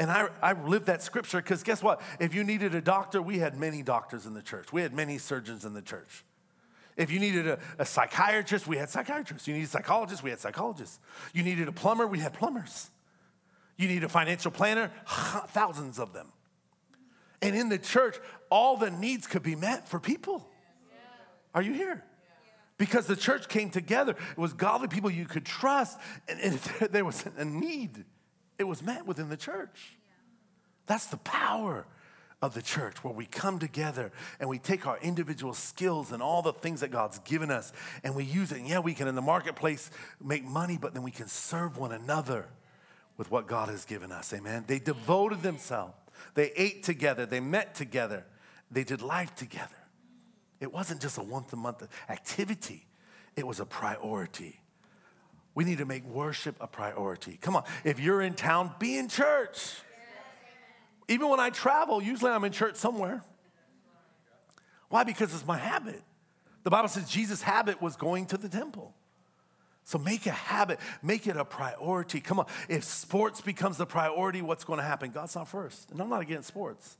And 0.00 0.10
I, 0.10 0.30
I 0.40 0.52
lived 0.54 0.86
that 0.86 1.02
scripture 1.02 1.42
because 1.42 1.62
guess 1.62 1.82
what? 1.82 2.00
If 2.18 2.34
you 2.34 2.42
needed 2.42 2.74
a 2.74 2.80
doctor, 2.80 3.20
we 3.20 3.38
had 3.38 3.60
many 3.60 3.82
doctors 3.82 4.24
in 4.24 4.32
the 4.32 4.40
church. 4.40 4.72
We 4.72 4.80
had 4.80 4.94
many 4.94 5.18
surgeons 5.18 5.66
in 5.66 5.74
the 5.74 5.82
church. 5.82 6.24
If 6.96 7.10
you 7.10 7.20
needed 7.20 7.46
a, 7.46 7.58
a 7.78 7.84
psychiatrist, 7.84 8.66
we 8.66 8.78
had 8.78 8.88
psychiatrists. 8.88 9.46
You 9.46 9.52
needed 9.52 9.66
a 9.66 9.72
psychologist, 9.72 10.22
we 10.22 10.30
had 10.30 10.40
psychologists. 10.40 10.98
You 11.34 11.42
needed 11.42 11.68
a 11.68 11.72
plumber, 11.72 12.06
we 12.06 12.18
had 12.18 12.32
plumbers. 12.32 12.90
You 13.76 13.88
need 13.88 14.02
a 14.02 14.08
financial 14.08 14.50
planner, 14.50 14.90
thousands 15.06 15.98
of 15.98 16.14
them. 16.14 16.32
And 17.42 17.54
in 17.54 17.68
the 17.68 17.78
church, 17.78 18.16
all 18.48 18.78
the 18.78 18.90
needs 18.90 19.26
could 19.26 19.42
be 19.42 19.54
met 19.54 19.86
for 19.86 20.00
people. 20.00 20.48
Are 21.54 21.60
you 21.60 21.74
here? 21.74 22.02
Because 22.78 23.06
the 23.06 23.16
church 23.16 23.50
came 23.50 23.68
together. 23.68 24.12
It 24.12 24.38
was 24.38 24.54
godly 24.54 24.88
people 24.88 25.10
you 25.10 25.26
could 25.26 25.44
trust, 25.44 25.98
and 26.26 26.40
if 26.40 26.78
there 26.90 27.04
was 27.04 27.22
a 27.36 27.44
need, 27.44 28.06
it 28.60 28.68
was 28.68 28.82
met 28.82 29.06
within 29.06 29.28
the 29.28 29.36
church. 29.36 29.96
That's 30.86 31.06
the 31.06 31.16
power 31.18 31.86
of 32.42 32.54
the 32.54 32.62
church 32.62 33.02
where 33.02 33.12
we 33.12 33.26
come 33.26 33.58
together 33.58 34.12
and 34.38 34.48
we 34.48 34.58
take 34.58 34.86
our 34.86 34.98
individual 34.98 35.54
skills 35.54 36.12
and 36.12 36.22
all 36.22 36.42
the 36.42 36.52
things 36.52 36.80
that 36.80 36.90
God's 36.90 37.18
given 37.20 37.50
us 37.50 37.72
and 38.04 38.14
we 38.14 38.24
use 38.24 38.52
it. 38.52 38.58
And 38.58 38.68
yeah, 38.68 38.78
we 38.80 38.94
can 38.94 39.08
in 39.08 39.14
the 39.14 39.22
marketplace 39.22 39.90
make 40.22 40.44
money, 40.44 40.78
but 40.80 40.94
then 40.94 41.02
we 41.02 41.10
can 41.10 41.28
serve 41.28 41.76
one 41.76 41.92
another 41.92 42.46
with 43.16 43.30
what 43.30 43.46
God 43.46 43.68
has 43.68 43.84
given 43.84 44.12
us. 44.12 44.32
Amen. 44.32 44.64
They 44.66 44.78
devoted 44.78 45.42
themselves. 45.42 45.94
They 46.34 46.52
ate 46.56 46.82
together. 46.82 47.26
They 47.26 47.40
met 47.40 47.74
together. 47.74 48.24
They 48.70 48.84
did 48.84 49.02
life 49.02 49.34
together. 49.34 49.68
It 50.60 50.72
wasn't 50.72 51.00
just 51.00 51.18
a 51.18 51.22
once 51.22 51.52
a 51.52 51.56
month 51.56 51.86
activity, 52.08 52.86
it 53.36 53.46
was 53.46 53.60
a 53.60 53.66
priority. 53.66 54.59
We 55.54 55.64
need 55.64 55.78
to 55.78 55.84
make 55.84 56.04
worship 56.04 56.56
a 56.60 56.66
priority. 56.66 57.38
Come 57.40 57.56
on, 57.56 57.64
if 57.84 57.98
you're 57.98 58.22
in 58.22 58.34
town, 58.34 58.72
be 58.78 58.96
in 58.96 59.08
church. 59.08 59.74
Even 61.08 61.28
when 61.28 61.40
I 61.40 61.50
travel, 61.50 62.00
usually 62.00 62.30
I'm 62.30 62.44
in 62.44 62.52
church 62.52 62.76
somewhere. 62.76 63.22
Why? 64.88 65.04
Because 65.04 65.34
it's 65.34 65.46
my 65.46 65.58
habit. 65.58 66.02
The 66.62 66.70
Bible 66.70 66.88
says 66.88 67.08
Jesus' 67.08 67.42
habit 67.42 67.80
was 67.80 67.96
going 67.96 68.26
to 68.26 68.36
the 68.36 68.48
temple. 68.48 68.94
So 69.84 69.98
make 69.98 70.26
a 70.26 70.30
habit, 70.30 70.78
make 71.02 71.26
it 71.26 71.36
a 71.36 71.44
priority. 71.44 72.20
Come 72.20 72.38
on, 72.38 72.46
if 72.68 72.84
sports 72.84 73.40
becomes 73.40 73.76
the 73.76 73.86
priority, 73.86 74.42
what's 74.42 74.62
going 74.62 74.78
to 74.78 74.84
happen? 74.84 75.10
God's 75.10 75.34
not 75.34 75.48
first. 75.48 75.90
And 75.90 76.00
I'm 76.00 76.08
not 76.08 76.20
against 76.20 76.48
sports. 76.48 76.96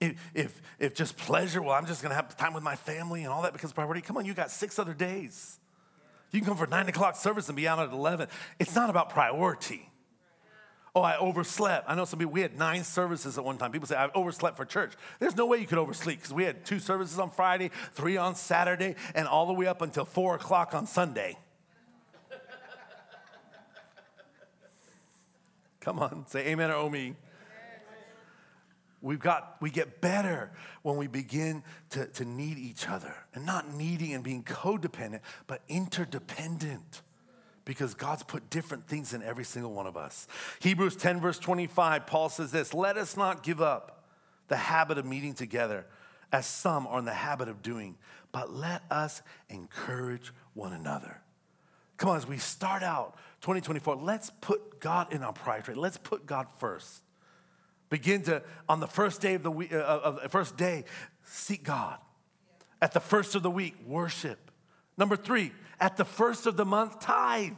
If, 0.00 0.30
if, 0.34 0.62
if 0.78 0.94
just 0.94 1.16
pleasure, 1.16 1.60
well, 1.60 1.74
I'm 1.74 1.86
just 1.86 2.02
going 2.02 2.10
to 2.10 2.16
have 2.16 2.36
time 2.36 2.54
with 2.54 2.62
my 2.62 2.76
family 2.76 3.24
and 3.24 3.32
all 3.32 3.42
that 3.42 3.52
becomes 3.52 3.72
priority. 3.72 4.00
Come 4.00 4.16
on, 4.16 4.24
you 4.24 4.34
got 4.34 4.50
six 4.50 4.78
other 4.78 4.94
days. 4.94 5.58
You 6.32 6.40
can 6.40 6.48
come 6.48 6.56
for 6.56 6.66
nine 6.66 6.88
o'clock 6.88 7.16
service 7.16 7.48
and 7.48 7.56
be 7.56 7.68
out 7.68 7.78
at 7.78 7.92
11. 7.92 8.28
It's 8.58 8.74
not 8.74 8.90
about 8.90 9.10
priority. 9.10 9.88
Oh, 10.94 11.02
I 11.02 11.16
overslept. 11.16 11.88
I 11.88 11.94
know 11.94 12.04
some 12.04 12.18
people, 12.18 12.34
we 12.34 12.42
had 12.42 12.58
nine 12.58 12.84
services 12.84 13.38
at 13.38 13.44
one 13.44 13.56
time. 13.56 13.72
People 13.72 13.88
say, 13.88 13.96
I 13.96 14.10
overslept 14.14 14.58
for 14.58 14.66
church. 14.66 14.92
There's 15.20 15.36
no 15.36 15.46
way 15.46 15.58
you 15.58 15.66
could 15.66 15.78
oversleep 15.78 16.18
because 16.18 16.34
we 16.34 16.44
had 16.44 16.66
two 16.66 16.78
services 16.80 17.18
on 17.18 17.30
Friday, 17.30 17.70
three 17.94 18.18
on 18.18 18.34
Saturday, 18.34 18.96
and 19.14 19.26
all 19.26 19.46
the 19.46 19.54
way 19.54 19.66
up 19.66 19.80
until 19.80 20.04
four 20.04 20.34
o'clock 20.34 20.74
on 20.74 20.86
Sunday. 20.86 21.38
Come 25.80 25.98
on, 25.98 26.26
say 26.26 26.48
amen 26.48 26.70
or 26.70 26.74
oh 26.74 26.90
me. 26.90 27.14
We've 29.02 29.18
got, 29.18 29.56
we 29.60 29.70
get 29.70 30.00
better 30.00 30.52
when 30.82 30.96
we 30.96 31.08
begin 31.08 31.64
to, 31.90 32.06
to 32.06 32.24
need 32.24 32.56
each 32.56 32.88
other 32.88 33.14
and 33.34 33.44
not 33.44 33.74
needing 33.74 34.14
and 34.14 34.22
being 34.22 34.44
codependent, 34.44 35.20
but 35.48 35.60
interdependent 35.68 37.02
because 37.64 37.94
God's 37.94 38.22
put 38.22 38.48
different 38.48 38.86
things 38.86 39.12
in 39.12 39.22
every 39.22 39.44
single 39.44 39.72
one 39.72 39.86
of 39.86 39.96
us. 39.96 40.26
Hebrews 40.60 40.96
10, 40.96 41.20
verse 41.20 41.38
25, 41.38 42.06
Paul 42.06 42.28
says 42.28 42.52
this 42.52 42.72
Let 42.72 42.96
us 42.96 43.16
not 43.16 43.42
give 43.42 43.60
up 43.60 44.04
the 44.48 44.56
habit 44.56 44.98
of 44.98 45.04
meeting 45.04 45.34
together 45.34 45.86
as 46.32 46.46
some 46.46 46.86
are 46.86 46.98
in 46.98 47.04
the 47.04 47.12
habit 47.12 47.48
of 47.48 47.60
doing, 47.60 47.96
but 48.30 48.54
let 48.54 48.82
us 48.90 49.22
encourage 49.48 50.32
one 50.54 50.72
another. 50.72 51.20
Come 51.96 52.10
on, 52.10 52.16
as 52.16 52.26
we 52.26 52.38
start 52.38 52.82
out 52.82 53.16
2024, 53.42 53.96
let's 53.96 54.30
put 54.40 54.80
God 54.80 55.12
in 55.12 55.22
our 55.22 55.32
priority. 55.32 55.74
Let's 55.74 55.98
put 55.98 56.26
God 56.26 56.46
first. 56.58 57.02
Begin 57.92 58.22
to, 58.22 58.42
on 58.70 58.80
the 58.80 58.86
first 58.86 59.20
day 59.20 59.34
of 59.34 59.42
the 59.42 59.50
week, 59.50 59.70
uh, 59.70 59.76
of 59.76 60.22
the 60.22 60.28
first 60.30 60.56
day, 60.56 60.84
seek 61.24 61.62
God. 61.62 61.98
At 62.80 62.92
the 62.92 63.00
first 63.00 63.34
of 63.34 63.42
the 63.42 63.50
week, 63.50 63.74
worship. 63.86 64.50
Number 64.96 65.14
three, 65.14 65.52
at 65.78 65.98
the 65.98 66.06
first 66.06 66.46
of 66.46 66.56
the 66.56 66.64
month, 66.64 67.00
tithe. 67.00 67.50
Amen. 67.50 67.52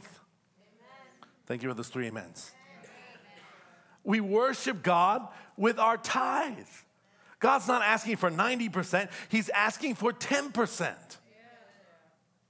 Thank 1.46 1.62
you 1.62 1.68
for 1.68 1.74
those 1.76 1.86
three 1.86 2.08
amens. 2.08 2.50
Amen. 2.82 2.90
We 4.02 4.20
worship 4.20 4.82
God 4.82 5.28
with 5.56 5.78
our 5.78 5.98
tithe. 5.98 6.66
God's 7.38 7.68
not 7.68 7.82
asking 7.82 8.16
for 8.16 8.28
90%, 8.28 9.10
He's 9.28 9.50
asking 9.50 9.94
for 9.94 10.12
10%. 10.12 10.94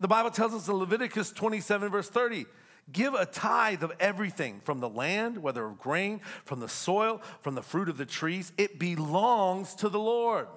The 0.00 0.08
Bible 0.08 0.30
tells 0.30 0.54
us 0.54 0.68
in 0.68 0.74
Leviticus 0.74 1.32
27, 1.32 1.90
verse 1.90 2.08
30 2.08 2.46
give 2.92 3.14
a 3.14 3.26
tithe 3.26 3.82
of 3.82 3.92
everything 3.98 4.60
from 4.64 4.80
the 4.80 4.88
land, 4.88 5.38
whether 5.38 5.64
of 5.64 5.78
grain, 5.78 6.20
from 6.44 6.60
the 6.60 6.68
soil, 6.68 7.22
from 7.40 7.54
the 7.54 7.62
fruit 7.62 7.88
of 7.88 7.96
the 7.96 8.06
trees. 8.06 8.52
It 8.58 8.78
belongs 8.78 9.74
to 9.76 9.88
the 9.88 9.98
Lord. 9.98 10.48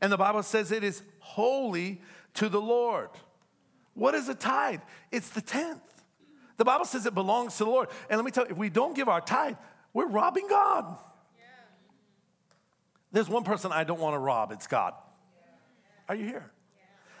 And 0.00 0.12
the 0.12 0.16
Bible 0.16 0.42
says 0.42 0.72
it 0.72 0.84
is 0.84 1.02
holy 1.20 2.00
to 2.34 2.48
the 2.48 2.60
Lord. 2.60 3.10
What 3.94 4.14
is 4.14 4.28
a 4.28 4.34
tithe? 4.34 4.80
It's 5.10 5.30
the 5.30 5.40
tenth. 5.40 5.82
The 6.56 6.64
Bible 6.64 6.84
says 6.84 7.06
it 7.06 7.14
belongs 7.14 7.56
to 7.58 7.64
the 7.64 7.70
Lord. 7.70 7.88
And 8.08 8.18
let 8.18 8.24
me 8.24 8.30
tell 8.30 8.44
you, 8.44 8.52
if 8.52 8.56
we 8.56 8.70
don't 8.70 8.94
give 8.94 9.08
our 9.08 9.20
tithe, 9.20 9.56
we're 9.92 10.08
robbing 10.08 10.48
God. 10.48 10.96
Yeah. 11.36 11.44
There's 13.12 13.28
one 13.28 13.44
person 13.44 13.72
I 13.72 13.84
don't 13.84 14.00
want 14.00 14.14
to 14.14 14.18
rob, 14.18 14.52
it's 14.52 14.66
God. 14.66 14.94
Are 16.08 16.14
you 16.14 16.24
here? 16.24 16.50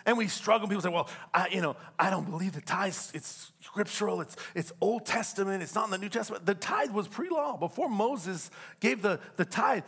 And 0.08 0.16
we 0.16 0.26
struggle. 0.26 0.66
People 0.66 0.80
say, 0.80 0.88
well, 0.88 1.06
I, 1.34 1.48
you 1.48 1.60
know, 1.60 1.76
I 1.98 2.08
don't 2.08 2.30
believe 2.30 2.54
the 2.54 2.62
tithe. 2.62 2.96
It's 3.12 3.52
scriptural. 3.60 4.22
It's, 4.22 4.36
it's 4.54 4.72
Old 4.80 5.04
Testament. 5.04 5.62
It's 5.62 5.74
not 5.74 5.84
in 5.84 5.90
the 5.90 5.98
New 5.98 6.08
Testament. 6.08 6.46
The 6.46 6.54
tithe 6.54 6.92
was 6.92 7.06
pre-law. 7.06 7.58
Before 7.58 7.90
Moses 7.90 8.50
gave 8.80 9.02
the, 9.02 9.20
the 9.36 9.44
tithe, 9.44 9.82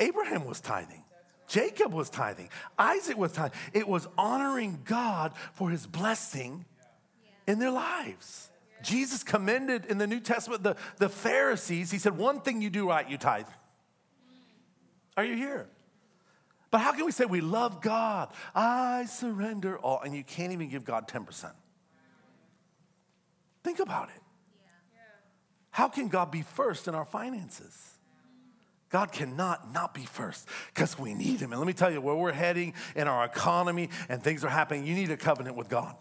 Abraham 0.00 0.46
was 0.46 0.58
tithing. 0.62 1.04
Jacob 1.48 1.92
was 1.92 2.08
tithing. 2.08 2.48
Isaac 2.78 3.18
was 3.18 3.32
tithing. 3.32 3.60
It 3.74 3.86
was 3.86 4.08
honoring 4.16 4.80
God 4.86 5.34
for 5.52 5.68
his 5.68 5.86
blessing 5.86 6.64
in 7.46 7.58
their 7.58 7.72
lives. 7.72 8.48
Jesus 8.82 9.22
commended 9.22 9.84
in 9.84 9.98
the 9.98 10.06
New 10.06 10.20
Testament 10.20 10.62
the, 10.62 10.76
the 10.96 11.10
Pharisees. 11.10 11.90
He 11.90 11.98
said, 11.98 12.16
One 12.16 12.40
thing 12.40 12.62
you 12.62 12.70
do 12.70 12.88
right, 12.88 13.06
you 13.06 13.18
tithe. 13.18 13.48
Are 15.14 15.26
you 15.26 15.36
here? 15.36 15.68
But 16.74 16.80
how 16.80 16.90
can 16.90 17.04
we 17.06 17.12
say 17.12 17.24
we 17.24 17.40
love 17.40 17.80
God? 17.80 18.30
I 18.52 19.04
surrender 19.04 19.78
all, 19.78 20.00
and 20.00 20.12
you 20.12 20.24
can't 20.24 20.52
even 20.52 20.68
give 20.68 20.84
God 20.84 21.06
10%? 21.06 21.52
Think 23.62 23.78
about 23.78 24.08
it. 24.08 24.20
How 25.70 25.86
can 25.86 26.08
God 26.08 26.32
be 26.32 26.42
first 26.42 26.88
in 26.88 26.96
our 26.96 27.04
finances? 27.04 27.92
God 28.90 29.12
cannot 29.12 29.72
not 29.72 29.94
be 29.94 30.02
first 30.02 30.48
because 30.74 30.98
we 30.98 31.14
need 31.14 31.38
Him. 31.38 31.52
And 31.52 31.60
let 31.60 31.66
me 31.68 31.74
tell 31.74 31.92
you, 31.92 32.00
where 32.00 32.16
we're 32.16 32.32
heading 32.32 32.74
in 32.96 33.06
our 33.06 33.24
economy 33.24 33.88
and 34.08 34.20
things 34.20 34.42
are 34.42 34.48
happening, 34.48 34.84
you 34.84 34.96
need 34.96 35.12
a 35.12 35.16
covenant 35.16 35.54
with 35.54 35.68
God. 35.68 35.94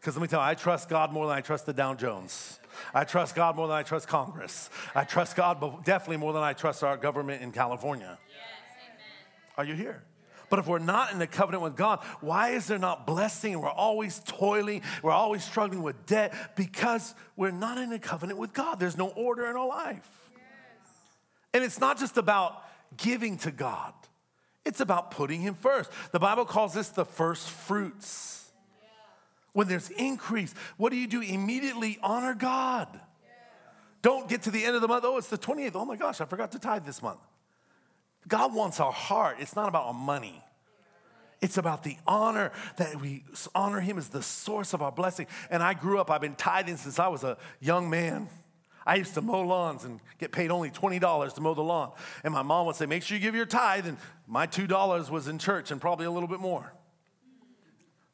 Because 0.00 0.16
let 0.16 0.22
me 0.22 0.28
tell 0.28 0.40
you, 0.40 0.46
I 0.46 0.54
trust 0.54 0.88
God 0.88 1.12
more 1.12 1.26
than 1.26 1.36
I 1.36 1.42
trust 1.42 1.66
the 1.66 1.74
Dow 1.74 1.92
Jones. 1.92 2.58
I 2.94 3.04
trust 3.04 3.34
God 3.34 3.56
more 3.56 3.68
than 3.68 3.76
I 3.76 3.82
trust 3.82 4.08
Congress. 4.08 4.70
I 4.94 5.04
trust 5.04 5.36
God 5.36 5.84
definitely 5.84 6.16
more 6.16 6.32
than 6.32 6.42
I 6.42 6.54
trust 6.54 6.82
our 6.82 6.96
government 6.96 7.42
in 7.42 7.52
California. 7.52 8.18
Yes, 8.26 8.59
are 9.60 9.64
you 9.64 9.74
here? 9.74 10.02
But 10.48 10.58
if 10.58 10.66
we're 10.66 10.78
not 10.78 11.12
in 11.12 11.18
the 11.18 11.26
covenant 11.26 11.62
with 11.62 11.76
God, 11.76 12.00
why 12.20 12.50
is 12.50 12.66
there 12.66 12.78
not 12.78 13.06
blessing? 13.06 13.60
We're 13.60 13.68
always 13.68 14.20
toiling, 14.26 14.82
we're 15.02 15.12
always 15.12 15.44
struggling 15.44 15.82
with 15.82 16.06
debt 16.06 16.34
because 16.56 17.14
we're 17.36 17.52
not 17.52 17.78
in 17.78 17.92
a 17.92 17.98
covenant 17.98 18.38
with 18.38 18.52
God. 18.52 18.80
There's 18.80 18.96
no 18.96 19.08
order 19.08 19.48
in 19.48 19.56
our 19.56 19.68
life. 19.68 20.08
And 21.52 21.62
it's 21.62 21.78
not 21.78 21.98
just 21.98 22.16
about 22.16 22.62
giving 22.96 23.36
to 23.38 23.50
God, 23.50 23.94
it's 24.64 24.80
about 24.80 25.10
putting 25.12 25.40
Him 25.40 25.54
first. 25.54 25.90
The 26.12 26.18
Bible 26.18 26.44
calls 26.44 26.74
this 26.74 26.88
the 26.88 27.04
first 27.04 27.48
fruits. 27.48 28.50
When 29.52 29.66
there's 29.66 29.90
increase, 29.90 30.54
what 30.76 30.90
do 30.90 30.96
you 30.96 31.08
do? 31.08 31.20
Immediately 31.20 31.98
honor 32.02 32.34
God. 32.34 33.00
Don't 34.00 34.28
get 34.28 34.42
to 34.42 34.50
the 34.50 34.64
end 34.64 34.76
of 34.76 34.80
the 34.80 34.88
month. 34.88 35.04
Oh, 35.04 35.18
it's 35.18 35.28
the 35.28 35.36
28th. 35.36 35.72
Oh 35.74 35.84
my 35.84 35.96
gosh, 35.96 36.20
I 36.20 36.24
forgot 36.24 36.52
to 36.52 36.58
tithe 36.58 36.86
this 36.86 37.02
month. 37.02 37.18
God 38.28 38.54
wants 38.54 38.80
our 38.80 38.92
heart. 38.92 39.36
It's 39.40 39.56
not 39.56 39.68
about 39.68 39.86
our 39.86 39.94
money. 39.94 40.42
It's 41.40 41.56
about 41.56 41.82
the 41.82 41.96
honor 42.06 42.52
that 42.76 43.00
we 43.00 43.24
honor 43.54 43.80
Him 43.80 43.96
as 43.96 44.08
the 44.08 44.22
source 44.22 44.74
of 44.74 44.82
our 44.82 44.92
blessing. 44.92 45.26
And 45.50 45.62
I 45.62 45.74
grew 45.74 45.98
up, 45.98 46.10
I've 46.10 46.20
been 46.20 46.34
tithing 46.34 46.76
since 46.76 46.98
I 46.98 47.08
was 47.08 47.24
a 47.24 47.38
young 47.60 47.88
man. 47.88 48.28
I 48.86 48.96
used 48.96 49.14
to 49.14 49.22
mow 49.22 49.42
lawns 49.42 49.84
and 49.84 50.00
get 50.18 50.32
paid 50.32 50.50
only 50.50 50.70
$20 50.70 51.34
to 51.34 51.40
mow 51.40 51.54
the 51.54 51.62
lawn. 51.62 51.92
And 52.24 52.32
my 52.34 52.42
mom 52.42 52.66
would 52.66 52.76
say, 52.76 52.86
Make 52.86 53.02
sure 53.02 53.16
you 53.16 53.22
give 53.22 53.34
your 53.34 53.46
tithe. 53.46 53.86
And 53.86 53.96
my 54.26 54.46
$2 54.46 55.10
was 55.10 55.28
in 55.28 55.38
church 55.38 55.70
and 55.70 55.80
probably 55.80 56.06
a 56.06 56.10
little 56.10 56.28
bit 56.28 56.40
more. 56.40 56.72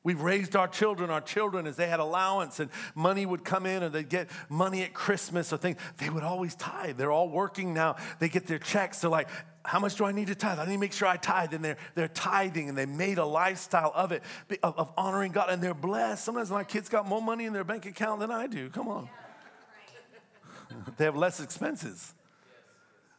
We've 0.07 0.23
raised 0.23 0.55
our 0.55 0.69
children, 0.69 1.11
our 1.11 1.21
children, 1.21 1.67
as 1.67 1.75
they 1.75 1.89
had 1.89 1.99
allowance 1.99 2.61
and 2.61 2.71
money 2.95 3.27
would 3.27 3.45
come 3.45 3.67
in 3.67 3.83
and 3.83 3.93
they'd 3.93 4.09
get 4.09 4.31
money 4.49 4.85
at 4.85 4.95
Christmas 4.95 5.53
or 5.53 5.57
things. 5.57 5.79
They 5.99 6.09
would 6.09 6.23
always 6.23 6.55
tithe. 6.55 6.97
They're 6.97 7.11
all 7.11 7.29
working 7.29 7.75
now. 7.75 7.97
They 8.21 8.29
get 8.29 8.47
their 8.47 8.61
checks. 8.61 9.01
They're 9.01 9.11
like, 9.11 9.29
how 9.65 9.81
much 9.81 9.97
do 9.97 10.05
I 10.05 10.13
need 10.13 10.29
to 10.29 10.37
tithe? 10.37 10.61
I 10.61 10.67
need 10.67 10.75
to 10.75 10.79
make 10.79 10.93
sure 10.93 11.09
I 11.09 11.17
tithe. 11.17 11.55
And 11.55 11.65
they're, 11.65 11.77
they're 11.97 12.07
tithing 12.07 12.69
and 12.69 12.79
they 12.79 12.87
made 12.87 13.19
a 13.19 13.25
lifestyle 13.25 13.91
of 13.97 14.13
it, 14.13 14.23
of, 14.63 14.79
of 14.79 14.93
honoring 14.97 15.33
God. 15.33 15.51
And 15.51 15.61
they're 15.61 15.75
blessed. 15.75 16.25
Sometimes 16.25 16.53
my 16.53 16.63
kids 16.63 16.89
got 16.89 17.09
more 17.09 17.21
money 17.21 17.45
in 17.45 17.53
their 17.53 17.65
bank 17.65 17.85
account 17.85 18.21
than 18.21 18.31
I 18.31 18.47
do. 18.47 18.71
Come 18.71 18.87
on 18.87 19.09
they 20.99 21.05
have 21.07 21.17
less 21.17 21.41
expenses. 21.41 22.15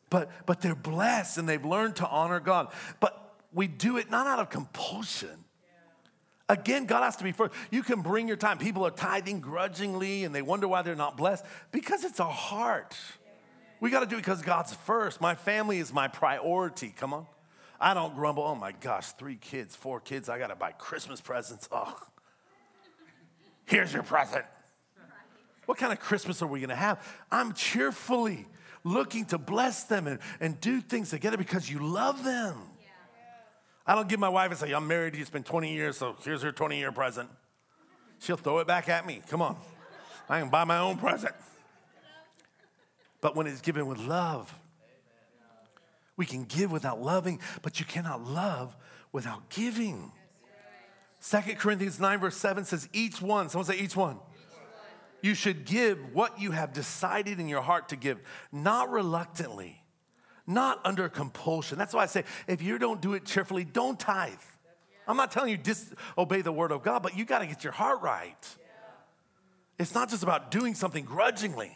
But, 0.10 0.32
but 0.46 0.62
they're 0.62 0.74
blessed 0.74 1.38
and 1.38 1.50
they've 1.50 1.66
learned 1.66 1.98
to 1.98 2.08
honor 2.08 2.40
God. 2.40 2.72
But 3.02 3.36
we 3.52 3.68
do 3.68 3.98
it 3.98 4.10
not 4.10 4.26
out 4.26 4.40
of 4.40 4.50
compulsion. 4.50 5.44
Again, 6.50 6.86
God 6.86 7.04
has 7.04 7.18
to 7.18 7.24
be 7.26 7.34
first. 7.34 7.54
You 7.72 7.84
can 7.84 8.02
bring 8.02 8.28
your 8.28 8.38
time. 8.38 8.58
People 8.58 8.86
are 8.86 8.92
tithing 8.92 9.42
grudgingly 9.42 10.24
and 10.24 10.34
they 10.34 10.42
wonder 10.42 10.68
why 10.68 10.82
they're 10.82 10.96
not 10.96 11.18
blessed 11.18 11.46
because 11.72 12.06
it's 12.06 12.20
our 12.20 12.32
heart. 12.32 12.96
We 13.80 13.90
got 13.90 14.00
to 14.00 14.06
do 14.06 14.16
it 14.16 14.20
because 14.20 14.42
God's 14.42 14.74
first. 14.74 15.20
My 15.20 15.36
family 15.36 15.80
is 15.80 15.94
my 15.94 16.08
priority. 16.08 16.94
Come 16.96 17.14
on. 17.14 17.28
I 17.80 17.94
don't 17.94 18.16
grumble. 18.16 18.44
Oh 18.44 18.56
my 18.56 18.72
gosh, 18.72 19.12
three 19.12 19.36
kids, 19.36 19.76
four 19.76 20.00
kids. 20.00 20.30
I 20.30 20.40
got 20.40 20.48
to 20.48 20.56
buy 20.56 20.72
Christmas 20.72 21.22
presents. 21.22 21.70
Oh, 21.80 21.96
here's 23.66 23.94
your 23.94 24.04
present. 24.04 24.46
What 25.66 25.78
kind 25.78 25.92
of 25.92 26.00
Christmas 26.00 26.42
are 26.42 26.48
we 26.48 26.62
going 26.62 26.70
to 26.70 26.76
have? 26.76 27.06
I'm 27.30 27.52
cheerfully 27.52 28.48
looking 28.86 29.26
to 29.26 29.38
bless 29.38 29.84
them 29.84 30.08
and, 30.08 30.20
and 30.40 30.60
do 30.62 30.80
things 30.80 31.10
together 31.10 31.36
because 31.36 31.70
you 31.70 31.80
love 31.80 32.24
them. 32.24 32.56
I 33.88 33.96
don't 33.96 34.10
give 34.10 34.20
my 34.20 34.30
wife 34.30 34.52
and 34.52 34.60
say, 34.60 34.74
I'm 34.74 34.88
married, 34.88 35.16
it's 35.16 35.30
been 35.30 35.44
20 35.44 35.74
years, 35.74 35.98
so 35.98 36.16
here's 36.24 36.42
her 36.42 36.52
20 36.52 36.78
year 36.78 36.92
present. 36.92 37.30
She'll 38.20 38.36
throw 38.36 38.60
it 38.60 38.68
back 38.68 38.90
at 38.90 39.06
me. 39.06 39.22
Come 39.30 39.42
on. 39.42 39.56
I 40.28 40.42
can 40.42 40.50
buy 40.50 40.66
my 40.66 40.80
own 40.80 40.98
present. 40.98 41.34
But 43.22 43.36
when 43.36 43.48
it's 43.48 43.62
given 43.62 43.88
with 43.88 44.00
love, 44.00 44.54
we 46.18 46.26
can 46.26 46.44
give 46.44 46.72
without 46.72 47.02
loving, 47.02 47.40
but 47.62 47.80
you 47.80 47.86
cannot 47.86 48.24
love 48.24 48.76
without 49.12 49.50
giving. 49.50 50.12
Second 51.20 51.58
Corinthians 51.58 52.00
9, 52.00 52.20
verse 52.20 52.36
7 52.36 52.66
says, 52.66 52.90
Each 52.92 53.22
one, 53.22 53.50
someone 53.50 53.66
say, 53.66 53.78
each 53.78 53.96
one. 53.96 54.18
You 55.22 55.34
should 55.34 55.66
give 55.66 56.14
what 56.14 56.40
you 56.40 56.52
have 56.52 56.74
decided 56.74 57.40
in 57.40 57.48
your 57.48 57.62
heart 57.62 57.90
to 57.90 57.96
give, 57.96 58.20
not 58.52 58.92
reluctantly, 58.92 59.82
not 60.48 60.80
under 60.86 61.10
compulsion. 61.10 61.78
That's 61.78 61.94
why 61.94 62.04
I 62.04 62.06
say, 62.06 62.24
if 62.48 62.62
you 62.62 62.80
don't 62.80 63.02
do 63.02 63.14
it 63.14 63.26
cheerfully, 63.26 63.66
don't 63.66 64.00
tithe. 64.00 64.34
I'm 65.08 65.18
not 65.18 65.32
telling 65.32 65.52
you 65.52 65.58
disobey 65.58 66.42
the 66.42 66.52
word 66.52 66.72
of 66.72 66.84
God, 66.84 67.04
but 67.04 67.18
you 67.18 67.26
got 67.26 67.40
to 67.40 67.46
get 67.46 67.64
your 67.64 67.74
heart 67.74 68.02
right. 68.02 68.56
It's 69.78 69.94
not 69.94 70.10
just 70.10 70.24
about 70.24 70.50
doing 70.50 70.74
something 70.74 71.06
grudgingly, 71.06 71.72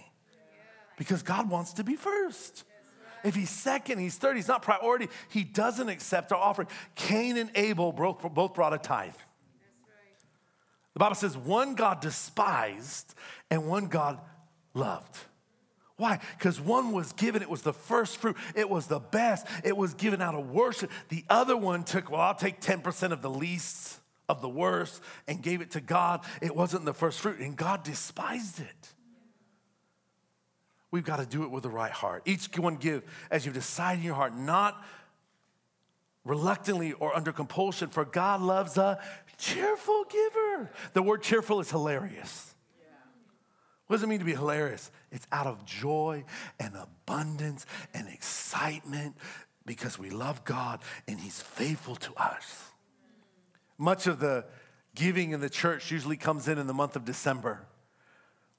because 0.97 1.21
God 1.21 1.49
wants 1.49 1.73
to 1.73 1.83
be 1.83 1.95
first. 1.95 2.63
If 3.23 3.35
he's 3.35 3.51
second, 3.51 3.99
he's 3.99 4.15
third, 4.15 4.35
he's 4.35 4.47
not 4.47 4.63
priority, 4.63 5.07
he 5.29 5.43
doesn't 5.43 5.89
accept 5.89 6.31
our 6.31 6.39
offering. 6.39 6.67
Cain 6.95 7.37
and 7.37 7.51
Abel 7.55 7.91
both, 7.91 8.21
both 8.33 8.53
brought 8.53 8.73
a 8.73 8.79
tithe. 8.79 9.13
The 10.93 10.99
Bible 10.99 11.15
says 11.15 11.37
one 11.37 11.75
God 11.75 12.01
despised 12.01 13.13
and 13.49 13.67
one 13.67 13.87
God 13.87 14.19
loved. 14.73 15.17
Why? 16.01 16.17
Because 16.35 16.59
one 16.59 16.93
was 16.93 17.13
given, 17.13 17.43
it 17.43 17.49
was 17.49 17.61
the 17.61 17.73
first 17.73 18.17
fruit, 18.17 18.35
it 18.55 18.67
was 18.67 18.87
the 18.87 18.97
best, 18.97 19.45
it 19.63 19.77
was 19.77 19.93
given 19.93 20.19
out 20.19 20.33
of 20.33 20.49
worship. 20.49 20.89
The 21.09 21.23
other 21.29 21.55
one 21.55 21.83
took, 21.83 22.09
well, 22.09 22.21
I'll 22.21 22.33
take 22.33 22.59
10% 22.59 23.11
of 23.11 23.21
the 23.21 23.29
least, 23.29 23.99
of 24.27 24.41
the 24.41 24.49
worst, 24.49 24.99
and 25.27 25.43
gave 25.43 25.61
it 25.61 25.69
to 25.71 25.79
God. 25.79 26.21
It 26.41 26.55
wasn't 26.55 26.85
the 26.85 26.93
first 26.95 27.19
fruit, 27.19 27.37
and 27.37 27.55
God 27.55 27.83
despised 27.83 28.61
it. 28.61 28.93
We've 30.89 31.05
got 31.05 31.17
to 31.17 31.25
do 31.27 31.43
it 31.43 31.51
with 31.51 31.61
the 31.61 31.69
right 31.69 31.91
heart. 31.91 32.23
Each 32.25 32.47
one 32.57 32.77
give 32.77 33.03
as 33.29 33.45
you 33.45 33.51
decide 33.51 33.99
in 33.99 34.03
your 34.03 34.15
heart, 34.15 34.35
not 34.35 34.83
reluctantly 36.25 36.93
or 36.93 37.15
under 37.15 37.31
compulsion, 37.31 37.89
for 37.89 38.05
God 38.05 38.41
loves 38.41 38.75
a 38.75 38.99
cheerful 39.37 40.05
giver. 40.05 40.71
The 40.93 41.03
word 41.03 41.21
cheerful 41.21 41.59
is 41.59 41.69
hilarious. 41.69 42.55
What 43.85 43.97
does 43.97 44.03
it 44.03 44.07
mean 44.07 44.19
to 44.19 44.25
be 44.25 44.33
hilarious? 44.33 44.89
It's 45.11 45.27
out 45.31 45.47
of 45.47 45.65
joy 45.65 46.23
and 46.59 46.75
abundance 46.75 47.65
and 47.93 48.07
excitement 48.07 49.15
because 49.65 49.99
we 49.99 50.09
love 50.09 50.43
God 50.43 50.79
and 51.07 51.19
He's 51.19 51.41
faithful 51.41 51.95
to 51.97 52.13
us. 52.15 52.71
Much 53.77 54.07
of 54.07 54.19
the 54.19 54.45
giving 54.95 55.31
in 55.31 55.41
the 55.41 55.49
church 55.49 55.91
usually 55.91 56.17
comes 56.17 56.47
in 56.47 56.57
in 56.57 56.67
the 56.67 56.73
month 56.73 56.95
of 56.95 57.05
December. 57.05 57.65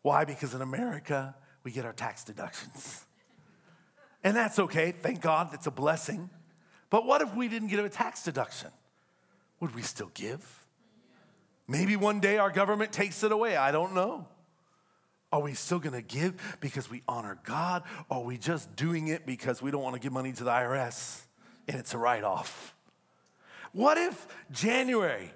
Why? 0.02 0.24
Because 0.24 0.54
in 0.54 0.62
America, 0.62 1.34
we 1.64 1.70
get 1.70 1.84
our 1.84 1.92
tax 1.92 2.24
deductions. 2.24 3.04
And 4.24 4.36
that's 4.36 4.58
okay. 4.58 4.92
Thank 4.92 5.20
God, 5.20 5.50
it's 5.52 5.66
a 5.66 5.70
blessing. 5.70 6.30
But 6.90 7.06
what 7.06 7.22
if 7.22 7.34
we 7.34 7.48
didn't 7.48 7.68
get 7.68 7.84
a 7.84 7.88
tax 7.88 8.22
deduction? 8.22 8.70
Would 9.60 9.74
we 9.74 9.82
still 9.82 10.10
give? 10.14 10.66
Maybe 11.68 11.96
one 11.96 12.20
day 12.20 12.38
our 12.38 12.50
government 12.50 12.92
takes 12.92 13.22
it 13.22 13.32
away. 13.32 13.56
I 13.56 13.72
don't 13.72 13.94
know. 13.94 14.26
Are 15.32 15.40
we 15.40 15.54
still 15.54 15.78
going 15.78 15.94
to 15.94 16.02
give 16.02 16.34
because 16.60 16.90
we 16.90 17.02
honor 17.08 17.38
God? 17.44 17.82
Or 18.10 18.18
are 18.18 18.24
we 18.24 18.36
just 18.36 18.76
doing 18.76 19.08
it 19.08 19.24
because 19.24 19.62
we 19.62 19.70
don't 19.70 19.82
want 19.82 19.94
to 19.94 20.00
give 20.00 20.12
money 20.12 20.32
to 20.32 20.44
the 20.44 20.50
IRS 20.50 21.22
and 21.66 21.78
it's 21.78 21.94
a 21.94 21.98
write 21.98 22.22
off? 22.22 22.74
What 23.72 23.96
if 23.96 24.26
January 24.50 25.30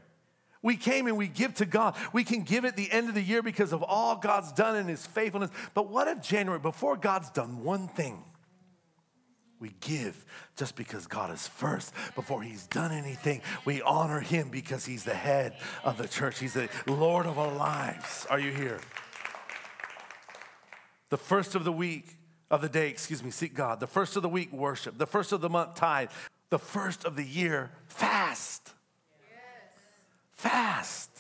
we 0.63 0.77
came 0.77 1.07
and 1.07 1.17
we 1.17 1.29
give 1.29 1.55
to 1.55 1.65
God? 1.65 1.97
We 2.13 2.25
can 2.25 2.43
give 2.43 2.65
at 2.65 2.77
the 2.77 2.91
end 2.91 3.09
of 3.09 3.15
the 3.15 3.23
year 3.23 3.43
because 3.43 3.73
of 3.73 3.83
all 3.83 4.17
God's 4.17 4.53
done 4.53 4.77
in 4.77 4.87
His 4.87 5.07
faithfulness. 5.07 5.51
But 5.73 5.89
what 5.89 6.09
if 6.09 6.21
January, 6.21 6.61
before 6.61 6.97
God's 6.97 7.31
done 7.31 7.65
one 7.65 7.89
thing, 7.89 8.23
we 9.59 9.71
give 9.81 10.27
just 10.57 10.77
because 10.77 11.07
God 11.07 11.33
is 11.33 11.47
first. 11.47 11.95
Before 12.15 12.43
He's 12.43 12.67
done 12.67 12.93
anything, 12.93 13.41
we 13.65 13.81
honor 13.81 14.21
Him 14.21 14.51
because 14.51 14.85
He's 14.85 15.05
the 15.05 15.15
head 15.15 15.57
of 15.83 15.97
the 15.97 16.07
church. 16.07 16.39
He's 16.39 16.53
the 16.53 16.69
Lord 16.87 17.25
of 17.25 17.39
our 17.39 17.53
lives. 17.53 18.27
Are 18.29 18.39
you 18.39 18.53
here? 18.53 18.81
The 21.11 21.17
first 21.17 21.55
of 21.55 21.65
the 21.65 21.73
week, 21.73 22.17
of 22.51 22.61
the 22.61 22.69
day, 22.69 22.89
excuse 22.89 23.23
me, 23.23 23.31
seek 23.31 23.55
God. 23.55 23.81
The 23.81 23.87
first 23.87 24.17
of 24.17 24.23
the 24.23 24.29
week, 24.29 24.53
worship. 24.53 24.99
The 24.99 25.07
first 25.07 25.33
of 25.33 25.41
the 25.41 25.49
month, 25.49 25.75
tithe. 25.75 26.11
The 26.51 26.59
first 26.59 27.05
of 27.05 27.17
the 27.17 27.25
year, 27.25 27.71
fast. 27.89 28.73
Yes. 29.29 29.83
Fast. 30.33 31.11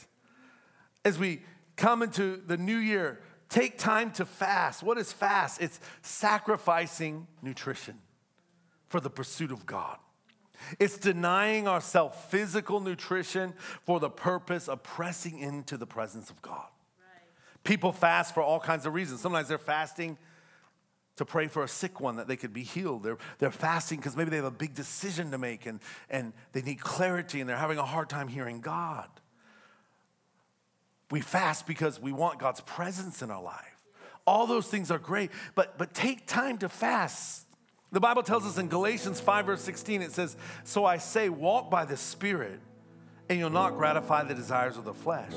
As 1.05 1.18
we 1.18 1.43
come 1.76 2.03
into 2.03 2.41
the 2.47 2.57
new 2.57 2.76
year, 2.76 3.20
take 3.49 3.78
time 3.78 4.11
to 4.12 4.24
fast. 4.24 4.82
What 4.82 4.99
is 4.99 5.12
fast? 5.12 5.61
It's 5.61 5.80
sacrificing 6.03 7.26
nutrition 7.43 7.99
for 8.89 9.01
the 9.01 9.11
pursuit 9.11 9.51
of 9.51 9.66
God. 9.66 9.99
It's 10.78 10.99
denying 10.99 11.68
ourselves 11.68 12.16
physical 12.28 12.80
nutrition 12.80 13.55
for 13.84 14.01
the 14.01 14.11
purpose 14.11 14.68
of 14.68 14.82
pressing 14.82 15.39
into 15.39 15.76
the 15.76 15.87
presence 15.87 16.30
of 16.30 16.41
God. 16.43 16.66
People 17.67 17.93
fast 17.93 18.35
for 18.35 18.43
all 18.43 18.61
kinds 18.61 18.87
of 18.87 18.95
reasons. 18.95 19.21
Sometimes 19.21 19.49
they're 19.49 19.59
fasting 19.59 20.17
to 21.17 21.25
pray 21.25 21.49
for 21.49 21.64
a 21.64 21.69
sick 21.69 22.01
one 22.01 22.17
that 22.17 22.29
they 22.29 22.37
could 22.37 22.53
be 22.53 22.62
healed. 22.62 23.03
They're, 23.03 23.19
they're 23.39 23.51
fasting 23.51 23.99
because 23.99 24.17
maybe 24.17 24.31
they 24.31 24.37
have 24.37 24.45
a 24.45 24.51
big 24.51 24.75
decision 24.75 25.31
to 25.31 25.39
make 25.39 25.67
and, 25.67 25.81
and 26.11 26.33
they 26.53 26.62
need 26.62 26.81
clarity 26.81 27.41
and 27.41 27.49
they're 27.49 27.57
having 27.57 27.79
a 27.79 27.85
hard 27.85 28.09
time 28.09 28.29
hearing 28.29 28.61
God. 28.61 29.09
We 31.11 31.21
fast 31.21 31.67
because 31.67 32.01
we 32.01 32.12
want 32.12 32.39
God's 32.39 32.61
presence 32.61 33.23
in 33.23 33.31
our 33.31 33.43
life. 33.43 33.85
All 34.27 34.47
those 34.47 34.67
things 34.67 34.91
are 34.91 34.99
great, 34.99 35.31
but, 35.55 35.79
but 35.79 35.95
take 35.95 36.27
time 36.27 36.59
to 36.59 36.69
fast 36.69 37.47
the 37.93 38.01
Bible 38.01 38.23
tells 38.23 38.45
us 38.45 38.59
in 38.59 38.69
Galatians 38.69 39.21
5, 39.21 39.47
verse 39.47 39.61
16, 39.62 40.03
it 40.03 40.12
says, 40.12 40.37
So 40.64 40.85
I 40.85 40.99
say, 40.99 41.29
walk 41.29 41.71
by 41.71 41.85
the 41.85 41.97
Spirit, 41.97 42.61
and 43.29 43.39
you'll 43.39 43.51
not 43.51 43.77
gratify 43.77 44.25
the 44.25 44.35
desires 44.35 44.77
of 44.77 44.85
the 44.85 44.95
flesh. 44.95 45.33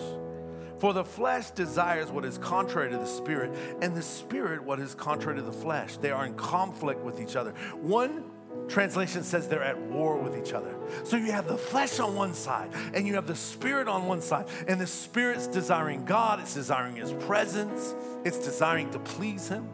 For 0.80 0.94
the 0.94 1.04
flesh 1.04 1.52
desires 1.52 2.10
what 2.10 2.26
is 2.26 2.38
contrary 2.38 2.90
to 2.92 2.98
the 2.98 3.06
spirit, 3.06 3.56
and 3.82 3.96
the 3.96 4.02
spirit 4.02 4.64
what 4.64 4.80
is 4.80 4.96
contrary 4.96 5.38
to 5.38 5.44
the 5.44 5.52
flesh. 5.52 5.98
They 5.98 6.12
are 6.12 6.26
in 6.26 6.36
conflict 6.36 7.02
with 7.02 7.22
each 7.22 7.36
other. 7.36 7.52
One 7.82 8.24
translation 8.68 9.24
says 9.24 9.48
they're 9.48 9.64
at 9.64 9.80
war 9.80 10.18
with 10.18 10.38
each 10.38 10.54
other. 10.54 10.74
So 11.04 11.18
you 11.18 11.32
have 11.32 11.48
the 11.48 11.58
flesh 11.58 12.00
on 12.00 12.16
one 12.16 12.34
side, 12.34 12.72
and 12.94 13.06
you 13.06 13.16
have 13.16 13.28
the 13.28 13.36
spirit 13.36 13.88
on 13.88 14.06
one 14.06 14.22
side, 14.22 14.48
and 14.68 14.80
the 14.80 14.88
spirit's 14.88 15.48
desiring 15.48 16.06
God, 16.06 16.40
it's 16.40 16.54
desiring 16.54 16.96
His 16.96 17.14
presence, 17.14 17.94
it's 18.24 18.38
desiring 18.38 18.90
to 18.92 19.00
please 19.00 19.50
Him. 19.50 19.68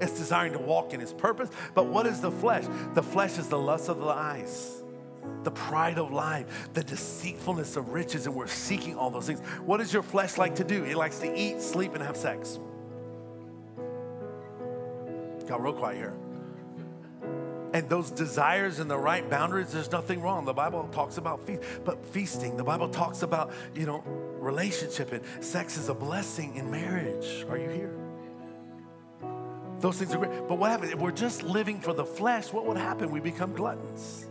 It's 0.00 0.12
desiring 0.12 0.52
to 0.52 0.60
walk 0.60 0.94
in 0.94 1.00
his 1.00 1.12
purpose. 1.12 1.50
But 1.74 1.86
what 1.86 2.06
is 2.06 2.20
the 2.20 2.30
flesh? 2.30 2.64
The 2.94 3.02
flesh 3.02 3.36
is 3.36 3.48
the 3.48 3.58
lust 3.58 3.88
of 3.88 3.98
the 3.98 4.06
eyes, 4.06 4.77
the 5.44 5.50
pride 5.50 5.98
of 5.98 6.12
life, 6.12 6.68
the 6.74 6.82
deceitfulness 6.82 7.76
of 7.76 7.90
riches, 7.90 8.26
and 8.26 8.34
we're 8.34 8.46
seeking 8.46 8.96
all 8.96 9.10
those 9.10 9.26
things. 9.26 9.40
What 9.64 9.78
does 9.78 9.92
your 9.92 10.02
flesh 10.02 10.38
like 10.38 10.56
to 10.56 10.64
do? 10.64 10.84
It 10.84 10.96
likes 10.96 11.18
to 11.20 11.38
eat, 11.38 11.60
sleep, 11.60 11.94
and 11.94 12.02
have 12.02 12.16
sex. 12.16 12.58
Got 15.46 15.62
real 15.62 15.72
quiet 15.72 15.96
here. 15.96 16.14
And 17.72 17.88
those 17.88 18.10
desires 18.10 18.78
and 18.78 18.90
the 18.90 18.96
right 18.96 19.28
boundaries, 19.28 19.72
there's 19.72 19.92
nothing 19.92 20.22
wrong. 20.22 20.44
The 20.44 20.54
Bible 20.54 20.88
talks 20.90 21.18
about 21.18 21.46
feast, 21.46 21.62
but 21.84 22.04
feasting. 22.06 22.56
The 22.56 22.64
Bible 22.64 22.88
talks 22.88 23.22
about, 23.22 23.52
you 23.74 23.84
know, 23.86 24.02
relationship 24.38 25.12
and 25.12 25.22
sex 25.44 25.76
is 25.76 25.88
a 25.88 25.94
blessing 25.94 26.56
in 26.56 26.70
marriage. 26.70 27.44
Are 27.50 27.58
you 27.58 27.68
here? 27.68 27.94
Those 29.80 29.98
things 29.98 30.14
are 30.14 30.18
great. 30.18 30.48
But 30.48 30.58
what 30.58 30.70
happens? 30.70 30.92
If 30.92 30.98
we're 30.98 31.12
just 31.12 31.42
living 31.42 31.80
for 31.80 31.92
the 31.92 32.04
flesh, 32.04 32.52
what 32.52 32.66
would 32.66 32.78
happen? 32.78 33.10
We 33.10 33.20
become 33.20 33.52
gluttons. 33.52 34.26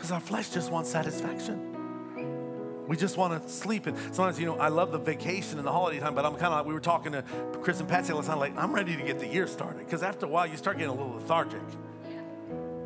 Because 0.00 0.12
our 0.12 0.20
flesh 0.20 0.48
just 0.48 0.72
wants 0.72 0.88
satisfaction. 0.88 2.86
We 2.88 2.96
just 2.96 3.18
want 3.18 3.42
to 3.42 3.46
sleep. 3.50 3.86
And 3.86 3.98
sometimes, 4.14 4.40
you 4.40 4.46
know, 4.46 4.56
I 4.56 4.68
love 4.68 4.92
the 4.92 4.98
vacation 4.98 5.58
and 5.58 5.66
the 5.66 5.70
holiday 5.72 6.00
time, 6.00 6.14
but 6.14 6.24
I'm 6.24 6.36
kind 6.36 6.46
of 6.46 6.52
like, 6.52 6.64
we 6.64 6.72
were 6.72 6.80
talking 6.80 7.12
to 7.12 7.22
Chris 7.60 7.80
and 7.80 7.88
Patsy 7.88 8.14
last 8.14 8.24
time, 8.24 8.38
like, 8.38 8.56
I'm 8.56 8.72
ready 8.72 8.96
to 8.96 9.02
get 9.02 9.18
the 9.18 9.26
year 9.26 9.46
started. 9.46 9.80
Because 9.80 10.02
after 10.02 10.24
a 10.24 10.28
while, 10.30 10.46
you 10.46 10.56
start 10.56 10.78
getting 10.78 10.88
a 10.88 10.94
little 10.94 11.12
lethargic. 11.12 11.60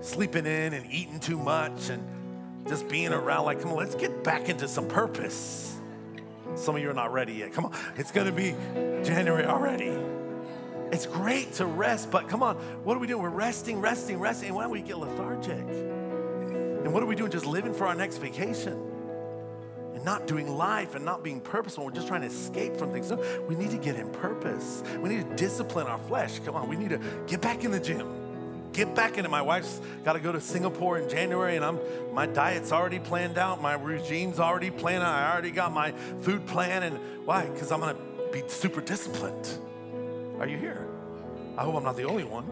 Sleeping 0.00 0.44
in 0.44 0.74
and 0.74 0.92
eating 0.92 1.20
too 1.20 1.38
much 1.38 1.88
and 1.88 2.02
just 2.66 2.88
being 2.88 3.12
around, 3.12 3.44
like, 3.44 3.60
come 3.60 3.70
on, 3.70 3.76
let's 3.76 3.94
get 3.94 4.24
back 4.24 4.48
into 4.48 4.66
some 4.66 4.88
purpose. 4.88 5.76
Some 6.56 6.74
of 6.74 6.82
you 6.82 6.90
are 6.90 6.94
not 6.94 7.12
ready 7.12 7.34
yet. 7.34 7.52
Come 7.52 7.66
on, 7.66 7.76
it's 7.96 8.10
going 8.10 8.26
to 8.26 8.32
be 8.32 8.56
January 9.04 9.44
already. 9.44 9.96
It's 10.90 11.06
great 11.06 11.52
to 11.54 11.66
rest, 11.66 12.10
but 12.10 12.28
come 12.28 12.42
on, 12.42 12.56
what 12.82 12.96
are 12.96 13.00
we 13.00 13.06
doing? 13.06 13.22
We're 13.22 13.28
resting, 13.28 13.80
resting, 13.80 14.18
resting. 14.18 14.52
Why 14.52 14.64
do 14.64 14.70
we 14.70 14.82
get 14.82 14.98
lethargic? 14.98 15.93
And 16.84 16.92
what 16.92 17.02
are 17.02 17.06
we 17.06 17.16
doing? 17.16 17.30
Just 17.30 17.46
living 17.46 17.72
for 17.72 17.86
our 17.86 17.94
next 17.94 18.18
vacation 18.18 18.78
and 19.94 20.04
not 20.04 20.26
doing 20.26 20.54
life 20.54 20.94
and 20.94 21.04
not 21.04 21.24
being 21.24 21.40
purposeful. 21.40 21.86
We're 21.86 21.92
just 21.92 22.08
trying 22.08 22.20
to 22.20 22.26
escape 22.26 22.76
from 22.76 22.92
things. 22.92 23.10
No, 23.10 23.16
we 23.48 23.54
need 23.54 23.70
to 23.70 23.78
get 23.78 23.96
in 23.96 24.10
purpose. 24.10 24.82
We 24.98 25.08
need 25.08 25.28
to 25.28 25.36
discipline 25.36 25.86
our 25.86 25.98
flesh. 25.98 26.40
Come 26.40 26.56
on, 26.56 26.68
we 26.68 26.76
need 26.76 26.90
to 26.90 27.00
get 27.26 27.40
back 27.40 27.64
in 27.64 27.70
the 27.70 27.80
gym. 27.80 28.70
Get 28.74 28.94
back 28.94 29.16
in 29.16 29.24
it. 29.24 29.30
My 29.30 29.40
wife's 29.40 29.80
got 30.04 30.14
to 30.14 30.20
go 30.20 30.32
to 30.32 30.40
Singapore 30.40 30.98
in 30.98 31.08
January, 31.08 31.56
and 31.56 31.64
I'm 31.64 31.78
my 32.12 32.26
diet's 32.26 32.72
already 32.72 32.98
planned 32.98 33.38
out. 33.38 33.62
My 33.62 33.76
regime's 33.76 34.38
already 34.38 34.70
planned 34.70 35.04
out. 35.04 35.14
I 35.14 35.32
already 35.32 35.52
got 35.52 35.72
my 35.72 35.92
food 36.20 36.44
plan. 36.46 36.82
And 36.82 36.98
why? 37.24 37.46
Because 37.46 37.72
I'm 37.72 37.80
gonna 37.80 37.96
be 38.32 38.42
super 38.48 38.80
disciplined. 38.80 39.48
Are 40.40 40.46
you 40.46 40.58
here? 40.58 40.88
I 41.56 41.62
hope 41.62 41.76
I'm 41.76 41.84
not 41.84 41.96
the 41.96 42.04
only 42.04 42.24
one. 42.24 42.44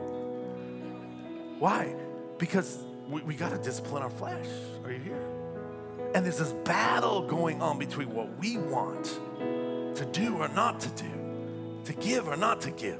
Why? 1.58 1.92
Because 2.38 2.78
we, 3.12 3.20
we 3.22 3.34
got 3.34 3.50
to 3.50 3.58
discipline 3.58 4.02
our 4.02 4.10
flesh. 4.10 4.46
Are 4.84 4.90
you 4.90 4.98
here? 4.98 5.22
And 6.14 6.24
there's 6.24 6.38
this 6.38 6.52
battle 6.64 7.22
going 7.22 7.60
on 7.60 7.78
between 7.78 8.12
what 8.12 8.38
we 8.38 8.56
want 8.56 9.04
to 9.96 10.04
do 10.12 10.36
or 10.38 10.48
not 10.48 10.80
to 10.80 10.88
do, 10.90 11.82
to 11.84 11.92
give 11.94 12.26
or 12.26 12.36
not 12.36 12.60
to 12.62 12.70
give. 12.70 12.98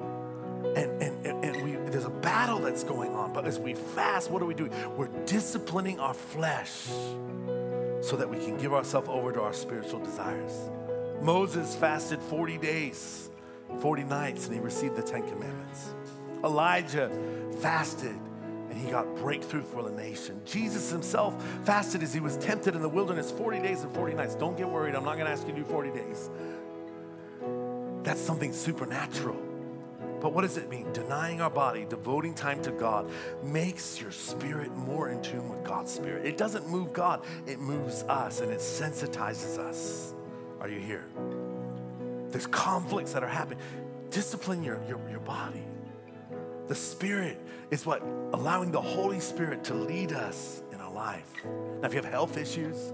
And, 0.00 1.02
and, 1.02 1.26
and, 1.26 1.44
and 1.44 1.62
we, 1.62 1.72
there's 1.90 2.06
a 2.06 2.10
battle 2.10 2.58
that's 2.58 2.84
going 2.84 3.14
on. 3.14 3.32
But 3.32 3.46
as 3.46 3.58
we 3.58 3.74
fast, 3.74 4.30
what 4.30 4.42
are 4.42 4.46
we 4.46 4.54
doing? 4.54 4.72
We're 4.96 5.08
disciplining 5.26 6.00
our 6.00 6.14
flesh 6.14 6.88
so 8.00 8.16
that 8.16 8.28
we 8.28 8.38
can 8.38 8.56
give 8.56 8.72
ourselves 8.72 9.08
over 9.10 9.30
to 9.32 9.42
our 9.42 9.52
spiritual 9.52 10.00
desires. 10.00 10.70
Moses 11.20 11.76
fasted 11.76 12.20
40 12.22 12.58
days, 12.58 13.30
40 13.80 14.04
nights, 14.04 14.46
and 14.46 14.54
he 14.54 14.60
received 14.60 14.96
the 14.96 15.02
Ten 15.02 15.22
Commandments. 15.28 15.94
Elijah 16.42 17.10
fasted 17.60 18.16
and 18.74 18.84
he 18.84 18.90
got 18.90 19.14
breakthrough 19.16 19.62
for 19.62 19.84
the 19.84 19.90
nation. 19.92 20.40
Jesus 20.44 20.90
himself 20.90 21.40
fasted 21.64 22.02
as 22.02 22.12
he 22.12 22.18
was 22.18 22.36
tempted 22.38 22.74
in 22.74 22.82
the 22.82 22.88
wilderness 22.88 23.30
40 23.30 23.60
days 23.60 23.82
and 23.82 23.94
40 23.94 24.14
nights. 24.14 24.34
Don't 24.34 24.56
get 24.56 24.68
worried, 24.68 24.96
I'm 24.96 25.04
not 25.04 25.16
gonna 25.16 25.30
ask 25.30 25.46
you 25.46 25.54
to 25.54 25.60
do 25.60 25.64
40 25.64 25.90
days. 25.90 26.30
That's 28.02 28.20
something 28.20 28.52
supernatural. 28.52 29.40
But 30.20 30.32
what 30.32 30.42
does 30.42 30.56
it 30.56 30.68
mean? 30.68 30.92
Denying 30.92 31.40
our 31.40 31.50
body, 31.50 31.86
devoting 31.88 32.34
time 32.34 32.60
to 32.62 32.72
God 32.72 33.08
makes 33.44 34.00
your 34.00 34.10
spirit 34.10 34.74
more 34.74 35.10
in 35.10 35.22
tune 35.22 35.48
with 35.48 35.62
God's 35.62 35.92
spirit. 35.92 36.26
It 36.26 36.36
doesn't 36.36 36.68
move 36.68 36.92
God, 36.92 37.24
it 37.46 37.60
moves 37.60 38.02
us 38.04 38.40
and 38.40 38.50
it 38.50 38.58
sensitizes 38.58 39.56
us. 39.58 40.14
Are 40.60 40.68
you 40.68 40.80
here? 40.80 41.04
There's 42.30 42.48
conflicts 42.48 43.12
that 43.12 43.22
are 43.22 43.28
happening. 43.28 43.62
Discipline 44.10 44.64
your, 44.64 44.80
your, 44.88 44.98
your 45.08 45.20
body. 45.20 45.62
The 46.66 46.74
Spirit 46.74 47.38
is 47.70 47.84
what 47.84 48.02
allowing 48.32 48.70
the 48.70 48.80
Holy 48.80 49.20
Spirit 49.20 49.64
to 49.64 49.74
lead 49.74 50.12
us 50.12 50.62
in 50.72 50.80
our 50.80 50.92
life. 50.92 51.30
Now, 51.44 51.86
if 51.86 51.92
you 51.92 52.00
have 52.00 52.10
health 52.10 52.38
issues, 52.38 52.92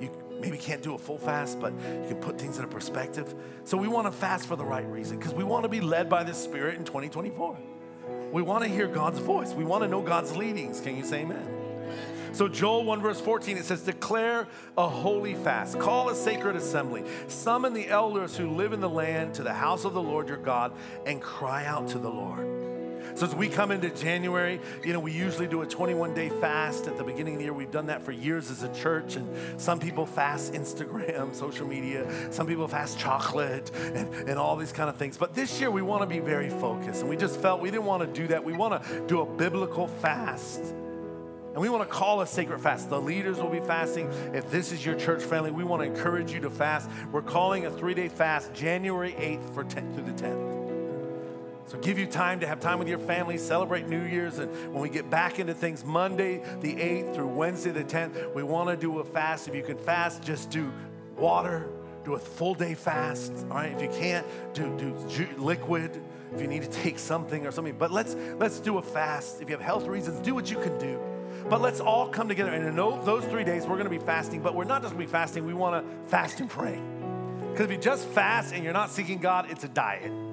you 0.00 0.10
maybe 0.40 0.58
can't 0.58 0.82
do 0.82 0.94
a 0.94 0.98
full 0.98 1.18
fast, 1.18 1.60
but 1.60 1.72
you 1.72 2.08
can 2.08 2.16
put 2.16 2.40
things 2.40 2.58
in 2.58 2.64
a 2.64 2.68
perspective. 2.68 3.34
So, 3.64 3.76
we 3.76 3.86
want 3.86 4.06
to 4.06 4.12
fast 4.12 4.46
for 4.46 4.56
the 4.56 4.64
right 4.64 4.86
reason 4.86 5.18
because 5.18 5.34
we 5.34 5.44
want 5.44 5.62
to 5.62 5.68
be 5.68 5.80
led 5.80 6.08
by 6.08 6.24
the 6.24 6.34
Spirit 6.34 6.76
in 6.76 6.84
2024. 6.84 7.56
We 8.32 8.42
want 8.42 8.64
to 8.64 8.70
hear 8.70 8.88
God's 8.88 9.20
voice, 9.20 9.52
we 9.52 9.64
want 9.64 9.84
to 9.84 9.88
know 9.88 10.02
God's 10.02 10.36
leadings. 10.36 10.80
Can 10.80 10.96
you 10.96 11.04
say 11.04 11.20
amen? 11.20 11.54
So, 12.32 12.46
Joel 12.46 12.84
1 12.84 13.00
verse 13.00 13.20
14, 13.20 13.56
it 13.56 13.64
says, 13.64 13.82
Declare 13.82 14.46
a 14.76 14.88
holy 14.88 15.34
fast, 15.34 15.78
call 15.78 16.10
a 16.10 16.14
sacred 16.14 16.56
assembly, 16.56 17.04
summon 17.26 17.72
the 17.72 17.88
elders 17.88 18.36
who 18.36 18.50
live 18.50 18.72
in 18.72 18.80
the 18.80 18.88
land 18.88 19.34
to 19.34 19.42
the 19.42 19.52
house 19.52 19.84
of 19.84 19.94
the 19.94 20.02
Lord 20.02 20.28
your 20.28 20.36
God, 20.36 20.72
and 21.06 21.22
cry 21.22 21.64
out 21.64 21.88
to 21.88 21.98
the 21.98 22.10
Lord. 22.10 22.67
So 23.14 23.26
as 23.26 23.34
we 23.34 23.48
come 23.48 23.70
into 23.70 23.90
January, 23.90 24.60
you 24.84 24.92
know, 24.92 25.00
we 25.00 25.12
usually 25.12 25.46
do 25.46 25.62
a 25.62 25.66
21 25.66 26.14
day 26.14 26.28
fast 26.28 26.86
at 26.86 26.96
the 26.96 27.04
beginning 27.04 27.34
of 27.34 27.38
the 27.38 27.44
year. 27.44 27.52
We've 27.52 27.70
done 27.70 27.86
that 27.86 28.02
for 28.02 28.12
years 28.12 28.50
as 28.50 28.62
a 28.62 28.72
church, 28.74 29.16
and 29.16 29.60
some 29.60 29.78
people 29.78 30.06
fast 30.06 30.52
Instagram, 30.52 31.34
social 31.34 31.66
media, 31.66 32.32
some 32.32 32.46
people 32.46 32.68
fast 32.68 32.98
chocolate, 32.98 33.70
and, 33.74 34.12
and 34.28 34.38
all 34.38 34.56
these 34.56 34.72
kind 34.72 34.88
of 34.88 34.96
things. 34.96 35.16
But 35.16 35.34
this 35.34 35.60
year, 35.60 35.70
we 35.70 35.82
want 35.82 36.02
to 36.02 36.06
be 36.06 36.20
very 36.20 36.50
focused, 36.50 37.00
and 37.00 37.10
we 37.10 37.16
just 37.16 37.40
felt 37.40 37.60
we 37.60 37.70
didn't 37.70 37.86
want 37.86 38.02
to 38.02 38.20
do 38.20 38.28
that. 38.28 38.44
We 38.44 38.52
want 38.52 38.82
to 38.82 39.06
do 39.06 39.20
a 39.20 39.26
biblical 39.26 39.88
fast. 39.88 40.60
And 40.60 41.62
we 41.62 41.70
want 41.70 41.88
to 41.88 41.92
call 41.92 42.20
a 42.20 42.26
sacred 42.26 42.60
fast. 42.60 42.88
The 42.88 43.00
leaders 43.00 43.38
will 43.38 43.50
be 43.50 43.58
fasting. 43.58 44.08
If 44.32 44.48
this 44.50 44.70
is 44.70 44.86
your 44.86 44.94
church 44.94 45.24
family, 45.24 45.50
we 45.50 45.64
want 45.64 45.82
to 45.82 45.88
encourage 45.88 46.30
you 46.30 46.38
to 46.40 46.50
fast. 46.50 46.88
We're 47.10 47.22
calling 47.22 47.66
a 47.66 47.70
three 47.70 47.94
day 47.94 48.08
fast 48.08 48.54
January 48.54 49.12
8th 49.12 49.54
for 49.54 49.64
10th 49.64 49.94
through 49.94 50.04
the 50.04 50.12
10th. 50.12 50.67
So 51.68 51.76
give 51.78 51.98
you 51.98 52.06
time 52.06 52.40
to 52.40 52.46
have 52.46 52.60
time 52.60 52.78
with 52.78 52.88
your 52.88 52.98
family, 52.98 53.36
celebrate 53.36 53.86
New 53.86 54.02
Year's, 54.02 54.38
and 54.38 54.50
when 54.72 54.80
we 54.80 54.88
get 54.88 55.10
back 55.10 55.38
into 55.38 55.52
things, 55.52 55.84
Monday 55.84 56.42
the 56.62 56.74
8th 56.74 57.14
through 57.14 57.28
Wednesday 57.28 57.70
the 57.70 57.84
10th, 57.84 58.34
we 58.34 58.42
want 58.42 58.70
to 58.70 58.76
do 58.76 59.00
a 59.00 59.04
fast. 59.04 59.48
If 59.48 59.54
you 59.54 59.62
can 59.62 59.76
fast, 59.76 60.22
just 60.22 60.48
do 60.48 60.72
water, 61.18 61.68
do 62.06 62.14
a 62.14 62.18
full 62.18 62.54
day 62.54 62.74
fast. 62.74 63.32
All 63.50 63.56
right, 63.58 63.70
if 63.70 63.82
you 63.82 63.90
can't, 63.90 64.26
do 64.54 64.74
do 64.78 65.28
liquid. 65.36 66.00
If 66.34 66.40
you 66.40 66.46
need 66.46 66.62
to 66.62 66.70
take 66.70 66.98
something 66.98 67.46
or 67.46 67.50
something, 67.50 67.76
but 67.76 67.90
let's 67.90 68.16
let's 68.38 68.60
do 68.60 68.78
a 68.78 68.82
fast. 68.82 69.42
If 69.42 69.50
you 69.50 69.54
have 69.54 69.64
health 69.64 69.86
reasons, 69.86 70.20
do 70.20 70.34
what 70.34 70.50
you 70.50 70.56
can 70.56 70.78
do. 70.78 70.98
But 71.50 71.60
let's 71.60 71.80
all 71.80 72.08
come 72.08 72.28
together. 72.28 72.50
And 72.50 72.66
in 72.66 72.76
those 72.76 73.26
three 73.26 73.44
days, 73.44 73.66
we're 73.66 73.76
going 73.76 73.84
to 73.84 73.90
be 73.90 73.98
fasting. 73.98 74.40
But 74.40 74.54
we're 74.54 74.64
not 74.64 74.80
just 74.80 74.94
going 74.94 75.06
to 75.06 75.06
be 75.06 75.12
fasting. 75.12 75.46
We 75.46 75.54
want 75.54 75.84
to 75.84 76.10
fast 76.10 76.40
and 76.40 76.48
pray. 76.48 76.80
Because 77.50 77.66
if 77.66 77.70
you 77.70 77.78
just 77.78 78.06
fast 78.08 78.54
and 78.54 78.64
you're 78.64 78.72
not 78.72 78.90
seeking 78.90 79.18
God, 79.18 79.50
it's 79.50 79.64
a 79.64 79.68
diet. 79.68 80.27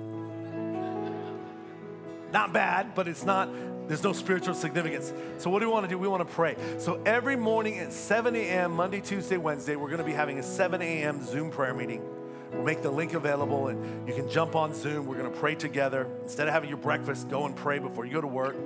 Not 2.36 2.52
bad, 2.52 2.96
but 2.96 3.08
it's 3.08 3.24
not, 3.24 3.48
there's 3.88 4.04
no 4.04 4.12
spiritual 4.12 4.56
significance. 4.56 5.14
So, 5.38 5.50
what 5.50 5.60
do 5.60 5.68
we 5.68 5.72
want 5.72 5.86
to 5.86 5.90
do? 5.90 5.98
We 5.98 6.10
want 6.10 6.28
to 6.28 6.34
pray. 6.34 6.58
So, 6.80 7.02
every 7.06 7.38
morning 7.38 7.80
at 7.80 7.94
7 7.94 8.36
a.m., 8.36 8.74
Monday, 8.74 9.00
Tuesday, 9.00 9.38
Wednesday, 9.38 9.78
we're 9.78 9.88
going 9.88 10.00
to 10.00 10.04
be 10.04 10.12
having 10.12 10.38
a 10.38 10.44
7 10.44 10.82
a.m. 10.82 11.26
Zoom 11.26 11.50
prayer 11.50 11.74
meeting. 11.74 12.04
We'll 12.52 12.64
make 12.64 12.82
the 12.82 12.92
link 12.92 13.14
available 13.14 13.70
and 13.70 14.06
you 14.06 14.14
can 14.14 14.30
jump 14.30 14.54
on 14.54 14.74
Zoom. 14.74 15.06
We're 15.06 15.18
going 15.18 15.32
to 15.32 15.40
pray 15.40 15.56
together. 15.56 16.10
Instead 16.24 16.50
of 16.50 16.54
having 16.54 16.68
your 16.68 16.78
breakfast, 16.78 17.30
go 17.30 17.46
and 17.46 17.56
pray 17.56 17.80
before 17.80 18.06
you 18.06 18.12
go 18.12 18.20
to 18.20 18.28
work. 18.28 18.58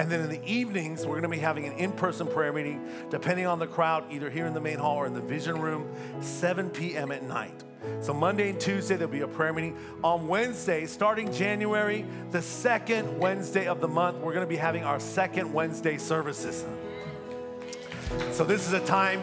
And 0.00 0.10
then 0.10 0.22
in 0.22 0.28
the 0.28 0.44
evenings, 0.44 1.06
we're 1.06 1.20
going 1.20 1.22
to 1.22 1.28
be 1.28 1.38
having 1.38 1.66
an 1.66 1.74
in 1.74 1.92
person 1.92 2.26
prayer 2.26 2.52
meeting, 2.52 2.88
depending 3.08 3.46
on 3.46 3.60
the 3.60 3.68
crowd, 3.68 4.10
either 4.10 4.30
here 4.30 4.46
in 4.46 4.52
the 4.52 4.60
main 4.60 4.78
hall 4.78 4.96
or 4.96 5.06
in 5.06 5.14
the 5.14 5.20
vision 5.20 5.60
room, 5.60 5.88
7 6.22 6.70
p.m. 6.70 7.12
at 7.12 7.22
night. 7.22 7.62
So, 8.00 8.12
Monday 8.12 8.50
and 8.50 8.60
Tuesday, 8.60 8.96
there'll 8.96 9.12
be 9.12 9.20
a 9.20 9.28
prayer 9.28 9.52
meeting. 9.52 9.76
On 10.04 10.28
Wednesday, 10.28 10.86
starting 10.86 11.32
January, 11.32 12.04
the 12.30 12.42
second 12.42 13.18
Wednesday 13.18 13.66
of 13.66 13.80
the 13.80 13.88
month, 13.88 14.18
we're 14.18 14.32
going 14.32 14.46
to 14.46 14.48
be 14.48 14.56
having 14.56 14.84
our 14.84 15.00
second 15.00 15.52
Wednesday 15.52 15.98
services. 15.98 16.64
So, 18.32 18.44
this 18.44 18.66
is 18.66 18.72
a 18.72 18.84
time 18.86 19.22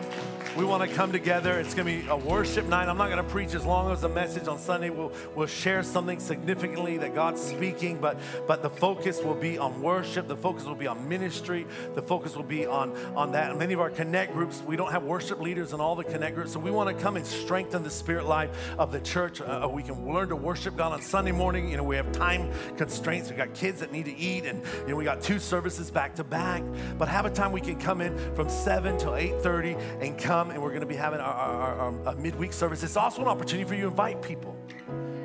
we 0.56 0.64
want 0.64 0.88
to 0.88 0.95
come 0.95 1.12
together. 1.12 1.60
It's 1.60 1.74
going 1.74 1.88
to 1.88 2.04
be 2.04 2.08
a 2.10 2.16
worship 2.16 2.68
night. 2.68 2.88
I'm 2.88 2.97
not 2.97 3.10
going 3.10 3.24
to 3.24 3.30
preach 3.30 3.56
as 3.56 3.66
long 3.66 3.91
as 3.91 4.01
the 4.01 4.10
message 4.10 4.47
on 4.47 4.60
Sunday. 4.60 4.91
We'll, 4.91 5.12
we'll 5.36 5.47
share 5.47 5.82
something 5.82 6.20
significantly 6.20 6.97
that 6.97 7.16
God's 7.16 7.41
speaking, 7.41 7.97
but, 7.99 8.20
but 8.47 8.62
the 8.62 8.70
focus 8.70 9.22
will 9.22 9.36
be 9.36 9.58
on 9.58 9.82
worship. 9.82 10.28
The 10.28 10.38
focus 10.38 10.66
will 10.66 10.76
be 10.76 10.86
on 10.86 11.08
ministry. 11.10 11.66
The 11.95 12.04
focus 12.04 12.36
will 12.36 12.43
be 12.43 12.68
on, 12.68 12.95
on 13.16 13.32
that. 13.32 13.49
And 13.49 13.60
many 13.60 13.74
of 13.74 13.80
our 13.80 13.89
connect 13.89 14.34
groups, 14.34 14.62
we 14.68 14.76
don't 14.76 14.91
have 14.91 15.04
worship 15.04 15.39
leaders 15.39 15.74
in 15.74 15.82
all 15.82 15.95
the 15.95 16.04
connect 16.04 16.36
groups. 16.36 16.54
So 16.54 16.60
we 16.60 16.72
want 16.72 16.95
to 16.95 17.04
come 17.04 17.16
and 17.16 17.26
strengthen 17.26 17.82
the 17.82 17.89
spirit 17.89 18.26
life 18.26 18.51
of 18.78 18.91
the 18.91 18.99
church. 18.99 19.41
Uh, 19.41 19.62
uh, 19.64 19.68
we 19.68 19.82
can 19.82 20.08
learn 20.08 20.30
to 20.30 20.36
worship 20.36 20.78
God 20.78 20.93
on 20.93 21.01
Sunday 21.01 21.32
morning. 21.32 21.70
You 21.70 21.78
know, 21.78 21.84
we 21.84 21.95
have 21.95 22.12
time 22.12 22.51
constraints. 22.78 23.30
We've 23.30 23.38
got 23.38 23.54
kids 23.56 23.80
that 23.80 23.91
need 23.91 24.06
to 24.06 24.16
eat, 24.16 24.45
and 24.45 24.62
you 24.82 24.89
know, 24.89 24.95
we 24.95 25.04
got 25.04 25.22
two 25.22 25.39
services 25.39 25.89
back 25.89 26.16
to 26.16 26.24
back. 26.24 26.64
But 26.97 27.08
have 27.08 27.26
a 27.26 27.32
time 27.32 27.51
we 27.51 27.62
can 27.62 27.80
come 27.80 28.01
in 28.01 28.16
from 28.36 28.49
7 28.49 28.97
till 28.97 29.14
8:30 29.14 29.78
and 30.01 30.18
come 30.18 30.42
come 30.43 30.51
and 30.51 30.61
we're 30.61 30.69
going 30.69 30.81
to 30.81 30.85
be 30.85 30.95
having 30.95 31.19
our, 31.19 31.33
our, 31.33 31.75
our, 31.75 32.07
our 32.07 32.15
midweek 32.15 32.53
service. 32.53 32.83
It's 32.83 32.97
also 32.97 33.21
an 33.21 33.27
opportunity 33.27 33.67
for 33.67 33.75
you 33.75 33.83
to 33.83 33.87
invite 33.87 34.21
people. 34.21 34.55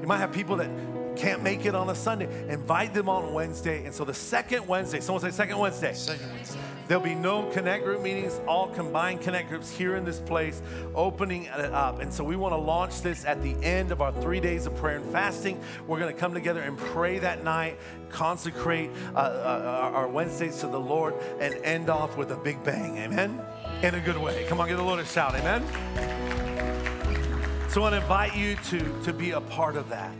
You 0.00 0.06
might 0.06 0.18
have 0.18 0.32
people 0.32 0.56
that 0.56 0.70
can't 1.16 1.42
make 1.42 1.66
it 1.66 1.74
on 1.74 1.90
a 1.90 1.94
Sunday. 1.94 2.28
Invite 2.48 2.94
them 2.94 3.08
on 3.08 3.34
Wednesday. 3.34 3.84
And 3.84 3.92
so 3.92 4.04
the 4.04 4.14
second 4.14 4.66
Wednesday, 4.68 5.00
someone 5.00 5.20
say 5.20 5.30
second 5.30 5.58
Wednesday. 5.58 5.92
Second 5.92 6.30
Wednesday. 6.32 6.60
There'll 6.86 7.02
be 7.02 7.16
no 7.16 7.50
connect 7.50 7.84
group 7.84 8.00
meetings, 8.00 8.40
all 8.46 8.68
combined 8.68 9.20
connect 9.20 9.50
groups 9.50 9.70
here 9.70 9.96
in 9.96 10.04
this 10.04 10.20
place, 10.20 10.62
opening 10.94 11.44
it 11.44 11.72
up. 11.72 12.00
And 12.00 12.10
so 12.14 12.24
we 12.24 12.34
want 12.36 12.52
to 12.52 12.56
launch 12.56 13.02
this 13.02 13.26
at 13.26 13.42
the 13.42 13.54
end 13.62 13.90
of 13.92 14.00
our 14.00 14.12
three 14.22 14.40
days 14.40 14.64
of 14.66 14.74
prayer 14.76 14.96
and 14.96 15.12
fasting. 15.12 15.60
We're 15.86 15.98
going 15.98 16.14
to 16.14 16.18
come 16.18 16.32
together 16.32 16.62
and 16.62 16.78
pray 16.78 17.18
that 17.18 17.44
night, 17.44 17.78
consecrate 18.08 18.90
uh, 19.14 19.18
uh, 19.18 19.90
our 19.92 20.08
Wednesdays 20.08 20.60
to 20.60 20.68
the 20.68 20.80
Lord, 20.80 21.14
and 21.40 21.54
end 21.56 21.90
off 21.90 22.16
with 22.16 22.30
a 22.30 22.36
big 22.36 22.62
bang. 22.62 22.96
Amen 22.98 23.38
in 23.82 23.94
a 23.94 24.00
good 24.00 24.18
way. 24.18 24.44
Come 24.48 24.60
on, 24.60 24.68
give 24.68 24.76
the 24.76 24.82
Lord 24.82 24.98
a 24.98 25.04
shout. 25.04 25.34
Amen. 25.34 25.64
So 27.70 27.80
I 27.80 27.82
want 27.82 27.94
to 27.94 28.00
invite 28.00 28.36
you 28.36 28.56
to, 28.70 29.02
to 29.04 29.12
be 29.12 29.32
a 29.32 29.40
part 29.40 29.76
of 29.76 29.88
that. 29.90 30.12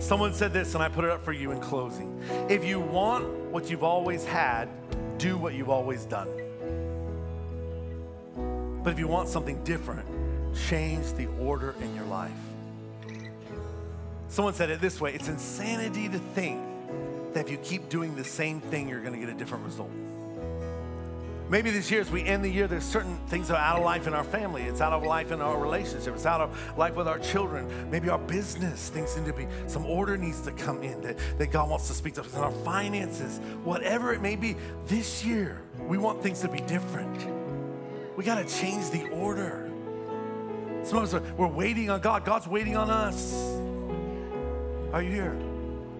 Someone 0.00 0.32
said 0.32 0.52
this, 0.52 0.74
and 0.74 0.82
I 0.82 0.88
put 0.88 1.04
it 1.04 1.10
up 1.10 1.24
for 1.24 1.32
you 1.32 1.52
in 1.52 1.60
closing. 1.60 2.20
If 2.48 2.64
you 2.64 2.80
want 2.80 3.24
what 3.52 3.70
you've 3.70 3.84
always 3.84 4.24
had, 4.24 4.68
do 5.18 5.38
what 5.38 5.54
you've 5.54 5.70
always 5.70 6.04
done. 6.04 6.28
But 8.82 8.92
if 8.92 8.98
you 8.98 9.06
want 9.06 9.28
something 9.28 9.62
different, 9.62 10.06
change 10.68 11.12
the 11.12 11.26
order 11.40 11.74
in 11.80 11.94
your 11.94 12.06
life. 12.06 12.32
Someone 14.28 14.54
said 14.54 14.70
it 14.70 14.80
this 14.80 15.00
way 15.00 15.14
it's 15.14 15.28
insanity 15.28 16.08
to 16.08 16.18
think 16.18 16.60
that 17.34 17.44
if 17.44 17.50
you 17.50 17.58
keep 17.58 17.88
doing 17.88 18.16
the 18.16 18.24
same 18.24 18.60
thing, 18.60 18.88
you're 18.88 19.00
going 19.00 19.12
to 19.12 19.20
get 19.20 19.28
a 19.28 19.38
different 19.38 19.64
result. 19.64 19.90
Maybe 21.48 21.70
this 21.70 21.92
year, 21.92 22.00
as 22.00 22.10
we 22.10 22.24
end 22.24 22.44
the 22.44 22.48
year, 22.48 22.66
there's 22.66 22.84
certain 22.84 23.16
things 23.28 23.48
that 23.48 23.54
are 23.54 23.62
out 23.62 23.76
of 23.78 23.84
life 23.84 24.08
in 24.08 24.14
our 24.14 24.24
family. 24.24 24.62
It's 24.62 24.80
out 24.80 24.92
of 24.92 25.04
life 25.04 25.30
in 25.30 25.40
our 25.40 25.56
relationship. 25.56 26.14
It's 26.14 26.26
out 26.26 26.40
of 26.40 26.76
life 26.76 26.96
with 26.96 27.06
our 27.06 27.20
children. 27.20 27.88
Maybe 27.88 28.08
our 28.08 28.18
business, 28.18 28.88
things 28.88 29.16
need 29.16 29.26
to 29.26 29.32
be, 29.32 29.46
some 29.68 29.86
order 29.86 30.16
needs 30.16 30.40
to 30.42 30.50
come 30.50 30.82
in 30.82 31.00
that, 31.02 31.16
that 31.38 31.52
God 31.52 31.70
wants 31.70 31.86
to 31.86 31.94
speak 31.94 32.14
to 32.14 32.22
us 32.22 32.34
in 32.34 32.40
our 32.40 32.50
finances. 32.50 33.38
Whatever 33.62 34.12
it 34.12 34.20
may 34.20 34.34
be, 34.34 34.56
this 34.86 35.24
year, 35.24 35.62
we 35.78 35.98
want 35.98 36.20
things 36.20 36.40
to 36.40 36.48
be 36.48 36.58
different. 36.58 37.24
We 38.16 38.24
got 38.24 38.36
to 38.36 38.60
change 38.60 38.90
the 38.90 39.08
order. 39.10 39.70
Some 40.82 40.98
of 40.98 41.04
us 41.04 41.14
are, 41.14 41.22
we're 41.36 41.46
waiting 41.46 41.90
on 41.90 42.00
God. 42.00 42.24
God's 42.24 42.48
waiting 42.48 42.76
on 42.76 42.90
us. 42.90 43.34
Are 44.92 45.02
you 45.02 45.12
here? 45.12 45.45